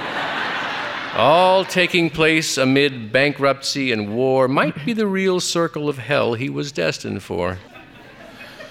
All 1.14 1.66
taking 1.66 2.08
place 2.08 2.56
amid 2.56 3.12
bankruptcy 3.12 3.92
and 3.92 4.16
war 4.16 4.48
might 4.48 4.86
be 4.86 4.94
the 4.94 5.06
real 5.06 5.38
circle 5.38 5.86
of 5.86 5.98
hell 5.98 6.32
he 6.32 6.48
was 6.48 6.72
destined 6.72 7.22
for. 7.22 7.58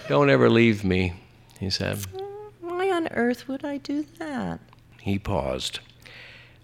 Don't 0.07 0.32
ever 0.32 0.49
leave 0.49 0.84
me, 0.84 1.13
he 1.59 1.69
said. 1.69 1.99
Why 2.59 2.89
on 2.89 3.07
earth 3.09 3.47
would 3.47 3.63
I 3.63 3.77
do 3.77 4.07
that? 4.17 4.59
He 4.99 5.19
paused. 5.19 5.79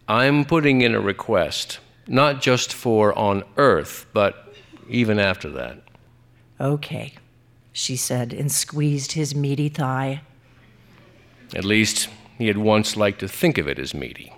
I'm 0.07 0.43
putting 0.43 0.81
in 0.81 0.95
a 0.95 0.99
request 0.99 1.77
not 2.07 2.41
just 2.41 2.73
for 2.73 3.17
on 3.17 3.43
earth, 3.57 4.05
but 4.13 4.53
even 4.89 5.19
after 5.19 5.49
that. 5.49 5.79
Okay, 6.59 7.13
she 7.73 7.95
said, 7.95 8.33
and 8.33 8.51
squeezed 8.51 9.11
his 9.11 9.35
meaty 9.35 9.69
thigh. 9.69 10.21
At 11.55 11.63
least 11.63 12.09
he 12.37 12.47
had 12.47 12.57
once 12.57 12.97
liked 12.97 13.19
to 13.19 13.27
think 13.27 13.57
of 13.57 13.67
it 13.67 13.79
as 13.79 13.93
meaty. 13.93 14.33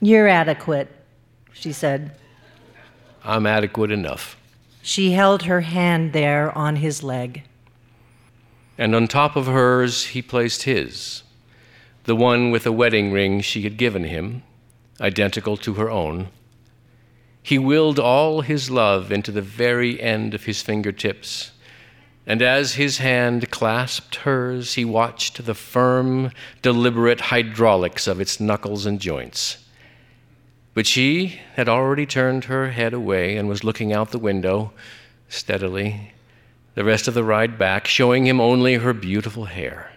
You're 0.00 0.28
adequate, 0.28 0.90
she 1.52 1.72
said. 1.72 2.12
I'm 3.24 3.46
adequate 3.46 3.90
enough. 3.90 4.36
She 4.82 5.12
held 5.12 5.44
her 5.44 5.62
hand 5.62 6.12
there 6.12 6.56
on 6.56 6.76
his 6.76 7.02
leg. 7.02 7.42
And 8.76 8.94
on 8.94 9.08
top 9.08 9.36
of 9.36 9.46
hers, 9.46 10.06
he 10.06 10.20
placed 10.20 10.64
his, 10.64 11.22
the 12.04 12.16
one 12.16 12.50
with 12.50 12.64
the 12.64 12.72
wedding 12.72 13.12
ring 13.12 13.40
she 13.40 13.62
had 13.62 13.76
given 13.76 14.04
him 14.04 14.42
identical 15.00 15.56
to 15.58 15.74
her 15.74 15.90
own. 15.90 16.28
He 17.42 17.58
willed 17.58 17.98
all 17.98 18.40
his 18.40 18.70
love 18.70 19.12
into 19.12 19.30
the 19.30 19.42
very 19.42 20.00
end 20.00 20.34
of 20.34 20.44
his 20.44 20.62
fingertips. 20.62 21.50
And 22.26 22.40
as 22.40 22.74
his 22.74 22.98
hand 22.98 23.50
clasped 23.50 24.16
hers, 24.16 24.74
he 24.74 24.84
watched 24.84 25.44
the 25.44 25.54
firm, 25.54 26.30
deliberate 26.62 27.20
hydraulics 27.20 28.06
of 28.06 28.20
its 28.20 28.40
knuckles 28.40 28.86
and 28.86 28.98
joints. 28.98 29.58
But 30.72 30.86
she 30.86 31.40
had 31.54 31.68
already 31.68 32.06
turned 32.06 32.44
her 32.44 32.70
head 32.70 32.94
away 32.94 33.36
and 33.36 33.48
was 33.48 33.62
looking 33.62 33.92
out 33.92 34.10
the 34.10 34.18
window 34.18 34.72
steadily, 35.28 36.14
the 36.74 36.84
rest 36.84 37.06
of 37.06 37.14
the 37.14 37.24
ride 37.24 37.58
back, 37.58 37.86
showing 37.86 38.26
him 38.26 38.40
only 38.40 38.74
her 38.76 38.92
beautiful 38.92 39.44
hair 39.44 39.93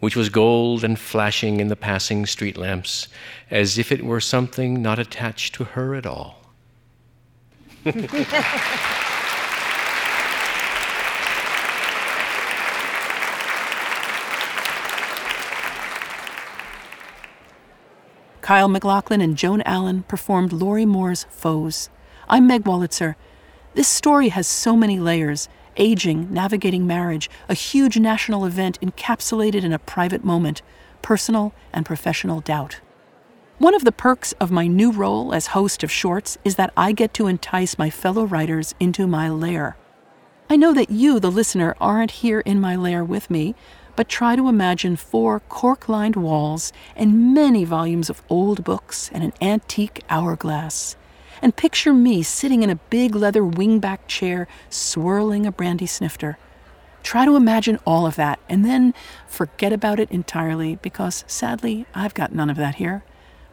which 0.00 0.16
was 0.16 0.28
gold 0.28 0.82
and 0.82 0.98
flashing 0.98 1.60
in 1.60 1.68
the 1.68 1.76
passing 1.76 2.26
street 2.26 2.56
lamps, 2.56 3.08
as 3.50 3.78
if 3.78 3.92
it 3.92 4.04
were 4.04 4.20
something 4.20 4.82
not 4.82 4.98
attached 4.98 5.54
to 5.54 5.64
her 5.64 5.94
at 5.94 6.06
all. 6.06 6.42
Kyle 18.50 18.68
MacLachlan 18.68 19.20
and 19.20 19.36
Joan 19.36 19.62
Allen 19.62 20.02
performed 20.02 20.52
Lorrie 20.52 20.84
Moore's 20.84 21.24
Foes. 21.30 21.88
I'm 22.28 22.48
Meg 22.48 22.64
Wolitzer. 22.64 23.14
This 23.74 23.86
story 23.86 24.30
has 24.30 24.46
so 24.48 24.74
many 24.74 24.98
layers 24.98 25.48
aging, 25.80 26.32
navigating 26.32 26.86
marriage, 26.86 27.28
a 27.48 27.54
huge 27.54 27.96
national 27.98 28.44
event 28.44 28.78
encapsulated 28.80 29.64
in 29.64 29.72
a 29.72 29.78
private 29.80 30.24
moment, 30.24 30.62
personal 31.02 31.52
and 31.72 31.84
professional 31.84 32.40
doubt. 32.40 32.80
One 33.58 33.74
of 33.74 33.84
the 33.84 33.92
perks 33.92 34.32
of 34.34 34.50
my 34.50 34.66
new 34.66 34.92
role 34.92 35.34
as 35.34 35.48
host 35.48 35.82
of 35.82 35.90
Shorts 35.90 36.38
is 36.44 36.54
that 36.54 36.72
I 36.76 36.92
get 36.92 37.12
to 37.14 37.26
entice 37.26 37.76
my 37.76 37.90
fellow 37.90 38.24
writers 38.24 38.74
into 38.78 39.06
my 39.06 39.28
lair. 39.28 39.76
I 40.48 40.56
know 40.56 40.72
that 40.72 40.90
you, 40.90 41.20
the 41.20 41.30
listener, 41.30 41.76
aren't 41.80 42.22
here 42.22 42.40
in 42.40 42.60
my 42.60 42.76
lair 42.76 43.04
with 43.04 43.30
me, 43.30 43.54
but 43.96 44.08
try 44.08 44.34
to 44.34 44.48
imagine 44.48 44.96
four 44.96 45.40
cork 45.40 45.88
lined 45.88 46.16
walls 46.16 46.72
and 46.96 47.34
many 47.34 47.64
volumes 47.64 48.08
of 48.08 48.22
old 48.30 48.64
books 48.64 49.10
and 49.12 49.22
an 49.22 49.32
antique 49.42 50.02
hourglass. 50.08 50.96
And 51.42 51.56
picture 51.56 51.92
me 51.92 52.22
sitting 52.22 52.62
in 52.62 52.70
a 52.70 52.76
big 52.76 53.14
leather 53.14 53.42
wingback 53.42 54.00
chair, 54.06 54.46
swirling 54.68 55.46
a 55.46 55.52
brandy 55.52 55.86
snifter. 55.86 56.38
Try 57.02 57.24
to 57.24 57.36
imagine 57.36 57.78
all 57.86 58.06
of 58.06 58.16
that 58.16 58.40
and 58.48 58.64
then 58.64 58.92
forget 59.26 59.72
about 59.72 59.98
it 59.98 60.10
entirely 60.10 60.76
because 60.76 61.24
sadly, 61.26 61.86
I've 61.94 62.14
got 62.14 62.34
none 62.34 62.50
of 62.50 62.56
that 62.56 62.74
here. 62.74 63.02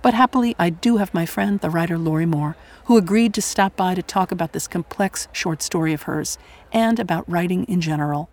But 0.01 0.13
happily, 0.13 0.55
I 0.59 0.69
do 0.69 0.97
have 0.97 1.13
my 1.13 1.25
friend, 1.25 1.59
the 1.59 1.69
writer 1.69 1.97
Lorrie 1.97 2.25
Moore, 2.25 2.55
who 2.85 2.97
agreed 2.97 3.33
to 3.33 3.41
stop 3.41 3.75
by 3.75 3.95
to 3.95 4.03
talk 4.03 4.31
about 4.31 4.51
this 4.51 4.67
complex 4.67 5.27
short 5.31 5.61
story 5.61 5.93
of 5.93 6.03
hers 6.03 6.37
and 6.71 6.99
about 6.99 7.29
writing 7.29 7.63
in 7.65 7.81
general. 7.81 8.29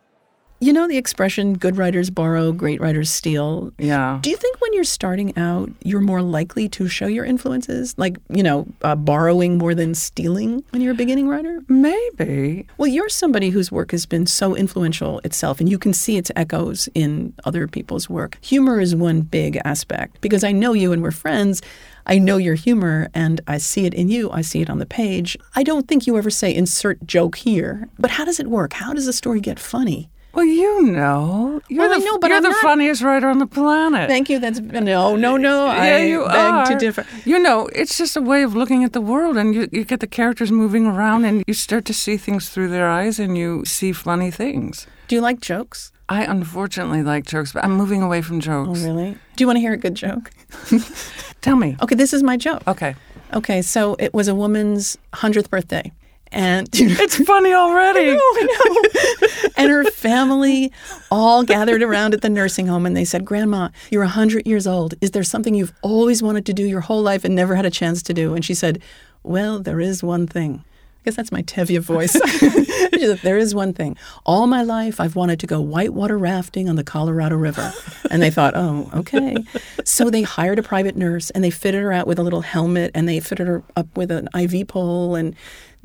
You 0.61 0.73
know 0.73 0.89
the 0.89 0.97
expression 0.97 1.55
good 1.59 1.77
writers 1.77 2.09
borrow, 2.09 2.51
great 2.53 2.81
writers 2.81 3.11
steal? 3.11 3.73
Yeah. 3.79 4.19
Do 4.23 4.31
you 4.31 4.37
think 4.37 4.61
when 4.61 4.73
you're 4.73 4.85
starting 4.85 5.37
out, 5.37 5.71
you're 5.83 6.01
more 6.01 6.23
likely 6.23 6.71
to 6.71 6.89
show 6.89 7.07
your 7.07 7.25
influences? 7.25 7.95
Like, 7.99 8.17
you 8.31 8.43
know, 8.43 8.67
uh, 8.81 8.95
borrowing 8.95 9.59
more 9.59 9.75
than 9.75 9.95
stealing 9.95 10.65
when 10.71 10.81
you're 10.81 10.93
a 10.93 10.97
beginning 10.97 11.29
writer? 11.29 11.61
Maybe. 11.69 12.67
Well, 12.79 12.87
you're 12.87 13.11
somebody 13.11 13.51
whose 13.51 13.71
work 13.71 13.91
has 13.91 14.07
been 14.07 14.27
so 14.27 14.57
influential 14.57 15.19
itself, 15.19 15.61
and 15.61 15.69
you 15.69 15.79
can 15.79 15.93
see 15.93 16.17
its 16.17 16.31
echoes 16.35 16.89
in 16.95 17.35
other 17.45 17.69
people's 17.69 18.09
work. 18.09 18.39
Humor 18.41 18.81
is 18.81 18.97
one 18.97 19.21
big 19.21 19.61
aspect 19.65 20.21
because 20.23 20.45
I 20.45 20.53
know 20.53 20.73
you 20.73 20.93
and 20.93 21.03
we're 21.03 21.11
friends. 21.11 21.61
I 22.07 22.19
know 22.19 22.37
your 22.37 22.55
humor 22.55 23.09
and 23.13 23.41
I 23.47 23.59
see 23.59 23.87
it 23.87 23.95
in 23.95 24.09
you. 24.09 24.31
I 24.31 24.43
see 24.43 24.63
it 24.63 24.71
on 24.71 24.79
the 24.79 24.87
page. 24.87 25.37
I 25.57 25.63
don't 25.63 25.89
think 25.89 26.07
you 26.07 26.17
ever 26.17 26.31
say 26.31 26.55
insert 26.55 27.07
joke 27.07 27.37
here. 27.37 27.89
But 27.99 28.13
how 28.13 28.25
does 28.25 28.41
it 28.41 28.47
work? 28.47 28.75
How 28.75 28.93
does 28.93 29.07
a 29.07 29.13
story 29.13 29.41
get 29.41 29.59
funny? 29.59 30.11
Well, 30.35 30.45
you 30.45 30.83
know. 30.83 31.61
You're 31.69 31.89
Well, 31.89 31.99
the, 31.99 32.05
know, 32.05 32.19
but 32.19 32.29
you're 32.29 32.37
I'm 32.39 32.43
the 32.43 32.49
not- 32.51 32.63
funniest 32.63 33.03
writer 33.03 33.29
on 33.29 33.39
the 33.39 33.47
planet. 33.47 34.09
Thank 34.09 34.29
you. 34.29 34.39
That's 34.39 34.61
no, 34.61 35.15
no, 35.17 35.37
no. 35.37 35.67
yeah, 35.67 35.97
I 35.97 35.99
you 36.01 36.25
beg 36.27 36.35
are. 36.37 36.67
to 36.67 36.75
differ. 36.77 37.07
You 37.25 37.39
know, 37.39 37.69
it's 37.75 37.97
just 37.97 38.17
a 38.17 38.21
way 38.21 38.43
of 38.43 38.55
looking 38.55 38.83
at 38.85 38.93
the 38.93 39.01
world, 39.01 39.37
and 39.37 39.55
you, 39.55 39.69
you 39.73 39.85
get 39.85 40.01
the 40.01 40.07
characters 40.09 40.51
moving 40.51 40.87
around, 40.87 41.25
and 41.25 41.45
you 41.47 41.55
start 41.55 41.85
to 41.87 41.95
see 41.95 42.17
things 42.17 42.49
through 42.49 42.69
their 42.69 42.89
eyes, 42.89 43.19
and 43.21 43.39
you 43.39 43.65
see 43.65 43.93
funny 43.93 44.31
things. 44.31 44.87
Do 45.09 45.15
you 45.15 45.21
like 45.21 45.41
jokes? 45.41 45.93
I 46.09 46.25
unfortunately 46.25 47.03
like 47.03 47.25
jokes, 47.27 47.53
but 47.53 47.65
I'm 47.65 47.73
moving 47.77 48.03
away 48.03 48.21
from 48.21 48.41
jokes. 48.41 48.83
Oh, 48.85 48.87
really? 48.89 49.13
Do 49.37 49.43
you 49.43 49.47
want 49.47 49.57
to 49.57 49.61
hear 49.61 49.73
a 49.73 49.77
good 49.79 49.95
joke? 49.95 50.31
Tell 51.41 51.57
me. 51.57 51.77
Okay, 51.83 51.95
this 51.95 52.13
is 52.13 52.23
my 52.23 52.37
joke. 52.37 52.63
Okay. 52.67 52.95
Okay, 53.33 53.63
so 53.63 53.97
it 53.99 54.13
was 54.15 54.29
a 54.29 54.35
woman's 54.35 54.99
100th 55.15 55.49
birthday. 55.51 55.91
And 56.35 56.69
It's 56.73 57.17
funny 57.17 57.53
already. 57.53 58.11
I 58.11 59.23
know. 59.23 59.51
and 59.57 59.71
her 59.71 59.85
family 59.85 60.73
all 61.11 61.45
gathered 61.45 61.83
around 61.83 62.13
at 62.13 62.23
the 62.23 62.29
nursing 62.29 62.67
home 62.67 62.87
and 62.87 62.97
they 62.97 63.05
said, 63.05 63.25
Grandma, 63.25 63.69
you're 63.91 64.03
100 64.03 64.47
years 64.47 64.67
old. 64.67 64.95
Is 65.01 65.13
there 65.13 65.23
something 65.23 65.55
you've 65.55 65.73
always 65.83 66.23
wanted 66.23 66.45
to 66.47 66.53
do 66.53 66.65
your 66.65 66.81
whole 66.81 67.03
life 67.03 67.25
and 67.25 67.35
never 67.35 67.55
had 67.55 67.65
a 67.65 67.71
chance 67.71 68.03
to 68.03 68.13
do? 68.15 68.35
And 68.35 68.45
she 68.45 68.55
said, 68.55 68.83
Well, 69.23 69.61
there 69.61 69.81
is 69.81 70.03
one 70.03 70.27
thing. 70.27 70.65
I 70.67 71.05
guess 71.05 71.17
that's 71.17 71.31
my 71.33 71.43
Tevye 71.43 71.81
voice. 71.81 72.17
She 72.95 73.01
said, 73.01 73.19
there 73.19 73.39
is 73.39 73.55
one 73.55 73.73
thing. 73.73 73.97
All 74.25 74.47
my 74.47 74.63
life, 74.63 75.01
I've 75.01 75.17
wanted 75.17 75.41
to 75.41 75.47
go 75.47 75.61
whitewater 75.61 76.17
rafting 76.17 76.69
on 76.69 76.77
the 76.77 76.85
Colorado 76.85 77.37
River. 77.37 77.73
And 78.11 78.23
they 78.23 78.31
thought, 78.31 78.55
oh, 78.57 78.89
okay. 78.95 79.37
So 79.85 80.11
they 80.11 80.23
hired 80.23 80.59
a 80.61 80.63
private 80.63 80.97
nurse 80.97 81.29
and 81.31 81.43
they 81.43 81.51
fitted 81.51 81.83
her 81.83 81.93
out 81.93 82.07
with 82.07 82.19
a 82.19 82.23
little 82.23 82.43
helmet 82.43 82.93
and 82.95 83.09
they 83.09 83.19
fitted 83.21 83.49
her 83.49 83.63
up 83.77 83.95
with 83.97 84.11
an 84.13 84.29
IV 84.35 84.69
pole 84.69 85.17
and 85.17 85.35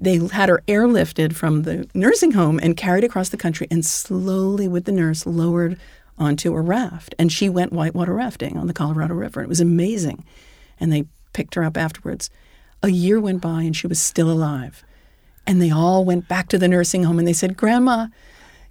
they 0.01 0.17
had 0.27 0.49
her 0.49 0.63
airlifted 0.67 1.35
from 1.35 1.63
the 1.63 1.87
nursing 1.93 2.31
home 2.31 2.59
and 2.61 2.77
carried 2.77 3.03
across 3.03 3.29
the 3.29 3.37
country 3.37 3.67
and 3.69 3.85
slowly, 3.85 4.67
with 4.67 4.85
the 4.85 4.91
nurse, 4.91 5.25
lowered 5.25 5.77
onto 6.17 6.53
a 6.55 6.61
raft. 6.61 7.13
And 7.19 7.31
she 7.31 7.49
went 7.49 7.73
whitewater 7.73 8.13
rafting 8.13 8.57
on 8.57 8.67
the 8.67 8.73
Colorado 8.73 9.13
River. 9.13 9.41
It 9.41 9.49
was 9.49 9.59
amazing. 9.59 10.25
And 10.79 10.91
they 10.91 11.05
picked 11.33 11.55
her 11.55 11.63
up 11.63 11.77
afterwards. 11.77 12.29
A 12.81 12.89
year 12.89 13.19
went 13.19 13.41
by 13.41 13.63
and 13.63 13.75
she 13.75 13.87
was 13.87 13.99
still 13.99 14.31
alive. 14.31 14.83
And 15.45 15.61
they 15.61 15.71
all 15.71 16.05
went 16.05 16.27
back 16.27 16.47
to 16.49 16.57
the 16.57 16.67
nursing 16.67 17.03
home 17.03 17.19
and 17.19 17.27
they 17.27 17.33
said, 17.33 17.57
Grandma, 17.57 18.07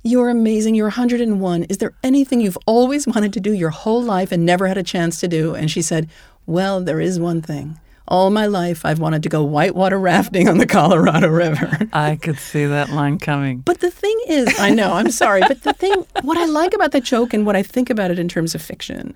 you're 0.02 0.30
amazing. 0.30 0.74
You're 0.74 0.86
101. 0.86 1.64
Is 1.64 1.78
there 1.78 1.92
anything 2.02 2.40
you've 2.40 2.58
always 2.66 3.06
wanted 3.06 3.32
to 3.34 3.40
do 3.40 3.52
your 3.52 3.70
whole 3.70 4.02
life 4.02 4.32
and 4.32 4.46
never 4.46 4.66
had 4.66 4.78
a 4.78 4.82
chance 4.82 5.20
to 5.20 5.28
do? 5.28 5.54
And 5.54 5.70
she 5.70 5.82
said, 5.82 6.08
Well, 6.46 6.80
there 6.80 7.00
is 7.00 7.18
one 7.20 7.42
thing. 7.42 7.78
All 8.08 8.30
my 8.30 8.46
life, 8.46 8.86
I've 8.86 8.98
wanted 8.98 9.22
to 9.24 9.28
go 9.28 9.44
whitewater 9.44 9.98
rafting 9.98 10.48
on 10.48 10.56
the 10.56 10.66
Colorado 10.66 11.28
River. 11.28 11.78
I 11.92 12.16
could 12.16 12.38
see 12.38 12.64
that 12.64 12.88
line 12.88 13.18
coming. 13.18 13.58
But 13.58 13.80
the 13.80 13.90
thing 13.90 14.18
is, 14.28 14.58
I 14.58 14.70
know, 14.70 14.94
I'm 14.94 15.10
sorry, 15.10 15.42
but 15.46 15.62
the 15.62 15.74
thing, 15.74 15.92
what 16.22 16.38
I 16.38 16.46
like 16.46 16.72
about 16.72 16.92
that 16.92 17.04
joke 17.04 17.34
and 17.34 17.44
what 17.44 17.54
I 17.54 17.62
think 17.62 17.90
about 17.90 18.10
it 18.10 18.18
in 18.18 18.26
terms 18.26 18.54
of 18.54 18.62
fiction 18.62 19.14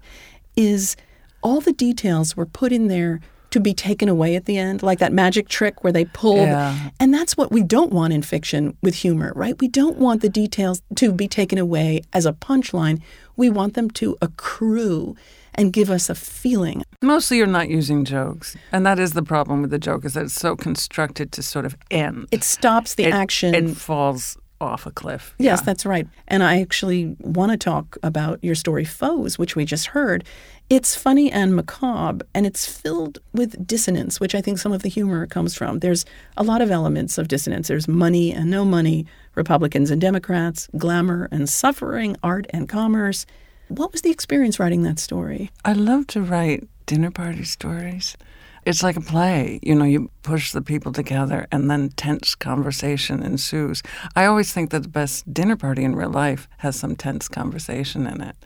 is 0.56 0.94
all 1.42 1.62
the 1.62 1.72
details 1.72 2.36
were 2.36 2.44
put 2.44 2.70
in 2.70 2.88
there 2.88 3.20
to 3.52 3.60
be 3.60 3.72
taken 3.72 4.08
away 4.08 4.34
at 4.34 4.44
the 4.46 4.58
end, 4.58 4.82
like 4.82 4.98
that 4.98 5.12
magic 5.12 5.48
trick 5.48 5.82
where 5.84 5.92
they 5.92 6.04
pulled. 6.06 6.48
Yeah. 6.48 6.90
And 7.00 7.14
that's 7.14 7.36
what 7.36 7.50
we 7.50 7.62
don't 7.62 7.92
want 7.92 8.12
in 8.12 8.22
fiction 8.22 8.76
with 8.82 8.96
humor, 8.96 9.32
right? 9.36 9.58
We 9.58 9.68
don't 9.68 9.98
want 9.98 10.22
the 10.22 10.28
details 10.28 10.82
to 10.96 11.12
be 11.12 11.28
taken 11.28 11.58
away 11.58 12.02
as 12.12 12.26
a 12.26 12.32
punchline. 12.32 13.00
We 13.36 13.48
want 13.50 13.74
them 13.74 13.90
to 13.92 14.16
accrue 14.20 15.16
and 15.54 15.72
give 15.72 15.90
us 15.90 16.08
a 16.08 16.14
feeling. 16.14 16.82
Mostly 17.02 17.36
you're 17.38 17.46
not 17.46 17.68
using 17.68 18.04
jokes. 18.04 18.56
And 18.72 18.86
that 18.86 18.98
is 18.98 19.12
the 19.12 19.22
problem 19.22 19.62
with 19.62 19.70
the 19.70 19.78
joke 19.78 20.04
is 20.04 20.14
that 20.14 20.24
it's 20.24 20.34
so 20.34 20.56
constructed 20.56 21.32
to 21.32 21.42
sort 21.42 21.64
of 21.64 21.76
end. 21.90 22.28
It 22.30 22.44
stops 22.44 22.94
the 22.94 23.04
It- 23.04 23.12
action. 23.14 23.54
It 23.54 23.76
falls 23.76 24.36
off 24.60 24.86
a 24.86 24.92
cliff. 24.92 25.34
Yes, 25.40 25.58
Yeah. 25.60 25.64
that's 25.64 25.84
right. 25.84 26.06
And 26.28 26.42
I 26.44 26.60
actually 26.60 27.16
want 27.18 27.50
to 27.50 27.58
talk 27.58 27.98
about 28.04 28.38
your 28.44 28.54
story, 28.54 28.84
Foes, 28.84 29.36
which 29.36 29.56
we 29.56 29.64
just 29.64 29.88
heard. 29.88 30.22
It's 30.70 30.94
funny 30.94 31.32
and 31.32 31.56
macabre, 31.56 32.24
and 32.32 32.46
it's 32.46 32.64
filled 32.64 33.18
with 33.34 33.66
dissonance, 33.66 34.20
which 34.20 34.36
I 34.36 34.40
think 34.40 34.58
some 34.58 34.70
of 34.72 34.82
the 34.82 34.88
humor 34.88 35.26
comes 35.26 35.56
from. 35.56 35.80
There's 35.80 36.04
a 36.36 36.44
lot 36.44 36.62
of 36.62 36.70
elements 36.70 37.18
of 37.18 37.26
dissonance. 37.26 37.66
There's 37.66 37.88
money 37.88 38.32
and 38.32 38.48
no 38.48 38.64
money, 38.64 39.04
Republicans 39.34 39.90
and 39.90 40.00
Democrats, 40.00 40.68
glamour 40.78 41.28
and 41.32 41.48
suffering, 41.48 42.16
art 42.22 42.46
and 42.50 42.68
commerce. 42.68 43.26
What 43.72 43.90
was 43.90 44.02
the 44.02 44.10
experience 44.10 44.60
writing 44.60 44.82
that 44.82 44.98
story? 44.98 45.50
I 45.64 45.72
love 45.72 46.06
to 46.08 46.20
write 46.20 46.68
dinner 46.84 47.10
party 47.10 47.44
stories. 47.44 48.18
It's 48.66 48.82
like 48.82 48.96
a 48.98 49.00
play. 49.00 49.60
You 49.62 49.74
know, 49.74 49.86
you 49.86 50.10
push 50.22 50.52
the 50.52 50.60
people 50.60 50.92
together 50.92 51.46
and 51.50 51.70
then 51.70 51.88
tense 51.96 52.34
conversation 52.34 53.22
ensues. 53.22 53.82
I 54.14 54.26
always 54.26 54.52
think 54.52 54.72
that 54.72 54.82
the 54.82 54.90
best 54.90 55.32
dinner 55.32 55.56
party 55.56 55.84
in 55.84 55.96
real 55.96 56.10
life 56.10 56.48
has 56.58 56.76
some 56.76 56.96
tense 56.96 57.28
conversation 57.28 58.06
in 58.06 58.20
it. 58.20 58.36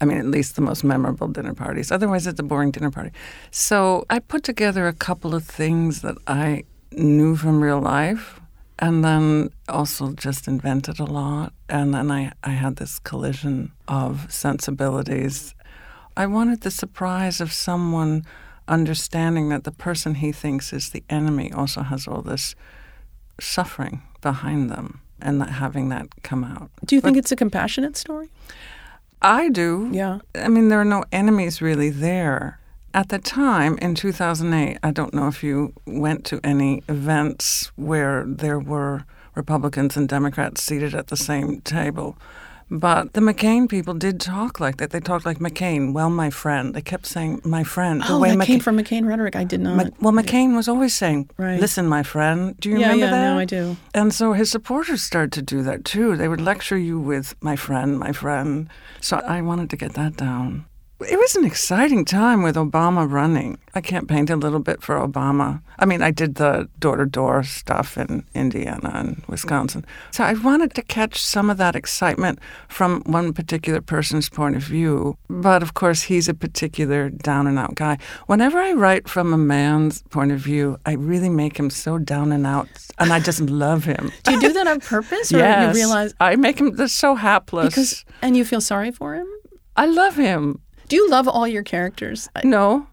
I 0.00 0.04
mean, 0.04 0.18
at 0.18 0.26
least 0.26 0.54
the 0.54 0.62
most 0.62 0.84
memorable 0.84 1.26
dinner 1.26 1.54
parties. 1.54 1.90
Otherwise, 1.90 2.28
it's 2.28 2.38
a 2.38 2.44
boring 2.44 2.70
dinner 2.70 2.92
party. 2.92 3.10
So 3.50 4.04
I 4.08 4.20
put 4.20 4.44
together 4.44 4.86
a 4.86 4.92
couple 4.92 5.34
of 5.34 5.44
things 5.44 6.02
that 6.02 6.16
I 6.28 6.62
knew 6.92 7.34
from 7.34 7.60
real 7.60 7.80
life 7.80 8.40
and 8.78 9.04
then 9.04 9.50
also 9.68 10.12
just 10.12 10.46
invented 10.46 10.98
a 10.98 11.04
lot. 11.04 11.52
And 11.68 11.94
then 11.94 12.10
I, 12.10 12.32
I 12.44 12.50
had 12.50 12.76
this 12.76 12.98
collision 12.98 13.72
of 13.88 14.30
sensibilities. 14.32 15.54
I 16.16 16.26
wanted 16.26 16.60
the 16.60 16.70
surprise 16.70 17.40
of 17.40 17.52
someone 17.52 18.24
understanding 18.68 19.48
that 19.48 19.64
the 19.64 19.72
person 19.72 20.16
he 20.16 20.32
thinks 20.32 20.72
is 20.72 20.90
the 20.90 21.04
enemy 21.08 21.52
also 21.52 21.82
has 21.82 22.06
all 22.06 22.22
this 22.22 22.54
suffering 23.40 24.02
behind 24.20 24.70
them 24.70 25.00
and 25.20 25.40
that 25.40 25.50
having 25.50 25.88
that 25.88 26.08
come 26.22 26.44
out. 26.44 26.70
Do 26.84 26.94
you 26.94 27.00
think 27.00 27.16
it's 27.16 27.32
a 27.32 27.36
compassionate 27.36 27.96
story? 27.96 28.30
I 29.22 29.48
do. 29.48 29.88
Yeah. 29.92 30.18
I 30.34 30.48
mean, 30.48 30.68
there 30.68 30.80
are 30.80 30.84
no 30.84 31.04
enemies 31.12 31.62
really 31.62 31.90
there. 31.90 32.60
At 32.96 33.10
the 33.10 33.18
time 33.18 33.76
in 33.82 33.94
2008, 33.94 34.78
I 34.82 34.90
don't 34.90 35.12
know 35.12 35.28
if 35.28 35.42
you 35.44 35.74
went 35.86 36.24
to 36.26 36.40
any 36.42 36.82
events 36.88 37.70
where 37.76 38.24
there 38.26 38.58
were 38.58 39.04
Republicans 39.34 39.98
and 39.98 40.08
Democrats 40.08 40.62
seated 40.62 40.94
at 40.94 41.08
the 41.08 41.16
same 41.16 41.60
table. 41.60 42.16
But 42.70 43.12
the 43.12 43.20
McCain 43.20 43.68
people 43.68 43.92
did 43.92 44.18
talk 44.18 44.58
like 44.60 44.78
that. 44.78 44.90
They 44.92 44.98
talked 44.98 45.26
like 45.26 45.38
McCain, 45.40 45.92
well, 45.92 46.08
my 46.08 46.30
friend. 46.30 46.74
They 46.74 46.80
kept 46.80 47.04
saying, 47.04 47.42
my 47.44 47.62
friend. 47.62 48.00
The 48.02 48.14
Oh, 48.14 48.18
way 48.18 48.30
that 48.30 48.38
McCain, 48.38 48.46
came 48.46 48.60
from 48.60 48.78
McCain 48.78 49.06
rhetoric. 49.06 49.36
I 49.36 49.44
did 49.44 49.60
not. 49.60 49.76
Mc- 49.76 49.94
well, 50.02 50.14
McCain 50.14 50.56
was 50.56 50.66
always 50.66 50.94
saying, 50.96 51.28
Right. 51.36 51.60
listen, 51.60 51.86
my 51.86 52.02
friend. 52.02 52.56
Do 52.58 52.70
you 52.70 52.78
Yeah, 52.78 52.92
remember 52.92 53.04
yeah, 53.06 53.10
that? 53.12 53.34
no, 53.34 53.38
I 53.38 53.44
do. 53.44 53.76
And 53.94 54.12
so 54.14 54.32
his 54.32 54.50
supporters 54.50 55.02
started 55.02 55.32
to 55.32 55.42
do 55.42 55.62
that 55.64 55.84
too. 55.84 56.16
They 56.16 56.28
would 56.28 56.40
lecture 56.40 56.78
you 56.78 56.98
with 56.98 57.36
my 57.42 57.56
friend, 57.56 57.98
my 58.00 58.10
friend. 58.12 58.68
So 59.02 59.18
I 59.18 59.42
wanted 59.42 59.68
to 59.70 59.76
get 59.76 59.92
that 59.92 60.16
down. 60.16 60.64
It 60.98 61.18
was 61.18 61.36
an 61.36 61.44
exciting 61.44 62.06
time 62.06 62.42
with 62.42 62.56
Obama 62.56 63.10
running. 63.10 63.58
I 63.74 63.82
campaigned 63.82 64.30
a 64.30 64.36
little 64.36 64.60
bit 64.60 64.82
for 64.82 64.96
Obama. 64.96 65.60
I 65.78 65.84
mean, 65.84 66.00
I 66.00 66.10
did 66.10 66.36
the 66.36 66.70
door 66.78 66.96
to 66.96 67.04
door 67.04 67.42
stuff 67.42 67.98
in 67.98 68.24
Indiana 68.34 68.92
and 68.94 69.22
Wisconsin. 69.28 69.84
So 70.10 70.24
I 70.24 70.32
wanted 70.32 70.74
to 70.74 70.82
catch 70.82 71.20
some 71.20 71.50
of 71.50 71.58
that 71.58 71.76
excitement 71.76 72.38
from 72.68 73.02
one 73.02 73.34
particular 73.34 73.82
person's 73.82 74.30
point 74.30 74.56
of 74.56 74.62
view. 74.62 75.18
But 75.28 75.62
of 75.62 75.74
course, 75.74 76.02
he's 76.02 76.30
a 76.30 76.34
particular 76.34 77.10
down 77.10 77.46
and 77.46 77.58
out 77.58 77.74
guy. 77.74 77.98
Whenever 78.26 78.58
I 78.58 78.72
write 78.72 79.06
from 79.06 79.34
a 79.34 79.38
man's 79.38 80.00
point 80.04 80.32
of 80.32 80.40
view, 80.40 80.78
I 80.86 80.92
really 80.92 81.28
make 81.28 81.58
him 81.58 81.68
so 81.68 81.98
down 81.98 82.32
and 82.32 82.46
out, 82.46 82.68
and 82.98 83.12
I 83.12 83.20
just 83.20 83.40
love 83.40 83.84
him. 83.84 84.10
Do 84.22 84.32
you 84.32 84.40
do 84.40 84.52
that 84.54 84.66
on 84.66 84.80
purpose, 84.80 85.30
or 85.30 85.38
yes. 85.38 85.76
you 85.76 85.82
realize 85.82 86.14
I 86.20 86.36
make 86.36 86.58
him 86.58 86.88
so 86.88 87.16
hapless. 87.16 87.68
because 87.68 88.04
and 88.22 88.34
you 88.34 88.46
feel 88.46 88.62
sorry 88.62 88.92
for 88.92 89.14
him? 89.14 89.28
I 89.76 89.84
love 89.84 90.16
him. 90.16 90.62
Do 90.88 90.96
you 90.96 91.08
love 91.10 91.28
all 91.28 91.48
your 91.48 91.62
characters? 91.62 92.28
No, 92.44 92.86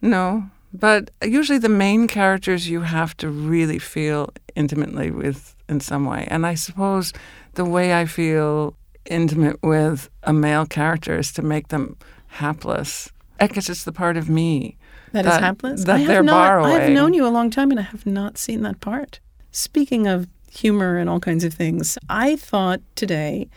no. 0.00 0.50
But 0.72 1.10
usually 1.24 1.58
the 1.58 1.68
main 1.68 2.06
characters 2.06 2.68
you 2.68 2.82
have 2.82 3.16
to 3.18 3.28
really 3.28 3.78
feel 3.78 4.30
intimately 4.54 5.10
with 5.10 5.56
in 5.68 5.80
some 5.80 6.04
way. 6.04 6.26
And 6.30 6.46
I 6.46 6.54
suppose 6.54 7.12
the 7.54 7.64
way 7.64 7.98
I 7.98 8.04
feel 8.04 8.74
intimate 9.06 9.62
with 9.62 10.08
a 10.22 10.32
male 10.32 10.66
character 10.66 11.18
is 11.18 11.32
to 11.32 11.42
make 11.42 11.68
them 11.68 11.96
hapless. 12.28 13.10
I 13.40 13.46
guess 13.46 13.68
it's 13.70 13.84
the 13.84 13.92
part 13.92 14.16
of 14.16 14.28
me 14.28 14.76
That 15.12 15.24
is 15.26 15.36
hapless. 15.36 15.84
That 15.84 15.96
I 15.96 15.98
have 16.00 16.08
they're 16.08 16.22
not, 16.22 16.62
I've 16.64 16.90
known 16.90 17.14
you 17.14 17.26
a 17.26 17.28
long 17.28 17.50
time, 17.50 17.70
and 17.70 17.80
I 17.80 17.84
have 17.84 18.06
not 18.06 18.36
seen 18.36 18.62
that 18.62 18.80
part. 18.80 19.18
Speaking 19.50 20.06
of 20.06 20.28
humor 20.50 20.98
and 20.98 21.08
all 21.08 21.20
kinds 21.20 21.42
of 21.42 21.54
things, 21.54 21.96
I 22.08 22.36
thought 22.36 22.80
today 22.94 23.48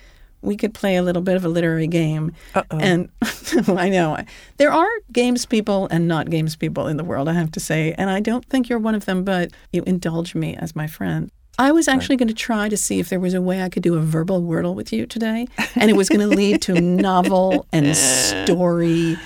we 0.44 0.58
could 0.58 0.74
play 0.74 0.96
a 0.96 1.02
little 1.02 1.22
bit 1.22 1.36
of 1.36 1.46
a 1.46 1.50
literary 1.50 1.88
game. 1.88 2.34
Uh-oh. 2.54 2.78
And 2.78 3.10
I 3.68 3.90
know 3.90 4.18
there 4.58 4.72
are 4.72 4.90
games 5.12 5.46
people 5.46 5.88
and 5.90 6.08
not 6.08 6.30
games 6.30 6.56
people 6.56 6.88
in 6.88 6.98
the 6.98 7.04
world. 7.04 7.28
I 7.28 7.34
have 7.34 7.52
to 7.52 7.60
say, 7.60 7.94
and 7.98 8.10
I 8.10 8.20
don't 8.20 8.46
think 8.46 8.70
you're 8.70 8.80
one 8.80 8.96
of 8.96 9.06
them, 9.06 9.24
but 9.24 9.52
you 9.72 9.84
indulge 9.88 10.36
me 10.36 10.56
as 10.56 10.76
my 10.76 10.88
friend. 10.88 11.32
I 11.60 11.72
was 11.72 11.88
actually 11.88 12.18
going 12.18 12.30
to 12.30 12.34
try 12.34 12.68
to 12.68 12.76
see 12.76 13.00
if 13.00 13.10
there 13.10 13.20
was 13.20 13.36
a 13.36 13.42
way 13.42 13.62
I 13.62 13.70
could 13.70 13.84
do 13.84 13.96
a 13.96 14.00
verbal 14.00 14.42
wordle 14.42 14.74
with 14.74 14.92
you 14.92 15.06
today, 15.06 15.48
and 15.76 15.90
it 15.90 15.94
was 15.94 16.10
going 16.10 16.28
to 16.28 16.36
lead 16.36 16.64
to 16.64 16.74
novel 16.82 17.68
and 17.72 17.96
story 17.96 19.18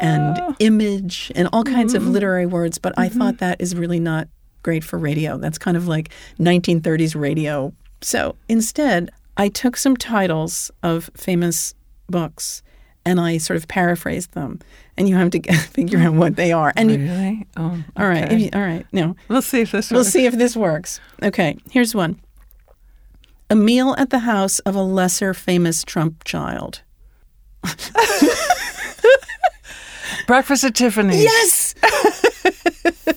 and 0.00 0.38
ah. 0.40 0.54
image 0.60 1.32
and 1.34 1.48
all 1.52 1.64
kinds 1.64 1.94
of 1.94 2.02
mm-hmm. 2.02 2.12
literary 2.12 2.46
words. 2.46 2.78
But 2.78 2.96
I 2.96 3.08
thought 3.08 3.34
mm-hmm. 3.34 3.44
that 3.44 3.60
is 3.60 3.74
really 3.74 3.98
not 3.98 4.28
great 4.62 4.84
for 4.84 4.96
radio. 4.96 5.38
That's 5.38 5.58
kind 5.58 5.76
of 5.76 5.88
like 5.88 6.10
1930s 6.38 7.20
radio. 7.20 7.72
So 8.00 8.36
instead, 8.48 9.10
I 9.36 9.48
took 9.48 9.76
some 9.76 9.96
titles 9.96 10.70
of 10.82 11.10
famous 11.16 11.74
books 12.08 12.62
and 13.04 13.18
I 13.20 13.38
sort 13.38 13.56
of 13.56 13.66
paraphrased 13.66 14.32
them, 14.32 14.60
and 14.96 15.08
you 15.08 15.16
have 15.16 15.30
to 15.30 15.38
get, 15.40 15.56
figure 15.60 15.98
out 15.98 16.14
what 16.14 16.36
they 16.36 16.52
are. 16.52 16.72
And 16.76 16.88
you, 16.90 16.98
Really? 16.98 17.46
Oh, 17.56 17.82
all 17.96 18.06
right, 18.08 18.24
okay. 18.26 18.36
you, 18.36 18.50
all 18.52 18.60
right, 18.60 18.86
no, 18.92 19.16
We'll 19.28 19.42
see 19.42 19.60
if 19.62 19.72
this 19.72 19.90
We'll 19.90 20.00
works. 20.02 20.10
see 20.12 20.26
if 20.26 20.34
this 20.38 20.56
works. 20.56 21.00
Okay, 21.20 21.56
here's 21.70 21.94
one. 21.96 22.20
A 23.50 23.56
meal 23.56 23.96
at 23.98 24.10
the 24.10 24.20
house 24.20 24.60
of 24.60 24.76
a 24.76 24.82
lesser 24.82 25.34
famous 25.34 25.82
Trump 25.82 26.22
child. 26.24 26.82
Breakfast 30.26 30.62
at 30.64 30.74
Tiffany's. 30.74 31.22
Yes! 31.24 31.61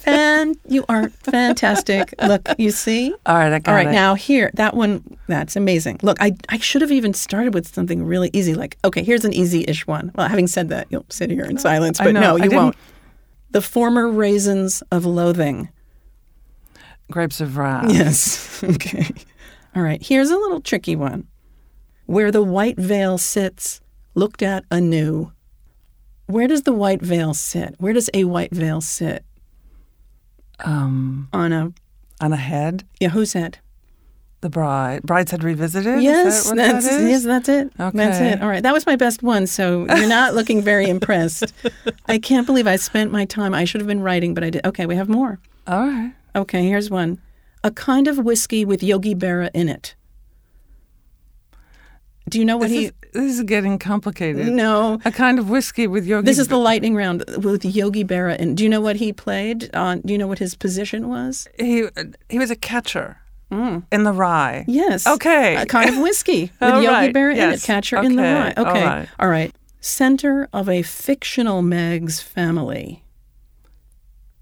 And 0.05 0.57
you 0.68 0.86
are 0.89 1.09
fantastic. 1.09 2.13
Look, 2.22 2.47
you 2.57 2.72
see? 2.72 3.13
All 3.26 3.36
right, 3.36 3.51
I 3.51 3.59
got 3.59 3.72
All 3.72 3.76
right, 3.76 3.88
it. 3.88 3.91
now 3.91 4.13
here, 4.16 4.51
that 4.55 4.76
one, 4.76 5.18
that's 5.28 5.55
amazing. 5.55 5.99
Look, 6.03 6.18
I, 6.20 6.36
I 6.49 6.57
should 6.59 6.82
have 6.82 6.91
even 6.91 7.13
started 7.13 7.53
with 7.53 7.68
something 7.74 8.03
really 8.03 8.30
easy, 8.34 8.53
like, 8.53 8.78
okay, 8.84 9.03
here's 9.03 9.26
an 9.26 9.34
easy 9.34 9.66
ish 9.68 9.88
one. 9.88 10.11
Well, 10.16 10.28
having 10.28 10.47
said 10.47 10.70
that, 10.70 10.88
you'll 10.89 11.05
sit 11.09 11.30
here 11.30 11.45
in 11.45 11.57
silence, 11.57 11.97
but 11.99 12.11
know, 12.13 12.38
no, 12.38 12.43
you 12.43 12.51
won't. 12.51 12.76
The 13.51 13.61
former 13.61 14.09
raisins 14.09 14.84
of 14.91 15.05
loathing. 15.05 15.70
Grapes 17.11 17.41
of 17.41 17.57
wrath. 17.57 17.91
Yes. 17.91 18.43
Okay. 18.63 19.11
All 19.76 19.84
right. 19.84 20.01
Here's 20.01 20.30
a 20.30 20.38
little 20.38 20.61
tricky 20.61 20.95
one. 20.95 21.28
Where 22.05 22.32
the 22.32 22.41
white 22.41 22.78
veil 22.78 23.18
sits, 23.18 23.82
looked 24.13 24.41
at 24.41 24.63
anew. 24.72 25.32
Where 26.28 26.47
does 26.47 26.63
the 26.63 26.73
white 26.73 27.01
veil 27.01 27.34
sit? 27.34 27.76
Where 27.78 27.93
does 27.93 28.09
a 28.13 28.23
white 28.23 28.51
veil 28.51 28.82
sit? 28.82 29.23
Um, 30.59 31.28
On 31.34 31.51
a 31.51 31.73
on 32.21 32.32
a 32.32 32.38
head, 32.38 32.86
yeah, 32.99 33.09
whose 33.09 33.34
head? 33.34 33.59
the 34.41 34.49
bride. 34.49 35.01
Bride's 35.03 35.32
head 35.32 35.43
revisited. 35.43 36.03
Yes, 36.03 36.47
that 36.49 36.55
that's 36.55 36.88
that 36.88 37.01
yes, 37.09 37.23
that's 37.23 37.49
it. 37.49 37.73
That's 37.78 37.95
Okay. 37.95 38.32
it. 38.34 38.41
All 38.43 38.47
right, 38.47 38.61
that 38.61 38.73
was 38.73 38.86
my 38.86 38.95
best 38.95 39.23
one. 39.23 39.47
So 39.47 39.86
you're 39.95 40.07
not 40.07 40.36
looking 40.36 40.61
very 40.61 40.88
impressed. 40.88 41.51
I 42.05 42.19
can't 42.19 42.45
believe 42.45 42.67
I 42.67 42.76
spent 42.76 43.11
my 43.11 43.26
time. 43.26 43.53
I 43.55 43.65
should 43.65 43.82
have 43.82 43.88
been 43.88 44.01
writing, 44.01 44.34
but 44.36 44.43
I 44.43 44.51
did. 44.51 44.63
Okay, 44.65 44.86
we 44.86 44.95
have 44.95 45.09
more. 45.09 45.39
All 45.67 45.88
right. 45.88 46.13
Okay, 46.36 46.63
here's 46.67 46.89
one. 46.91 47.19
A 47.63 47.71
kind 47.71 48.07
of 48.07 48.19
whiskey 48.19 48.65
with 48.65 48.84
Yogi 48.84 49.15
Berra 49.15 49.49
in 49.53 49.67
it. 49.67 49.95
Do 52.30 52.38
you 52.39 52.45
know 52.45 52.57
what 52.57 52.69
This, 52.69 52.78
he? 52.78 52.86
is, 52.86 52.91
this 53.16 53.38
is 53.38 53.43
getting 53.43 53.80
complicated. 53.80 54.47
No, 54.47 54.99
A 55.05 55.11
kind 55.11 55.39
of 55.39 55.49
whiskey 55.49 55.88
with 55.88 56.05
yogi. 56.05 56.26
This 56.26 56.38
is 56.38 56.49
the 56.49 56.57
lightning 56.57 56.95
round 56.95 57.24
with 57.38 57.63
Yogi 57.63 58.03
Berra. 58.03 58.38
And 58.38 58.57
do 58.57 58.63
you 58.63 58.70
know 58.70 58.82
what 58.82 58.97
he 58.97 59.13
played? 59.13 59.74
On 59.74 60.01
do 60.01 60.11
you 60.11 60.18
know 60.18 60.28
what 60.28 60.39
his 60.39 60.53
position 60.55 61.07
was? 61.07 61.47
he 61.57 61.88
he 62.30 62.38
was 62.38 62.51
a 62.51 62.55
catcher 62.55 63.18
mm. 63.51 63.84
in 63.91 64.03
the 64.03 64.11
rye. 64.11 64.66
Yes. 64.68 65.07
Okay. 65.07 65.55
A 65.55 65.66
kind 65.66 65.89
of 65.89 65.97
whiskey 65.97 66.51
with 66.59 66.74
Yogi 66.74 66.88
right. 66.88 67.13
Berra 67.13 67.32
in 67.32 67.38
it. 67.38 67.51
Yes. 67.51 67.66
Catcher 67.66 68.03
in 68.03 68.18
the 68.18 68.24
rye. 68.24 68.53
Okay. 68.57 68.86
right. 68.86 69.07
All 69.20 69.30
right. 69.30 69.55
Center 69.80 70.49
of 70.51 70.68
a 70.68 70.82
fictional 70.82 71.61
Meg's 71.61 72.20
family. 72.20 73.03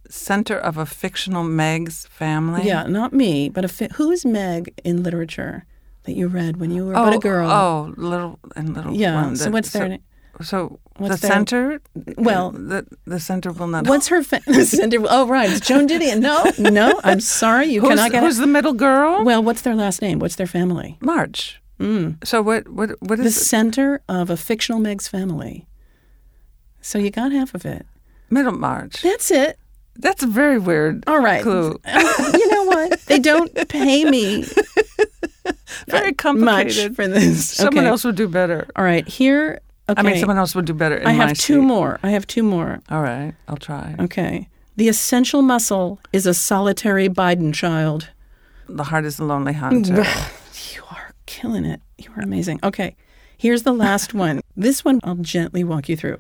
Center 0.10 0.58
of 0.58 0.78
a 0.78 0.86
fictional 0.86 1.44
Meg's 1.44 2.08
family. 2.08 2.66
Yeah, 2.66 2.84
not 2.84 3.14
me, 3.14 3.50
but 3.50 3.66
a 3.66 3.68
fi- 3.68 3.90
who 3.96 4.12
is 4.12 4.26
Meg 4.26 4.74
in 4.84 5.04
literature 5.04 5.66
that 6.04 6.14
you 6.16 6.28
read 6.28 6.58
when 6.58 6.72
you 6.72 6.86
were 6.86 6.96
Oh, 6.96 7.06
but 7.06 7.14
a 7.14 7.18
oh, 7.18 7.20
girl? 7.20 7.50
Oh, 7.52 7.94
little 7.98 8.40
and 8.56 8.74
little. 8.76 8.94
Yeah, 8.94 9.34
so 9.36 9.50
what's 9.52 9.72
their 9.72 9.84
so, 9.84 9.88
na- 9.88 9.98
So 10.44 10.80
What's 10.98 11.16
the 11.22 11.28
their- 11.28 11.32
center. 11.36 11.82
Well- 12.18 12.52
the 12.52 12.86
the 13.06 13.20
center 13.20 13.52
will 13.52 13.68
not. 13.68 13.88
What's 13.88 14.08
her 14.10 14.22
fa- 14.24 14.42
center? 14.66 14.98
Oh, 15.10 15.28
right, 15.28 15.50
it's 15.50 15.66
Joan 15.66 15.88
Didion. 15.88 16.20
No, 16.20 16.44
no, 16.70 17.00
I'm 17.04 17.20
sorry, 17.20 17.68
you 17.68 17.82
who's, 17.82 17.90
cannot 17.90 18.12
get 18.12 18.24
who's 18.24 18.38
it. 18.38 18.42
the 18.42 18.48
middle 18.48 18.74
girl? 18.74 19.24
Well, 19.24 19.42
what's 19.44 19.62
their 19.62 19.76
last 19.76 20.02
name? 20.02 20.20
What's 20.20 20.36
their 20.36 20.48
family? 20.48 20.98
March. 21.02 21.62
Mm. 21.80 22.26
So 22.26 22.42
what? 22.42 22.70
What? 22.70 22.90
What 23.02 23.18
the 23.20 23.26
it? 23.26 23.32
center 23.32 24.02
of 24.08 24.30
a 24.30 24.38
fictional 24.38 24.80
Meg's 24.80 25.08
family. 25.08 25.68
So 26.82 27.00
you 27.00 27.10
got 27.12 27.32
half 27.32 27.56
of 27.56 27.66
it. 27.66 27.86
middle 28.30 28.52
March? 28.52 29.02
That's 29.02 29.32
it. 29.32 29.58
That's 29.96 30.24
a 30.24 30.28
very 30.28 30.58
weird. 30.60 31.04
All 31.08 31.20
right. 31.20 31.44
Clue. 31.44 31.80
you 31.88 32.52
know 32.52 32.64
what? 32.66 33.00
They 33.02 33.20
don't 33.20 33.54
pay 33.70 34.06
me 34.06 34.46
Very 35.88 36.14
much 36.36 36.80
for 36.96 37.08
this. 37.08 37.50
Someone 37.50 37.80
Okay. 37.84 37.88
else 37.90 38.04
would 38.04 38.16
do 38.16 38.28
better. 38.28 38.68
All 38.76 38.84
right. 38.86 39.08
Here. 39.08 39.60
Okay. 39.90 40.00
I 40.00 40.04
mean, 40.04 40.18
someone 40.20 40.38
else 40.38 40.56
would 40.56 40.66
do 40.66 40.74
better. 40.74 41.02
I 41.06 41.12
have 41.12 41.38
two 41.38 41.56
seat. 41.60 41.68
more. 41.68 42.00
I 42.04 42.12
have 42.12 42.26
two 42.26 42.44
more. 42.44 42.80
All 42.90 43.02
right, 43.02 43.34
I'll 43.50 43.58
try. 43.58 43.96
Okay. 44.00 44.48
The 44.78 44.88
essential 44.88 45.42
muscle 45.42 46.00
is 46.14 46.26
a 46.26 46.34
solitary 46.34 47.10
Biden 47.10 47.54
child. 47.54 48.10
The 48.70 48.86
heart 48.86 49.04
is 49.06 49.18
the 49.18 49.26
lonely 49.26 49.54
hunter. 49.54 50.06
You 50.76 50.84
are 50.92 51.12
killing 51.26 51.66
it. 51.66 51.82
You 51.98 52.10
are 52.16 52.22
amazing. 52.22 52.60
Okay. 52.64 52.96
Here's 53.38 53.64
the 53.64 53.74
last 53.74 54.14
one. 54.14 54.40
This 54.56 54.86
one 54.86 55.00
I'll 55.04 55.16
gently 55.16 55.64
walk 55.64 55.90
you 55.90 55.98
through. 55.98 56.20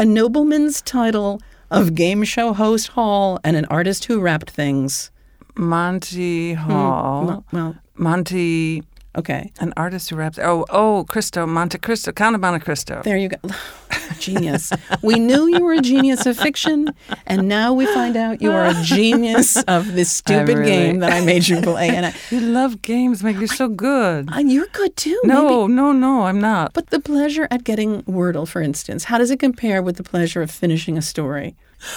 A 0.00 0.04
nobleman's 0.04 0.82
title 0.82 1.40
of 1.70 1.94
game 1.94 2.24
show 2.24 2.52
host 2.52 2.88
Hall 2.88 3.38
and 3.44 3.56
an 3.56 3.64
artist 3.66 4.04
who 4.04 4.20
wrapped 4.20 4.50
things. 4.50 5.10
Monty 5.56 6.54
hmm. 6.54 6.60
Hall. 6.60 7.24
Mo- 7.24 7.44
well, 7.52 7.76
Monty, 7.96 8.82
okay. 9.16 9.52
an 9.60 9.72
artist 9.76 10.10
who 10.10 10.16
raps. 10.16 10.38
Oh, 10.38 10.64
oh, 10.70 11.04
Cristo, 11.08 11.46
Monte 11.46 11.78
Cristo, 11.78 12.12
Count 12.12 12.34
of 12.34 12.40
Monte 12.40 12.64
Cristo. 12.64 13.00
There 13.04 13.16
you 13.16 13.28
go. 13.30 13.36
genius. 14.18 14.72
We 15.02 15.18
knew 15.18 15.46
you 15.46 15.60
were 15.64 15.72
a 15.72 15.80
genius 15.80 16.26
of 16.26 16.36
fiction, 16.38 16.88
and 17.26 17.48
now 17.48 17.72
we 17.72 17.86
find 17.86 18.16
out 18.16 18.40
you 18.40 18.52
are 18.52 18.64
a 18.66 18.74
genius 18.82 19.56
of 19.64 19.94
this 19.94 20.10
stupid 20.12 20.58
really- 20.58 20.70
game 20.70 20.98
that 21.00 21.12
I 21.12 21.20
made 21.24 21.48
you 21.48 21.60
play. 21.60 21.88
And 21.88 22.06
I, 22.06 22.14
You 22.30 22.40
love 22.40 22.82
games, 22.82 23.22
Meg. 23.22 23.38
You're 23.38 23.48
so 23.48 23.68
good. 23.68 24.30
uh, 24.32 24.38
you're 24.38 24.66
good 24.72 24.96
too. 24.96 25.20
no, 25.24 25.66
maybe. 25.66 25.74
no, 25.74 25.92
no, 25.92 26.22
I'm 26.22 26.40
not. 26.40 26.72
But 26.74 26.90
the 26.90 27.00
pleasure 27.00 27.48
at 27.50 27.64
getting 27.64 28.02
Wordle, 28.02 28.46
for 28.48 28.60
instance, 28.60 29.04
how 29.04 29.18
does 29.18 29.30
it 29.30 29.38
compare 29.38 29.82
with 29.82 29.96
the 29.96 30.02
pleasure 30.02 30.42
of 30.42 30.50
finishing 30.50 30.96
a 30.98 31.02
story? 31.02 31.56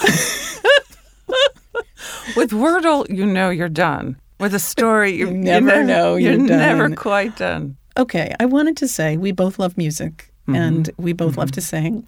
With 2.36 2.50
Wordle, 2.52 3.08
you 3.10 3.26
know 3.26 3.50
you're 3.50 3.68
done. 3.68 4.16
With 4.40 4.54
a 4.54 4.58
story, 4.58 5.12
you, 5.12 5.28
You 5.28 5.32
never 5.32 5.84
know 5.84 6.16
You're, 6.16 6.32
you're 6.32 6.40
never 6.40 6.94
quite 6.94 7.36
done. 7.36 7.76
Okay, 7.96 8.34
I 8.40 8.46
wanted 8.46 8.76
to 8.78 8.88
say 8.88 9.16
we 9.16 9.32
both 9.32 9.58
love 9.58 9.76
music. 9.76 10.26
Mm-hmm. 10.48 10.54
And 10.56 10.90
we 10.96 11.12
both 11.12 11.36
love 11.36 11.52
to 11.52 11.60
sing. 11.60 12.06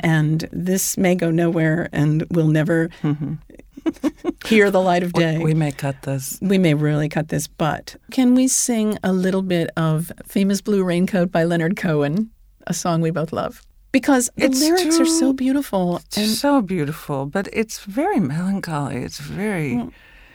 And 0.00 0.48
this 0.50 0.96
may 0.96 1.14
go 1.14 1.30
nowhere 1.30 1.90
and 1.92 2.24
we'll 2.30 2.46
never 2.46 2.88
hear 4.46 4.70
the 4.70 4.80
light 4.80 5.02
of 5.02 5.12
day. 5.12 5.34
Mm-hmm. 5.34 5.42
We 5.42 5.52
may 5.54 5.72
cut 5.72 6.00
this. 6.02 6.38
We 6.40 6.56
may 6.58 6.72
really 6.74 7.08
cut 7.10 7.28
this, 7.28 7.48
but 7.48 7.96
can 8.10 8.34
we 8.34 8.48
sing 8.48 8.98
a 9.02 9.12
little 9.12 9.42
bit 9.42 9.70
of 9.76 10.10
Famous 10.24 10.62
Blue 10.62 10.82
Raincoat 10.84 11.30
by 11.30 11.44
Leonard 11.44 11.76
Cohen, 11.76 12.30
a 12.66 12.72
song 12.72 13.02
we 13.02 13.10
both 13.10 13.32
love? 13.32 13.62
because 13.92 14.30
the 14.36 14.44
It's 14.44 14.60
lyrics 14.60 14.98
are 14.98 15.06
so 15.06 15.32
beautiful. 15.32 16.00
And 16.16 16.30
so 16.30 16.62
beautiful, 16.62 17.26
but 17.26 17.48
it's 17.52 17.80
very 17.84 18.18
melancholy. 18.18 18.96
It's 18.96 19.18
very. 19.18 19.86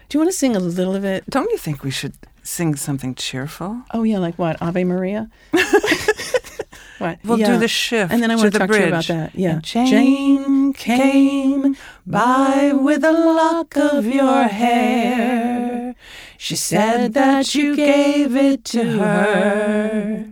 Do 0.10 0.18
you 0.18 0.20
want 0.22 0.32
to 0.32 0.38
sing 0.38 0.55
a 0.55 0.60
little 0.60 0.95
of 0.95 1.03
it? 1.05 1.24
Don't 1.30 1.49
you 1.51 1.58
think 1.58 1.84
we 1.84 1.91
should 1.91 2.14
sing 2.43 2.76
something 2.76 3.14
cheerful? 3.16 3.82
Oh 3.93 4.03
yeah, 4.03 4.20
like 4.20 4.36
what? 4.38 4.62
Ave 4.62 4.84
Maria. 4.86 5.30
what? 6.99 7.20
We'll 7.24 7.39
Yeah. 7.39 7.51
do 7.53 7.58
the 7.60 7.68
shift 7.68 8.12
and 8.14 8.22
then 8.24 8.32
I 8.32 8.36
want 8.36 8.51
the 8.53 8.60
to 8.60 8.68
talk 8.68 8.70
to 8.76 8.80
you 8.82 8.88
about 8.88 9.05
that. 9.08 9.36
Yeah, 9.36 9.53
And 9.55 9.64
Jane 9.64 10.74
came 10.74 11.76
by 12.05 12.72
with 12.74 13.03
a 13.03 13.12
lock 13.12 13.76
of 13.76 14.05
your 14.05 14.43
hair. 14.45 15.95
She 16.38 16.55
said 16.55 17.14
that 17.14 17.53
you 17.55 17.76
gave 17.76 18.36
it 18.36 18.64
to 18.66 18.84
her. 18.99 20.26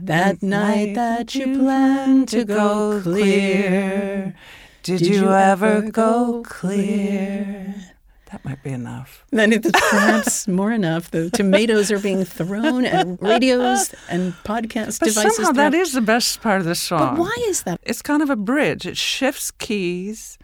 That 0.00 0.42
night 0.42 0.94
that 0.94 1.34
you 1.34 1.58
planned 1.58 2.28
to 2.28 2.44
go 2.44 3.00
clear. 3.02 4.34
Did 4.84 5.00
you 5.06 5.28
ever 5.32 5.82
go 5.82 6.42
clear? 6.46 7.74
That 8.30 8.44
might 8.44 8.62
be 8.62 8.70
enough. 8.70 9.24
Then 9.30 9.52
it's 9.54 9.70
perhaps 9.70 10.46
more 10.60 10.70
enough. 10.70 11.10
The 11.10 11.30
tomatoes 11.30 11.90
are 11.90 11.98
being 11.98 12.24
thrown 12.24 12.84
at 12.84 13.06
radios 13.22 13.94
and 14.10 14.34
podcast 14.44 15.00
But 15.00 15.08
devices. 15.08 15.36
somehow 15.36 15.52
that 15.52 15.72
is 15.74 15.92
the 15.94 16.02
best 16.02 16.42
part 16.42 16.60
of 16.60 16.66
the 16.66 16.74
song. 16.74 17.16
But 17.16 17.20
why 17.20 17.36
is 17.48 17.62
that? 17.62 17.80
It's 17.84 18.02
kind 18.02 18.20
of 18.22 18.28
a 18.28 18.36
bridge. 18.36 18.84
It 18.86 18.98
shifts 18.98 19.50
keys. 19.50 20.36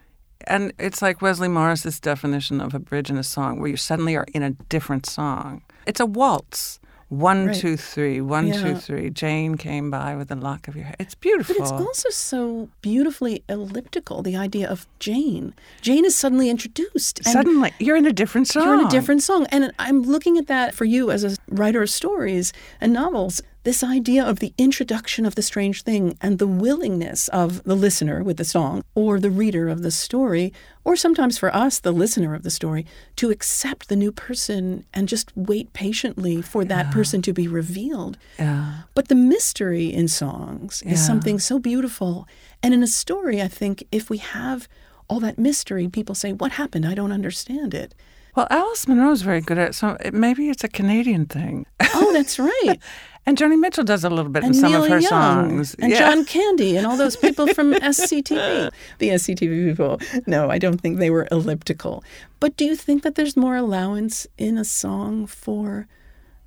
And 0.46 0.72
it's 0.78 1.02
like 1.02 1.20
Wesley 1.22 1.48
Morris's 1.48 2.00
definition 2.00 2.60
of 2.60 2.74
a 2.74 2.78
bridge 2.78 3.10
in 3.10 3.16
a 3.18 3.22
song, 3.22 3.60
where 3.60 3.68
you 3.70 3.76
suddenly 3.76 4.14
are 4.16 4.26
in 4.34 4.42
a 4.42 4.50
different 4.50 5.06
song. 5.06 5.62
It's 5.86 6.00
a 6.00 6.06
waltz. 6.06 6.80
One, 7.08 7.46
Right. 7.46 7.56
two, 7.56 7.76
three. 7.76 8.20
One, 8.20 8.50
two, 8.52 8.74
three. 8.76 9.10
Jane 9.10 9.56
came 9.56 9.90
by 9.90 10.16
with 10.16 10.30
a 10.30 10.34
lock 10.36 10.68
of 10.68 10.74
your 10.76 10.84
hair. 10.86 10.96
It's 10.98 11.14
beautiful. 11.14 11.54
But 11.56 11.62
it's 11.62 11.72
also 11.72 12.10
so 12.10 12.68
beautifully 12.80 13.42
elliptical. 13.48 14.22
The 14.22 14.36
idea 14.36 14.68
of 14.68 14.86
Jane. 14.98 15.54
Jane 15.82 16.04
is 16.04 16.16
suddenly 16.16 16.48
introduced. 16.50 17.22
Suddenly, 17.24 17.72
you're 17.78 17.96
in 17.96 18.06
a 18.06 18.12
different 18.12 18.48
song. 18.48 18.64
You're 18.64 18.74
in 18.80 18.86
a 18.86 18.90
different 18.90 19.22
song. 19.22 19.46
And 19.50 19.72
I'm 19.78 20.02
looking 20.02 20.38
at 20.38 20.46
that 20.48 20.74
for 20.74 20.84
you 20.84 21.10
as 21.10 21.24
a 21.24 21.36
writer 21.48 21.82
of 21.82 21.90
stories 21.90 22.52
and 22.80 22.92
novels. 22.92 23.42
This 23.64 23.82
idea 23.82 24.22
of 24.22 24.40
the 24.40 24.52
introduction 24.58 25.24
of 25.24 25.36
the 25.36 25.42
strange 25.42 25.84
thing 25.84 26.18
and 26.20 26.38
the 26.38 26.46
willingness 26.46 27.28
of 27.28 27.64
the 27.64 27.74
listener 27.74 28.22
with 28.22 28.36
the 28.36 28.44
song 28.44 28.84
or 28.94 29.18
the 29.18 29.30
reader 29.30 29.70
of 29.70 29.80
the 29.80 29.90
story, 29.90 30.52
or 30.84 30.96
sometimes 30.96 31.38
for 31.38 31.54
us, 31.56 31.78
the 31.78 31.90
listener 31.90 32.34
of 32.34 32.42
the 32.42 32.50
story, 32.50 32.84
to 33.16 33.30
accept 33.30 33.88
the 33.88 33.96
new 33.96 34.12
person 34.12 34.84
and 34.92 35.08
just 35.08 35.32
wait 35.34 35.72
patiently 35.72 36.42
for 36.42 36.62
that 36.66 36.90
person 36.90 37.22
to 37.22 37.32
be 37.32 37.48
revealed. 37.48 38.18
Yeah. 38.38 38.82
But 38.94 39.08
the 39.08 39.14
mystery 39.14 39.90
in 39.90 40.08
songs 40.08 40.82
is 40.82 41.04
something 41.04 41.38
so 41.38 41.58
beautiful. 41.58 42.28
And 42.62 42.74
in 42.74 42.82
a 42.82 42.86
story, 42.86 43.40
I 43.40 43.48
think 43.48 43.82
if 43.90 44.10
we 44.10 44.18
have 44.18 44.68
all 45.08 45.20
that 45.20 45.38
mystery, 45.38 45.88
people 45.88 46.14
say, 46.14 46.34
What 46.34 46.52
happened? 46.52 46.84
I 46.84 46.94
don't 46.94 47.12
understand 47.12 47.72
it. 47.72 47.94
Well, 48.34 48.48
Alice 48.50 48.88
Munro's 48.88 49.22
very 49.22 49.40
good 49.40 49.58
at 49.58 49.70
it, 49.70 49.74
so 49.74 49.96
maybe 50.12 50.50
it's 50.50 50.64
a 50.64 50.68
Canadian 50.68 51.26
thing. 51.26 51.66
Oh, 51.94 52.12
that's 52.12 52.38
right. 52.40 52.78
And 53.26 53.38
Joni 53.38 53.58
Mitchell 53.58 53.84
does 53.84 54.04
a 54.04 54.10
little 54.10 54.30
bit 54.30 54.44
and 54.44 54.54
in 54.54 54.60
some 54.60 54.70
Neil 54.72 54.84
of 54.84 54.90
her 54.90 54.98
Young 54.98 55.08
songs. 55.08 55.74
and 55.78 55.90
Yeah. 55.90 55.98
John 55.98 56.24
Candy 56.26 56.76
and 56.76 56.86
all 56.86 56.96
those 56.96 57.16
people 57.16 57.46
from 57.48 57.72
SCTV. 57.94 58.70
The 58.98 59.08
SCTV 59.08 59.68
people. 59.70 59.98
No, 60.26 60.50
I 60.50 60.58
don't 60.58 60.78
think 60.80 60.98
they 60.98 61.08
were 61.10 61.26
elliptical. 61.30 62.04
But 62.38 62.56
do 62.56 62.64
you 62.66 62.76
think 62.76 63.02
that 63.02 63.14
there's 63.14 63.36
more 63.36 63.56
allowance 63.56 64.26
in 64.36 64.58
a 64.58 64.64
song 64.64 65.26
for 65.26 65.86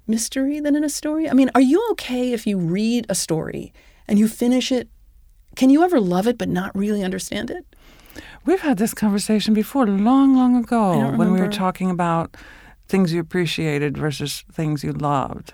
mystery 0.05 0.59
than 0.59 0.75
in 0.75 0.84
a 0.84 0.89
story? 0.89 1.28
I 1.30 1.34
mean, 1.34 1.49
are 1.55 1.61
you 1.61 1.84
okay 1.91 2.32
if 2.34 2.45
you 2.45 2.57
read 2.59 3.07
a 3.09 3.15
story 3.15 3.73
and 4.07 4.19
you 4.19 4.28
finish 4.28 4.71
it? 4.71 4.88
Can 5.55 5.71
you 5.71 5.84
ever 5.84 5.99
love 5.99 6.28
it 6.28 6.38
but 6.38 6.47
not 6.47 6.75
really 6.78 7.03
understand 7.03 7.49
it? 7.49 7.65
We've 8.45 8.61
had 8.61 8.78
this 8.78 8.93
conversation 8.93 9.53
before, 9.55 9.86
long, 9.88 10.36
long 10.36 10.55
ago, 10.55 11.11
when 11.15 11.34
we 11.34 11.39
were 11.39 11.49
talking 11.49 11.89
about 11.89 12.38
things 12.88 13.11
you 13.13 13.19
appreciated 13.19 13.97
versus 13.97 14.43
things 14.51 14.84
you 14.84 14.91
loved. 14.93 15.53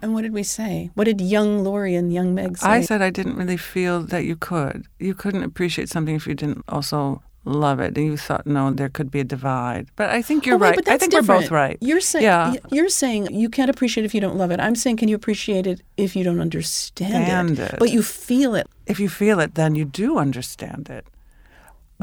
And 0.00 0.14
what 0.14 0.22
did 0.22 0.32
we 0.32 0.42
say? 0.42 0.90
What 0.94 1.04
did 1.04 1.20
young 1.20 1.64
Lorrie 1.64 1.94
and 1.94 2.12
young 2.12 2.34
Meg 2.34 2.56
say? 2.58 2.68
I 2.68 2.80
said 2.82 3.02
I 3.02 3.10
didn't 3.10 3.36
really 3.36 3.56
feel 3.56 4.02
that 4.02 4.24
you 4.24 4.36
could. 4.36 4.86
You 4.98 5.14
couldn't 5.14 5.42
appreciate 5.42 5.88
something 5.88 6.14
if 6.14 6.26
you 6.26 6.34
didn't 6.34 6.64
also 6.68 7.22
love 7.44 7.80
it. 7.80 7.96
And 7.96 8.06
you 8.06 8.16
thought, 8.16 8.46
no, 8.46 8.70
there 8.70 8.88
could 8.88 9.10
be 9.10 9.20
a 9.20 9.24
divide. 9.24 9.88
But 9.96 10.10
I 10.10 10.22
think 10.22 10.46
you're 10.46 10.56
Oh, 10.56 10.58
wait, 10.58 10.76
right. 10.76 10.88
I 10.88 10.98
think 10.98 11.12
we're 11.12 11.22
both 11.22 11.50
right. 11.50 11.78
You're 11.80 12.00
saying 12.00 12.24
yeah. 12.24 12.54
you're 12.70 12.88
saying 12.88 13.34
you 13.34 13.48
can't 13.48 13.70
appreciate 13.70 14.04
if 14.04 14.14
you 14.14 14.20
don't 14.20 14.36
love 14.36 14.50
it. 14.50 14.60
I'm 14.60 14.76
saying 14.76 14.98
can 14.98 15.08
you 15.08 15.16
appreciate 15.16 15.66
it 15.66 15.80
if 15.96 16.14
you 16.14 16.22
don't 16.24 16.40
understand 16.40 17.58
it, 17.58 17.72
it. 17.72 17.78
but 17.78 17.90
you 17.90 18.02
feel 18.02 18.54
it. 18.54 18.68
if 18.86 19.00
you 19.00 19.08
feel 19.08 19.40
it, 19.40 19.54
then 19.54 19.74
you 19.74 19.84
do 19.84 20.18
understand 20.18 20.88
it. 20.90 21.06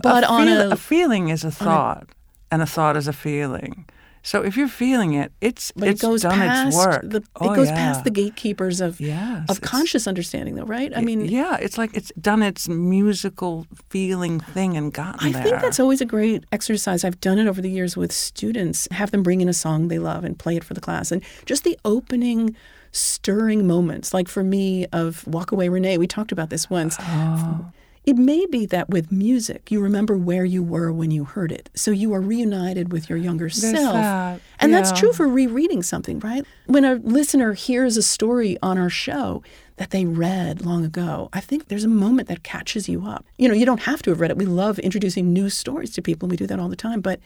But 0.01 0.23
a 0.23 0.27
on 0.27 0.47
feel- 0.47 0.61
a, 0.61 0.69
a 0.71 0.77
feeling 0.77 1.29
is 1.29 1.43
a 1.45 1.51
thought, 1.51 2.07
and 2.51 2.61
a 2.61 2.65
thought 2.65 2.97
is 2.97 3.07
a 3.07 3.13
feeling. 3.13 3.85
So 4.25 4.41
if 4.43 4.57
you're 4.57 4.67
feeling 4.67 5.13
it, 5.13 5.31
it's 5.39 5.71
but 5.75 5.87
it's 5.87 6.01
it 6.01 6.07
goes 6.07 6.23
done 6.23 6.33
past 6.33 6.67
its 6.69 6.75
work. 6.77 7.01
the 7.03 7.23
Oh, 7.35 7.53
it 7.53 7.55
goes 7.55 7.67
yeah. 7.67 7.75
past 7.75 8.03
the 8.05 8.09
gatekeepers 8.09 8.81
of 8.81 8.99
Yes, 8.99 9.45
of 9.49 9.61
conscious 9.61 10.07
understanding, 10.07 10.55
though, 10.55 10.65
right? 10.65 10.91
I 10.97 11.01
mean, 11.01 11.25
yeah, 11.25 11.57
it's 11.61 11.77
like 11.77 11.95
it's 11.95 12.11
done 12.19 12.41
its 12.41 12.67
musical 12.67 13.67
feeling 13.89 14.39
thing 14.39 14.75
and 14.75 14.91
gotten 14.91 15.27
I 15.27 15.31
there. 15.31 15.43
think 15.43 15.61
that's 15.61 15.79
always 15.79 16.01
a 16.01 16.05
great 16.05 16.43
exercise. 16.51 17.03
I've 17.03 17.21
done 17.21 17.37
it 17.37 17.45
over 17.47 17.61
the 17.61 17.69
years 17.69 17.95
with 17.95 18.11
students, 18.11 18.87
have 18.89 19.11
them 19.11 19.21
bring 19.21 19.41
in 19.41 19.47
a 19.47 19.53
song 19.53 19.89
they 19.89 19.99
love 19.99 20.23
and 20.23 20.39
play 20.39 20.55
it 20.57 20.63
for 20.63 20.73
the 20.73 20.81
class. 20.81 21.11
And 21.11 21.21
just 21.45 21.63
the 21.63 21.77
opening, 21.85 22.55
stirring 22.91 23.67
moments, 23.67 24.11
like 24.11 24.27
for 24.27 24.43
me 24.43 24.87
of 24.91 25.25
Walk 25.27 25.51
Away 25.51 25.69
Renee, 25.69 25.99
we 25.99 26.07
talked 26.07 26.31
about 26.31 26.49
this 26.49 26.67
once. 26.67 26.95
Oh. 26.99 27.71
It 28.05 28.17
may 28.17 28.45
be 28.45 28.67
that 28.67 28.89
with 28.89 29.11
music, 29.11 29.71
you 29.71 29.79
remember 29.79 30.15
where 30.15 30.45
you 30.45 30.61
were 30.61 30.91
when 30.91 31.09
you 31.09 31.23
heard 31.23 31.51
it. 31.51 31.71
So 31.73 31.89
you 31.89 32.13
are 32.13 32.21
reunited 32.21 32.91
with 32.91 33.09
your 33.09 33.17
younger 33.17 33.49
self. 33.49 33.93
that, 33.93 34.41
And 34.59 34.71
that's 34.71 34.91
true 34.91 35.11
for 35.11 35.27
rereading 35.27 35.81
something, 35.81 36.19
right? 36.19 36.45
When 36.67 36.85
a 36.85 36.95
listener 36.95 37.53
hears 37.53 37.97
a 37.97 38.03
story 38.03 38.57
on 38.61 38.77
our 38.77 38.91
show 38.91 39.41
that 39.77 39.89
they 39.89 40.05
read 40.05 40.63
long 40.63 40.85
ago, 40.85 41.29
I 41.33 41.39
think 41.39 41.67
there's 41.67 41.83
a 41.83 41.89
moment 41.89 42.27
that 42.27 42.43
catches 42.43 42.87
you 42.87 43.07
up. 43.07 43.25
You 43.37 43.47
know, 43.47 43.55
you 43.55 43.65
don't 43.65 43.81
have 43.81 44.03
to 44.03 44.11
have 44.11 44.19
read 44.21 44.29
it. 44.29 44.37
We 44.37 44.45
love 44.45 44.77
introducing 44.79 45.33
new 45.33 45.49
stories 45.49 45.91
to 45.95 46.01
people, 46.03 46.27
and 46.27 46.31
we 46.31 46.37
do 46.37 46.47
that 46.47 46.59
all 46.59 46.69
the 46.69 46.75
time. 46.75 47.01
But 47.01 47.19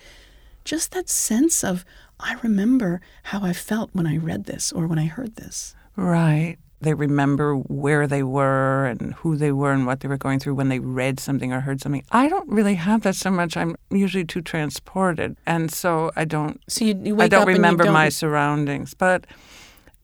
just 0.64 0.92
that 0.92 1.10
sense 1.10 1.64
of, 1.64 1.84
I 2.22 2.36
remember 2.42 3.02
how 3.24 3.44
I 3.44 3.52
felt 3.52 3.90
when 3.94 4.08
I 4.08 4.16
read 4.18 4.46
this 4.46 4.72
or 4.72 4.88
when 4.88 5.00
I 5.00 5.06
heard 5.06 5.36
this. 5.36 5.76
Right. 5.96 6.58
They 6.82 6.94
remember 6.94 7.56
where 7.56 8.08
they 8.08 8.24
were 8.24 8.86
and 8.86 9.14
who 9.16 9.36
they 9.36 9.52
were 9.52 9.74
and 9.74 9.86
what 9.86 10.00
they 10.00 10.08
were 10.08 10.18
going 10.18 10.40
through 10.40 10.56
when 10.56 10.70
they 10.70 10.80
read 10.80 11.20
something 11.20 11.52
or 11.52 11.60
heard 11.60 11.82
something. 11.82 12.04
I 12.12 12.30
don't 12.30 12.48
really 12.50 12.76
have 12.76 13.02
that 13.02 13.16
so 13.16 13.30
much. 13.30 13.58
I'm 13.58 13.76
usually 13.92 14.24
too 14.24 14.42
transported. 14.42 15.36
And 15.46 15.72
so 15.72 16.12
I 16.16 16.24
don't 16.26 16.62
So 16.70 16.86
you, 16.86 17.00
you 17.04 17.20
I 17.20 17.28
don't 17.28 17.42
up 17.42 17.48
remember 17.50 17.84
don't- 17.84 17.94
my 17.94 18.08
surroundings. 18.10 18.94
But 18.94 19.28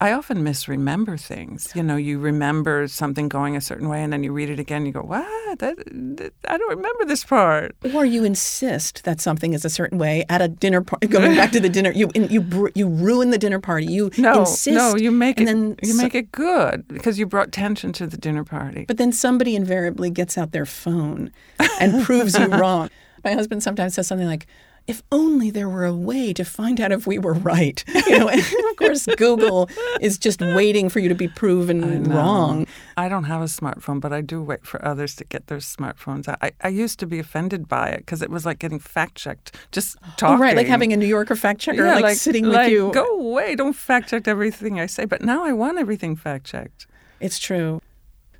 I 0.01 0.11
often 0.11 0.43
misremember 0.43 1.15
things. 1.17 1.71
You 1.73 1.81
know, 1.81 1.95
you 1.95 2.19
remember 2.19 2.85
something 2.89 3.29
going 3.29 3.55
a 3.55 3.61
certain 3.61 3.87
way 3.87 4.03
and 4.03 4.11
then 4.11 4.23
you 4.23 4.33
read 4.33 4.49
it 4.49 4.59
again, 4.59 4.85
you 4.85 4.91
go, 4.91 5.01
What? 5.01 5.59
That, 5.59 5.77
that, 6.17 6.33
I 6.49 6.57
don't 6.57 6.69
remember 6.75 7.05
this 7.05 7.23
part. 7.23 7.75
Or 7.93 8.03
you 8.03 8.25
insist 8.25 9.05
that 9.05 9.21
something 9.21 9.53
is 9.53 9.63
a 9.63 9.69
certain 9.69 9.97
way 9.97 10.25
at 10.27 10.41
a 10.41 10.49
dinner 10.49 10.81
party. 10.81 11.07
Going 11.07 11.33
back 11.35 11.53
to 11.53 11.61
the 11.61 11.69
dinner, 11.69 11.91
you 11.91 12.09
you 12.15 12.69
you 12.75 12.87
ruin 12.89 13.29
the 13.29 13.37
dinner 13.37 13.59
party. 13.61 13.85
You 13.85 14.11
No, 14.17 14.41
insist. 14.41 14.75
no, 14.75 14.95
you 14.97 15.11
make 15.11 15.39
and 15.39 15.47
it 15.47 15.53
Then 15.53 15.75
you 15.81 15.93
so- 15.93 16.03
make 16.03 16.13
it 16.13 16.29
good 16.33 16.85
because 16.89 17.17
you 17.17 17.25
brought 17.25 17.53
tension 17.53 17.93
to 17.93 18.05
the 18.05 18.17
dinner 18.17 18.43
party. 18.43 18.83
But 18.85 18.97
then 18.97 19.13
somebody 19.13 19.55
invariably 19.55 20.09
gets 20.09 20.37
out 20.37 20.51
their 20.51 20.65
phone 20.65 21.31
and 21.79 22.03
proves 22.03 22.37
you 22.37 22.47
wrong. 22.61 22.89
My 23.23 23.31
husband 23.31 23.63
sometimes 23.63 23.95
says 23.95 24.07
something 24.07 24.27
like, 24.27 24.45
"If 24.87 25.01
only 25.11 25.49
there 25.51 25.67
were 25.69 25.85
a 25.85 25.93
way 25.93 26.33
to 26.33 26.43
find 26.45 26.79
out 26.79 26.91
if 26.91 27.05
we 27.07 27.17
were 27.19 27.33
right." 27.33 27.83
You 28.07 28.19
know, 28.19 28.27
and 28.29 28.39
of 28.39 28.75
course, 28.77 29.07
Google 29.17 29.67
is 29.99 30.19
just 30.19 30.39
waiting 30.39 30.89
for 30.89 30.99
you 30.99 31.09
to 31.09 31.15
be 31.15 31.27
proven 31.27 32.03
No. 32.03 32.15
wrong. 32.15 32.67
I 32.95 33.09
don't 33.09 33.23
have 33.23 33.41
a 33.41 33.45
smartphone, 33.45 33.99
but 33.99 34.13
I 34.13 34.21
do 34.21 34.43
wait 34.43 34.63
for 34.63 34.83
others 34.85 35.15
to 35.15 35.23
get 35.25 35.47
their 35.47 35.57
smartphones. 35.57 36.27
I, 36.41 36.51
I 36.61 36.67
used 36.67 36.99
to 36.99 37.07
be 37.07 37.17
offended 37.17 37.67
by 37.67 37.89
it 37.89 37.97
because 37.99 38.21
it 38.21 38.29
was 38.29 38.45
like 38.45 38.59
getting 38.59 38.77
fact 38.79 39.15
checked, 39.15 39.55
just 39.71 39.97
talking. 40.17 40.37
Oh, 40.37 40.39
right, 40.39 40.55
like 40.55 40.67
having 40.67 40.93
a 40.93 40.97
New 40.97 41.07
Yorker 41.07 41.35
fact 41.35 41.61
checker 41.61 41.83
yeah, 41.83 41.97
like, 41.97 42.15
sitting 42.15 42.45
like, 42.45 42.65
with 42.65 42.73
you. 42.73 42.91
Go 42.93 43.05
away! 43.19 43.55
Don't 43.55 43.75
fact 43.75 44.09
check 44.09 44.27
everything 44.27 44.79
I 44.79 44.85
say. 44.85 45.05
But 45.05 45.23
now 45.23 45.43
I 45.43 45.51
want 45.51 45.79
everything 45.79 46.15
fact 46.15 46.45
checked. 46.45 46.85
It's 47.19 47.39
true. 47.39 47.81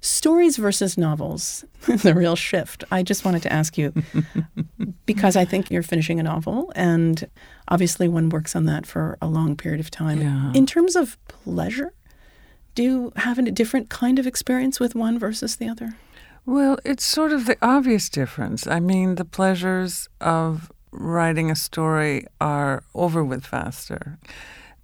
Stories 0.06 0.58
versus 0.58 1.00
novels, 1.00 1.66
the 1.88 2.14
real 2.14 2.36
shift. 2.36 2.84
I 2.92 3.02
just 3.02 3.26
wanted 3.26 3.42
to 3.42 3.52
ask 3.52 3.76
you 3.76 3.92
because 5.08 5.36
I 5.36 5.46
think 5.46 5.72
you're 5.72 5.82
finishing 5.82 6.20
a 6.20 6.24
novel, 6.24 6.72
and 6.76 7.28
obviously 7.70 8.08
one 8.08 8.30
works 8.30 8.56
on 8.56 8.66
that 8.66 8.86
for 8.86 9.18
a 9.20 9.28
long 9.28 9.56
period 9.56 9.80
of 9.80 9.90
time. 9.90 10.22
Yeah. 10.22 10.52
In 10.54 10.68
terms 10.68 10.96
of 10.96 11.18
pleasure, 11.28 11.92
do 12.76 12.84
you 12.84 13.14
have 13.16 13.40
a 13.40 13.50
different 13.50 13.90
kind 13.90 14.20
of 14.20 14.28
experience 14.28 14.80
with 14.80 14.94
one 14.94 15.18
versus 15.18 15.56
the 15.56 15.68
other? 15.68 15.96
Well, 16.46 16.78
it's 16.86 17.04
sort 17.04 17.32
of 17.32 17.48
the 17.48 17.58
obvious 17.60 18.08
difference. 18.08 18.68
I 18.68 18.80
mean, 18.80 19.16
the 19.16 19.26
pleasures 19.26 20.08
of 20.22 20.72
writing 20.92 21.50
a 21.50 21.56
story 21.56 22.28
are 22.40 22.84
over 22.94 23.24
with 23.24 23.44
faster. 23.44 24.20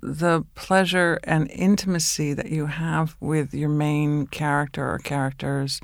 The 0.02 0.44
pleasure 0.56 1.20
and 1.24 1.50
intimacy 1.52 2.34
that 2.34 2.50
you 2.50 2.66
have 2.68 3.16
with 3.20 3.54
your 3.54 3.70
main 3.70 4.28
character 4.28 4.90
or 4.90 4.98
characters 5.00 5.80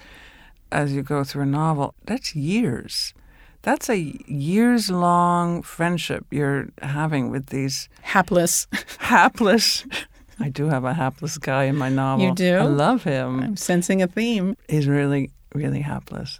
as 0.72 0.92
you 0.94 1.04
go 1.04 1.24
through 1.24 1.44
a 1.44 1.46
novel, 1.46 1.94
that's 2.06 2.36
years. 2.36 3.14
That's 3.62 3.90
a 3.90 3.98
years 4.28 4.90
long 4.90 5.62
friendship 5.62 6.26
you're 6.32 6.70
having 6.82 7.30
with 7.30 7.48
these 7.48 7.90
Hapless. 8.02 8.68
hapless. 9.00 9.86
I 10.40 10.50
do 10.50 10.68
have 10.70 10.84
a 10.84 10.94
hapless 10.94 11.38
guy 11.38 11.64
in 11.66 11.76
my 11.78 11.90
novel. 11.90 12.26
You 12.28 12.34
do? 12.36 12.56
I 12.58 12.64
love 12.64 13.04
him. 13.04 13.40
I'm 13.42 13.58
sensing 13.58 14.02
a 14.02 14.08
theme. 14.08 14.56
He's 14.70 14.88
really, 14.88 15.32
really 15.54 15.82
hapless. 15.82 16.40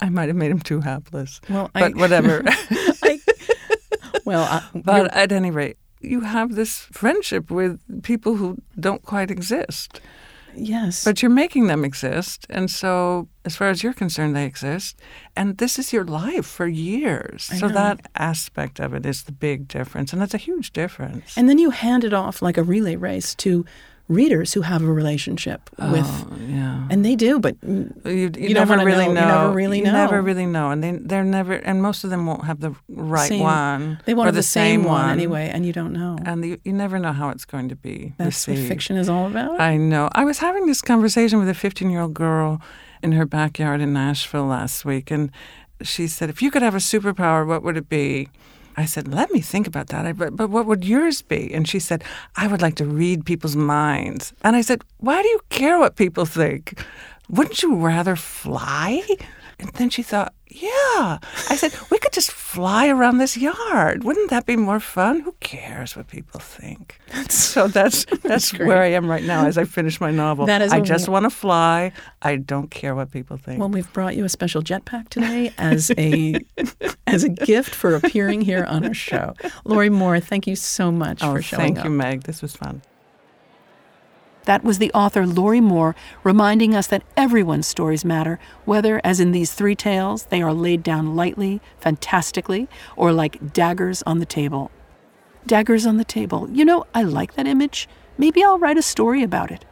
I 0.00 0.08
might 0.10 0.28
have 0.28 0.36
made 0.36 0.50
him 0.50 0.60
too 0.60 0.80
hapless. 0.80 1.40
Well, 1.48 1.70
I- 1.74 1.80
but 1.80 1.96
whatever. 1.96 2.42
I, 2.46 3.18
well, 4.24 4.42
I, 4.44 4.68
but 4.74 5.12
at 5.14 5.32
any 5.32 5.50
rate, 5.50 5.78
you 6.00 6.20
have 6.20 6.54
this 6.54 6.78
friendship 6.92 7.50
with 7.50 7.78
people 8.02 8.36
who 8.36 8.58
don't 8.78 9.02
quite 9.02 9.30
exist. 9.30 10.00
yes. 10.54 11.04
But 11.04 11.22
you're 11.22 11.30
making 11.30 11.66
them 11.66 11.84
exist. 11.84 12.46
And 12.50 12.70
so, 12.70 13.28
as 13.44 13.56
far 13.56 13.68
as 13.68 13.82
you're 13.82 13.92
concerned, 13.92 14.34
they 14.34 14.44
exist. 14.44 14.98
And 15.36 15.58
this 15.58 15.78
is 15.78 15.92
your 15.92 16.04
life 16.04 16.46
for 16.46 16.66
years. 16.66 17.44
so, 17.44 17.68
know. 17.68 17.74
that 17.74 18.08
aspect 18.16 18.80
of 18.80 18.94
it 18.94 19.06
is 19.06 19.24
the 19.24 19.32
big 19.32 19.68
difference. 19.68 20.12
And 20.12 20.20
that's 20.20 20.34
a 20.34 20.38
huge 20.38 20.72
difference. 20.72 21.36
and 21.36 21.48
then 21.48 21.58
you 21.58 21.70
hand 21.70 22.04
it 22.04 22.12
off 22.12 22.42
like 22.42 22.56
a 22.56 22.62
relay 22.62 22.96
race 22.96 23.34
to 23.36 23.64
readers 24.10 24.52
who 24.54 24.60
have 24.62 24.82
a 24.82 24.92
relationship 24.92 25.70
oh, 25.78 25.92
with, 25.92 26.04
Oh, 26.06 26.36
yeah. 26.48 26.86
and 26.90 27.04
they 27.04 27.14
do, 27.14 27.38
but 27.38 27.56
You, 27.62 27.94
you, 28.04 28.28
don't 28.30 28.68
never 28.68 28.84
really 28.84 29.06
know- 29.06 29.14
know. 29.14 29.20
you 29.20 29.26
never 29.26 29.52
really 29.54 29.78
You 29.78 29.84
know. 29.84 29.92
never 29.92 30.20
really 30.20 30.46
know. 30.46 30.70
And 30.72 30.82
they, 30.82 30.92
they're 30.92 31.24
never, 31.24 31.54
and 31.54 31.80
most 31.80 32.02
of 32.04 32.10
them 32.10 32.26
won't 32.26 32.44
have 32.44 32.58
the 32.60 32.74
right 32.88 33.28
same- 33.28 33.40
one. 33.40 34.00
They 34.06 34.14
won't 34.14 34.26
or 34.26 34.28
have 34.28 34.34
the, 34.34 34.40
the 34.40 34.42
same 34.60 34.82
one 34.84 35.08
anyway, 35.10 35.48
and 35.54 35.64
you 35.64 35.72
don't 35.72 35.92
know. 35.92 36.18
And 36.24 36.44
you, 36.44 36.58
you 36.64 36.72
never 36.72 36.98
know 36.98 37.12
how 37.12 37.28
it's 37.30 37.44
going 37.44 37.68
to 37.68 37.76
be. 37.76 38.12
That's 38.18 38.46
what 38.48 38.58
fiction 38.58 38.96
is 38.96 39.08
all 39.08 39.26
about. 39.28 39.60
I 39.60 39.76
know. 39.76 40.10
I 40.12 40.24
was 40.24 40.38
having 40.38 40.66
this 40.66 40.82
conversation 40.82 41.38
with 41.38 41.48
a 41.48 41.54
15 41.54 41.88
year 41.88 42.00
old 42.00 42.14
girl 42.14 42.60
in 43.02 43.12
her 43.12 43.24
backyard 43.24 43.80
in 43.80 43.92
Nashville 43.92 44.46
last 44.46 44.84
week, 44.84 45.10
and 45.12 45.30
she 45.82 46.08
said, 46.08 46.28
If 46.28 46.42
you 46.42 46.50
could 46.50 46.62
have 46.62 46.74
a 46.74 46.78
superpower, 46.78 47.46
what 47.46 47.62
would 47.62 47.76
it 47.76 47.88
be? 47.88 48.28
I 48.80 48.86
said, 48.86 49.12
Let 49.12 49.30
me 49.30 49.40
think 49.40 49.66
about 49.66 49.88
that. 49.88 50.06
I, 50.06 50.12
but, 50.12 50.36
but 50.36 50.50
what 50.50 50.66
would 50.66 50.84
yours 50.84 51.22
be? 51.22 51.52
And 51.52 51.68
she 51.68 51.78
said, 51.78 52.02
I 52.36 52.46
would 52.46 52.62
like 52.62 52.76
to 52.76 52.84
read 52.84 53.24
people's 53.24 53.56
minds. 53.56 54.32
And 54.42 54.56
I 54.56 54.62
said, 54.62 54.82
Why 54.98 55.22
do 55.22 55.28
you 55.28 55.40
care 55.50 55.78
what 55.78 55.96
people 55.96 56.24
think? 56.24 56.82
Wouldn't 57.28 57.62
you 57.62 57.76
rather 57.76 58.16
fly? 58.16 59.02
And 59.60 59.70
then 59.74 59.90
she 59.90 60.02
thought, 60.02 60.32
Yeah. 60.48 61.18
I 61.48 61.56
said, 61.56 61.72
We 61.90 61.98
could 61.98 62.12
just 62.12 62.32
fly 62.32 62.88
around 62.88 63.18
this 63.18 63.36
yard. 63.36 64.04
Wouldn't 64.04 64.30
that 64.30 64.46
be 64.46 64.56
more 64.56 64.80
fun? 64.80 65.20
Who 65.20 65.32
cares 65.40 65.96
what 65.96 66.08
people 66.08 66.40
think? 66.40 66.98
so 67.28 67.68
that's 67.76 68.04
that's 68.22 68.52
great. 68.52 68.66
where 68.66 68.82
I 68.82 68.86
am 68.86 69.08
right 69.08 69.24
now 69.24 69.46
as 69.46 69.58
I 69.58 69.64
finish 69.64 70.00
my 70.00 70.10
novel. 70.10 70.46
That 70.46 70.62
is 70.62 70.72
I 70.72 70.80
just 70.80 71.06
w- 71.06 71.12
want 71.12 71.24
to 71.24 71.30
fly. 71.30 71.92
I 72.22 72.36
don't 72.36 72.70
care 72.70 72.94
what 72.94 73.10
people 73.10 73.36
think. 73.36 73.60
Well, 73.60 73.68
we've 73.68 73.92
brought 73.92 74.16
you 74.16 74.24
a 74.24 74.28
special 74.28 74.62
jetpack 74.62 75.08
today 75.10 75.52
as 75.58 75.90
a 75.98 76.34
as 77.06 77.24
a 77.24 77.28
gift 77.28 77.74
for 77.74 77.94
appearing 77.94 78.40
here 78.40 78.64
on 78.64 78.84
our 78.84 78.94
show. 78.94 79.34
Lorrie 79.64 79.90
Moore, 79.90 80.20
thank 80.20 80.46
you 80.46 80.56
so 80.56 80.90
much 80.90 81.22
oh, 81.22 81.34
for 81.34 81.42
showing 81.42 81.60
thank 81.74 81.78
up. 81.78 81.84
you, 81.84 81.90
Meg. 81.90 82.22
This 82.22 82.42
was 82.42 82.56
fun. 82.56 82.82
That 84.44 84.64
was 84.64 84.78
the 84.78 84.92
author 84.92 85.26
Lorrie 85.26 85.60
Moore 85.60 85.94
reminding 86.24 86.74
us 86.74 86.86
that 86.88 87.04
everyone's 87.16 87.66
stories 87.66 88.04
matter, 88.04 88.38
whether, 88.64 89.00
as 89.04 89.20
in 89.20 89.32
these 89.32 89.52
three 89.52 89.74
tales, 89.74 90.24
they 90.24 90.40
are 90.42 90.54
laid 90.54 90.82
down 90.82 91.14
lightly, 91.14 91.60
fantastically, 91.78 92.68
or 92.96 93.12
like 93.12 93.52
daggers 93.52 94.02
on 94.04 94.18
the 94.18 94.26
table. 94.26 94.70
Daggers 95.46 95.86
on 95.86 95.98
the 95.98 96.04
table. 96.04 96.48
You 96.50 96.64
know, 96.64 96.84
I 96.94 97.02
like 97.02 97.34
that 97.34 97.46
image. 97.46 97.88
Maybe 98.16 98.42
I'll 98.42 98.58
write 98.58 98.78
a 98.78 98.82
story 98.82 99.22
about 99.22 99.50
it. 99.50 99.64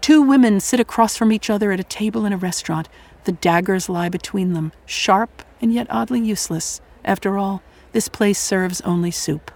Two 0.00 0.22
women 0.22 0.60
sit 0.60 0.80
across 0.80 1.16
from 1.16 1.32
each 1.32 1.50
other 1.50 1.72
at 1.72 1.80
a 1.80 1.84
table 1.84 2.24
in 2.24 2.32
a 2.32 2.36
restaurant. 2.36 2.88
The 3.24 3.32
daggers 3.32 3.88
lie 3.88 4.08
between 4.08 4.52
them, 4.52 4.72
sharp 4.86 5.42
and 5.60 5.72
yet 5.72 5.86
oddly 5.90 6.20
useless. 6.20 6.80
After 7.04 7.36
all, 7.36 7.62
this 7.92 8.08
place 8.08 8.38
serves 8.38 8.80
only 8.82 9.10
soup. 9.10 9.50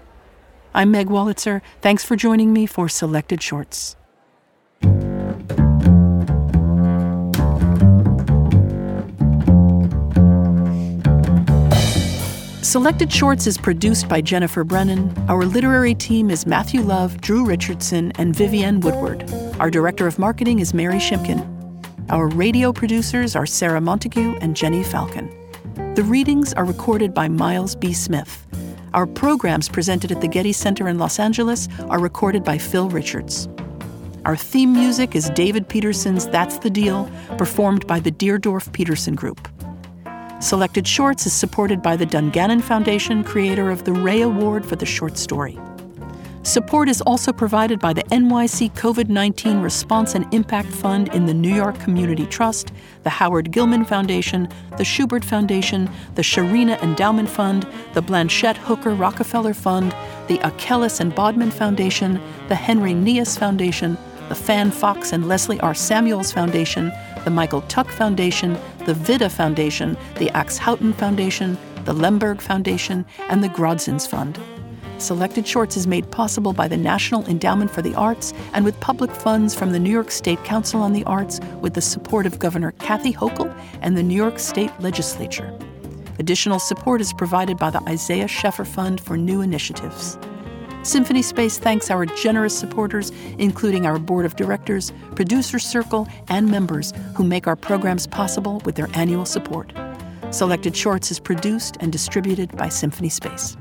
I'm 0.75 0.91
Meg 0.91 1.09
Wolitzer. 1.09 1.61
Thanks 1.81 2.05
for 2.05 2.17
joining 2.17 2.53
me 2.53 2.67
for 2.67 2.89
Selected 2.89 3.43
Shorts. 3.43 3.97
Selected 12.73 13.13
Shorts 13.13 13.47
is 13.47 13.59
produced 13.59 14.09
by 14.09 14.23
Jennifer 14.23 14.65
Brennan. 14.65 15.13
Our 15.29 15.45
literary 15.45 15.95
team 15.95 16.31
is 16.31 16.47
Matthew 16.47 16.81
Love, 16.81 17.21
Drew 17.21 17.45
Richardson, 17.45 18.13
and 18.13 18.35
Vivienne 18.35 18.81
Woodward. 18.81 19.31
Our 19.61 19.71
director 19.71 20.07
of 20.07 20.19
marketing 20.19 20.59
is 20.59 20.73
Mary 20.73 20.97
Shimkin. 20.97 21.47
Our 22.09 22.29
radio 22.29 22.73
producers 22.73 23.37
are 23.37 23.45
Sarah 23.45 23.83
Montague 23.83 24.39
and 24.41 24.57
Jenny 24.57 24.83
Falcon. 24.83 25.31
The 25.97 26.03
readings 26.03 26.55
are 26.55 26.65
recorded 26.65 27.13
by 27.13 27.29
Miles 27.29 27.77
B. 27.77 27.93
Smith. 27.93 28.47
Our 28.95 29.07
programs 29.07 29.69
presented 29.69 30.11
at 30.11 30.23
the 30.23 30.29
Getty 30.29 30.55
Center 30.55 30.89
in 30.89 30.99
Los 30.99 31.19
Angeles 31.19 31.69
are 31.91 32.01
recorded 32.01 32.43
by 32.43 32.57
Phil 32.57 32.89
Richards. 32.89 33.49
Our 34.25 34.37
theme 34.37 34.73
music 34.73 35.17
is 35.17 35.31
David 35.31 35.69
Peterson's 35.69 36.29
That's 36.29 36.59
the 36.59 36.71
Deal, 36.71 37.11
performed 37.39 37.89
by 37.89 37.99
the 37.99 38.13
Deardorf 38.13 38.73
Peterson 38.73 39.17
Group. 39.17 39.49
Selected 40.39 40.87
Shorts 40.87 41.27
is 41.27 41.33
supported 41.33 41.83
by 41.83 41.97
the 41.97 42.07
Dungannon 42.07 42.61
Foundation, 42.61 43.25
creator 43.25 43.69
of 43.69 43.83
the 43.83 43.93
Rea 43.93 44.23
Award 44.23 44.65
for 44.65 44.77
the 44.77 44.87
short 44.87 45.19
story. 45.19 45.59
Support 46.45 46.89
is 46.89 47.01
also 47.01 47.33
provided 47.33 47.81
by 47.81 47.93
the 47.93 48.05
NYC 48.05 48.73
COVID 48.75 49.09
19 49.09 49.61
Response 49.61 50.15
and 50.15 50.33
Impact 50.33 50.69
Fund 50.69 51.09
in 51.09 51.27
the 51.27 51.35
New 51.35 51.55
York 51.55 51.81
Community 51.81 52.27
Trust, 52.27 52.73
the 53.03 53.11
Howard 53.11 53.51
Gilman 53.51 53.85
Foundation, 53.85 54.49
the 54.77 54.85
Shubert 54.85 55.25
Foundation, 55.25 55.91
the 56.15 56.23
Sharina 56.23 56.81
Endowment 56.81 57.29
Fund, 57.29 57.67
the 57.95 58.03
Blanchette 58.03 58.57
Hooker 58.57 58.95
Rockefeller 58.95 59.55
Fund, 59.55 59.91
the 60.29 60.39
Achelis 60.39 61.01
and 61.01 61.13
Bodman 61.13 61.51
Foundation, 61.51 62.21
the 62.47 62.55
Henry 62.55 62.93
Nias 62.95 63.37
Foundation, 63.37 63.97
the 64.33 64.37
Fan 64.37 64.71
Fox 64.71 65.13
and 65.13 65.29
Leslie 65.29 65.61
R. 65.61 65.75
Samuels 65.75 66.33
Foundation, 66.33 66.91
the 67.25 67.31
Michael 67.31 67.61
Tuck 67.69 67.91
Foundation, 67.91 68.57
the 68.87 68.95
Vida 68.95 69.29
Foundation, 69.29 69.95
the 70.17 70.31
Axe 70.31 70.57
Houghton 70.57 70.95
Foundation, 70.95 71.59
the 71.85 71.93
Lemberg 71.93 72.41
Foundation, 72.41 73.05
and 73.29 73.45
the 73.45 73.51
Grodzins 73.51 74.09
Fund. 74.09 74.41
Selected 74.97 75.47
Shorts 75.47 75.77
is 75.77 75.87
made 75.87 76.11
possible 76.11 76.55
by 76.55 76.67
the 76.67 76.79
National 76.79 77.27
Endowment 77.27 77.71
for 77.71 77.83
the 77.83 77.95
Arts 77.95 78.33
and 78.55 78.65
with 78.65 78.81
public 78.81 79.11
funds 79.11 79.55
from 79.55 79.71
the 79.71 79.79
New 79.79 79.91
York 79.91 80.11
State 80.11 80.43
Council 80.45 80.81
on 80.81 80.95
the 80.95 81.05
Arts 81.05 81.39
with 81.61 81.75
the 81.75 81.83
support 81.83 82.25
of 82.25 82.39
Governor 82.39 82.73
Kathy 82.79 83.13
Hochul 83.13 83.55
and 83.83 83.99
the 83.99 84.03
New 84.03 84.17
York 84.17 84.39
State 84.39 84.73
Legislature. 84.81 85.55
Additional 86.19 86.59
support 86.59 87.03
is 87.03 87.13
provided 87.13 87.59
by 87.59 87.69
the 87.69 87.83
Isaiah 87.83 88.29
Sheffer 88.29 88.67
Fund 88.67 88.99
for 88.99 89.19
New 89.19 89.43
Initiatives. 89.43 90.17
Symphony 90.83 91.23
Space 91.23 91.59
thanks 91.59 91.91
our 91.91 92.07
generous 92.07 92.59
supporters, 92.59 93.11
including 93.39 93.87
our 93.87 94.01
board 94.01 94.25
of 94.25 94.35
directors, 94.35 94.93
producer 95.15 95.61
circle, 95.61 96.09
and 96.29 96.51
members 96.51 96.93
who 97.15 97.23
make 97.23 97.47
our 97.47 97.55
programs 97.55 98.09
possible 98.09 98.61
with 98.65 98.75
their 98.75 98.89
annual 98.95 99.25
support. 99.25 99.73
Selected 100.31 100.77
Shorts 100.77 101.13
is 101.13 101.21
produced 101.21 101.77
and 101.81 101.93
distributed 101.93 102.57
by 102.57 102.69
Symphony 102.69 103.11
Space. 103.11 103.57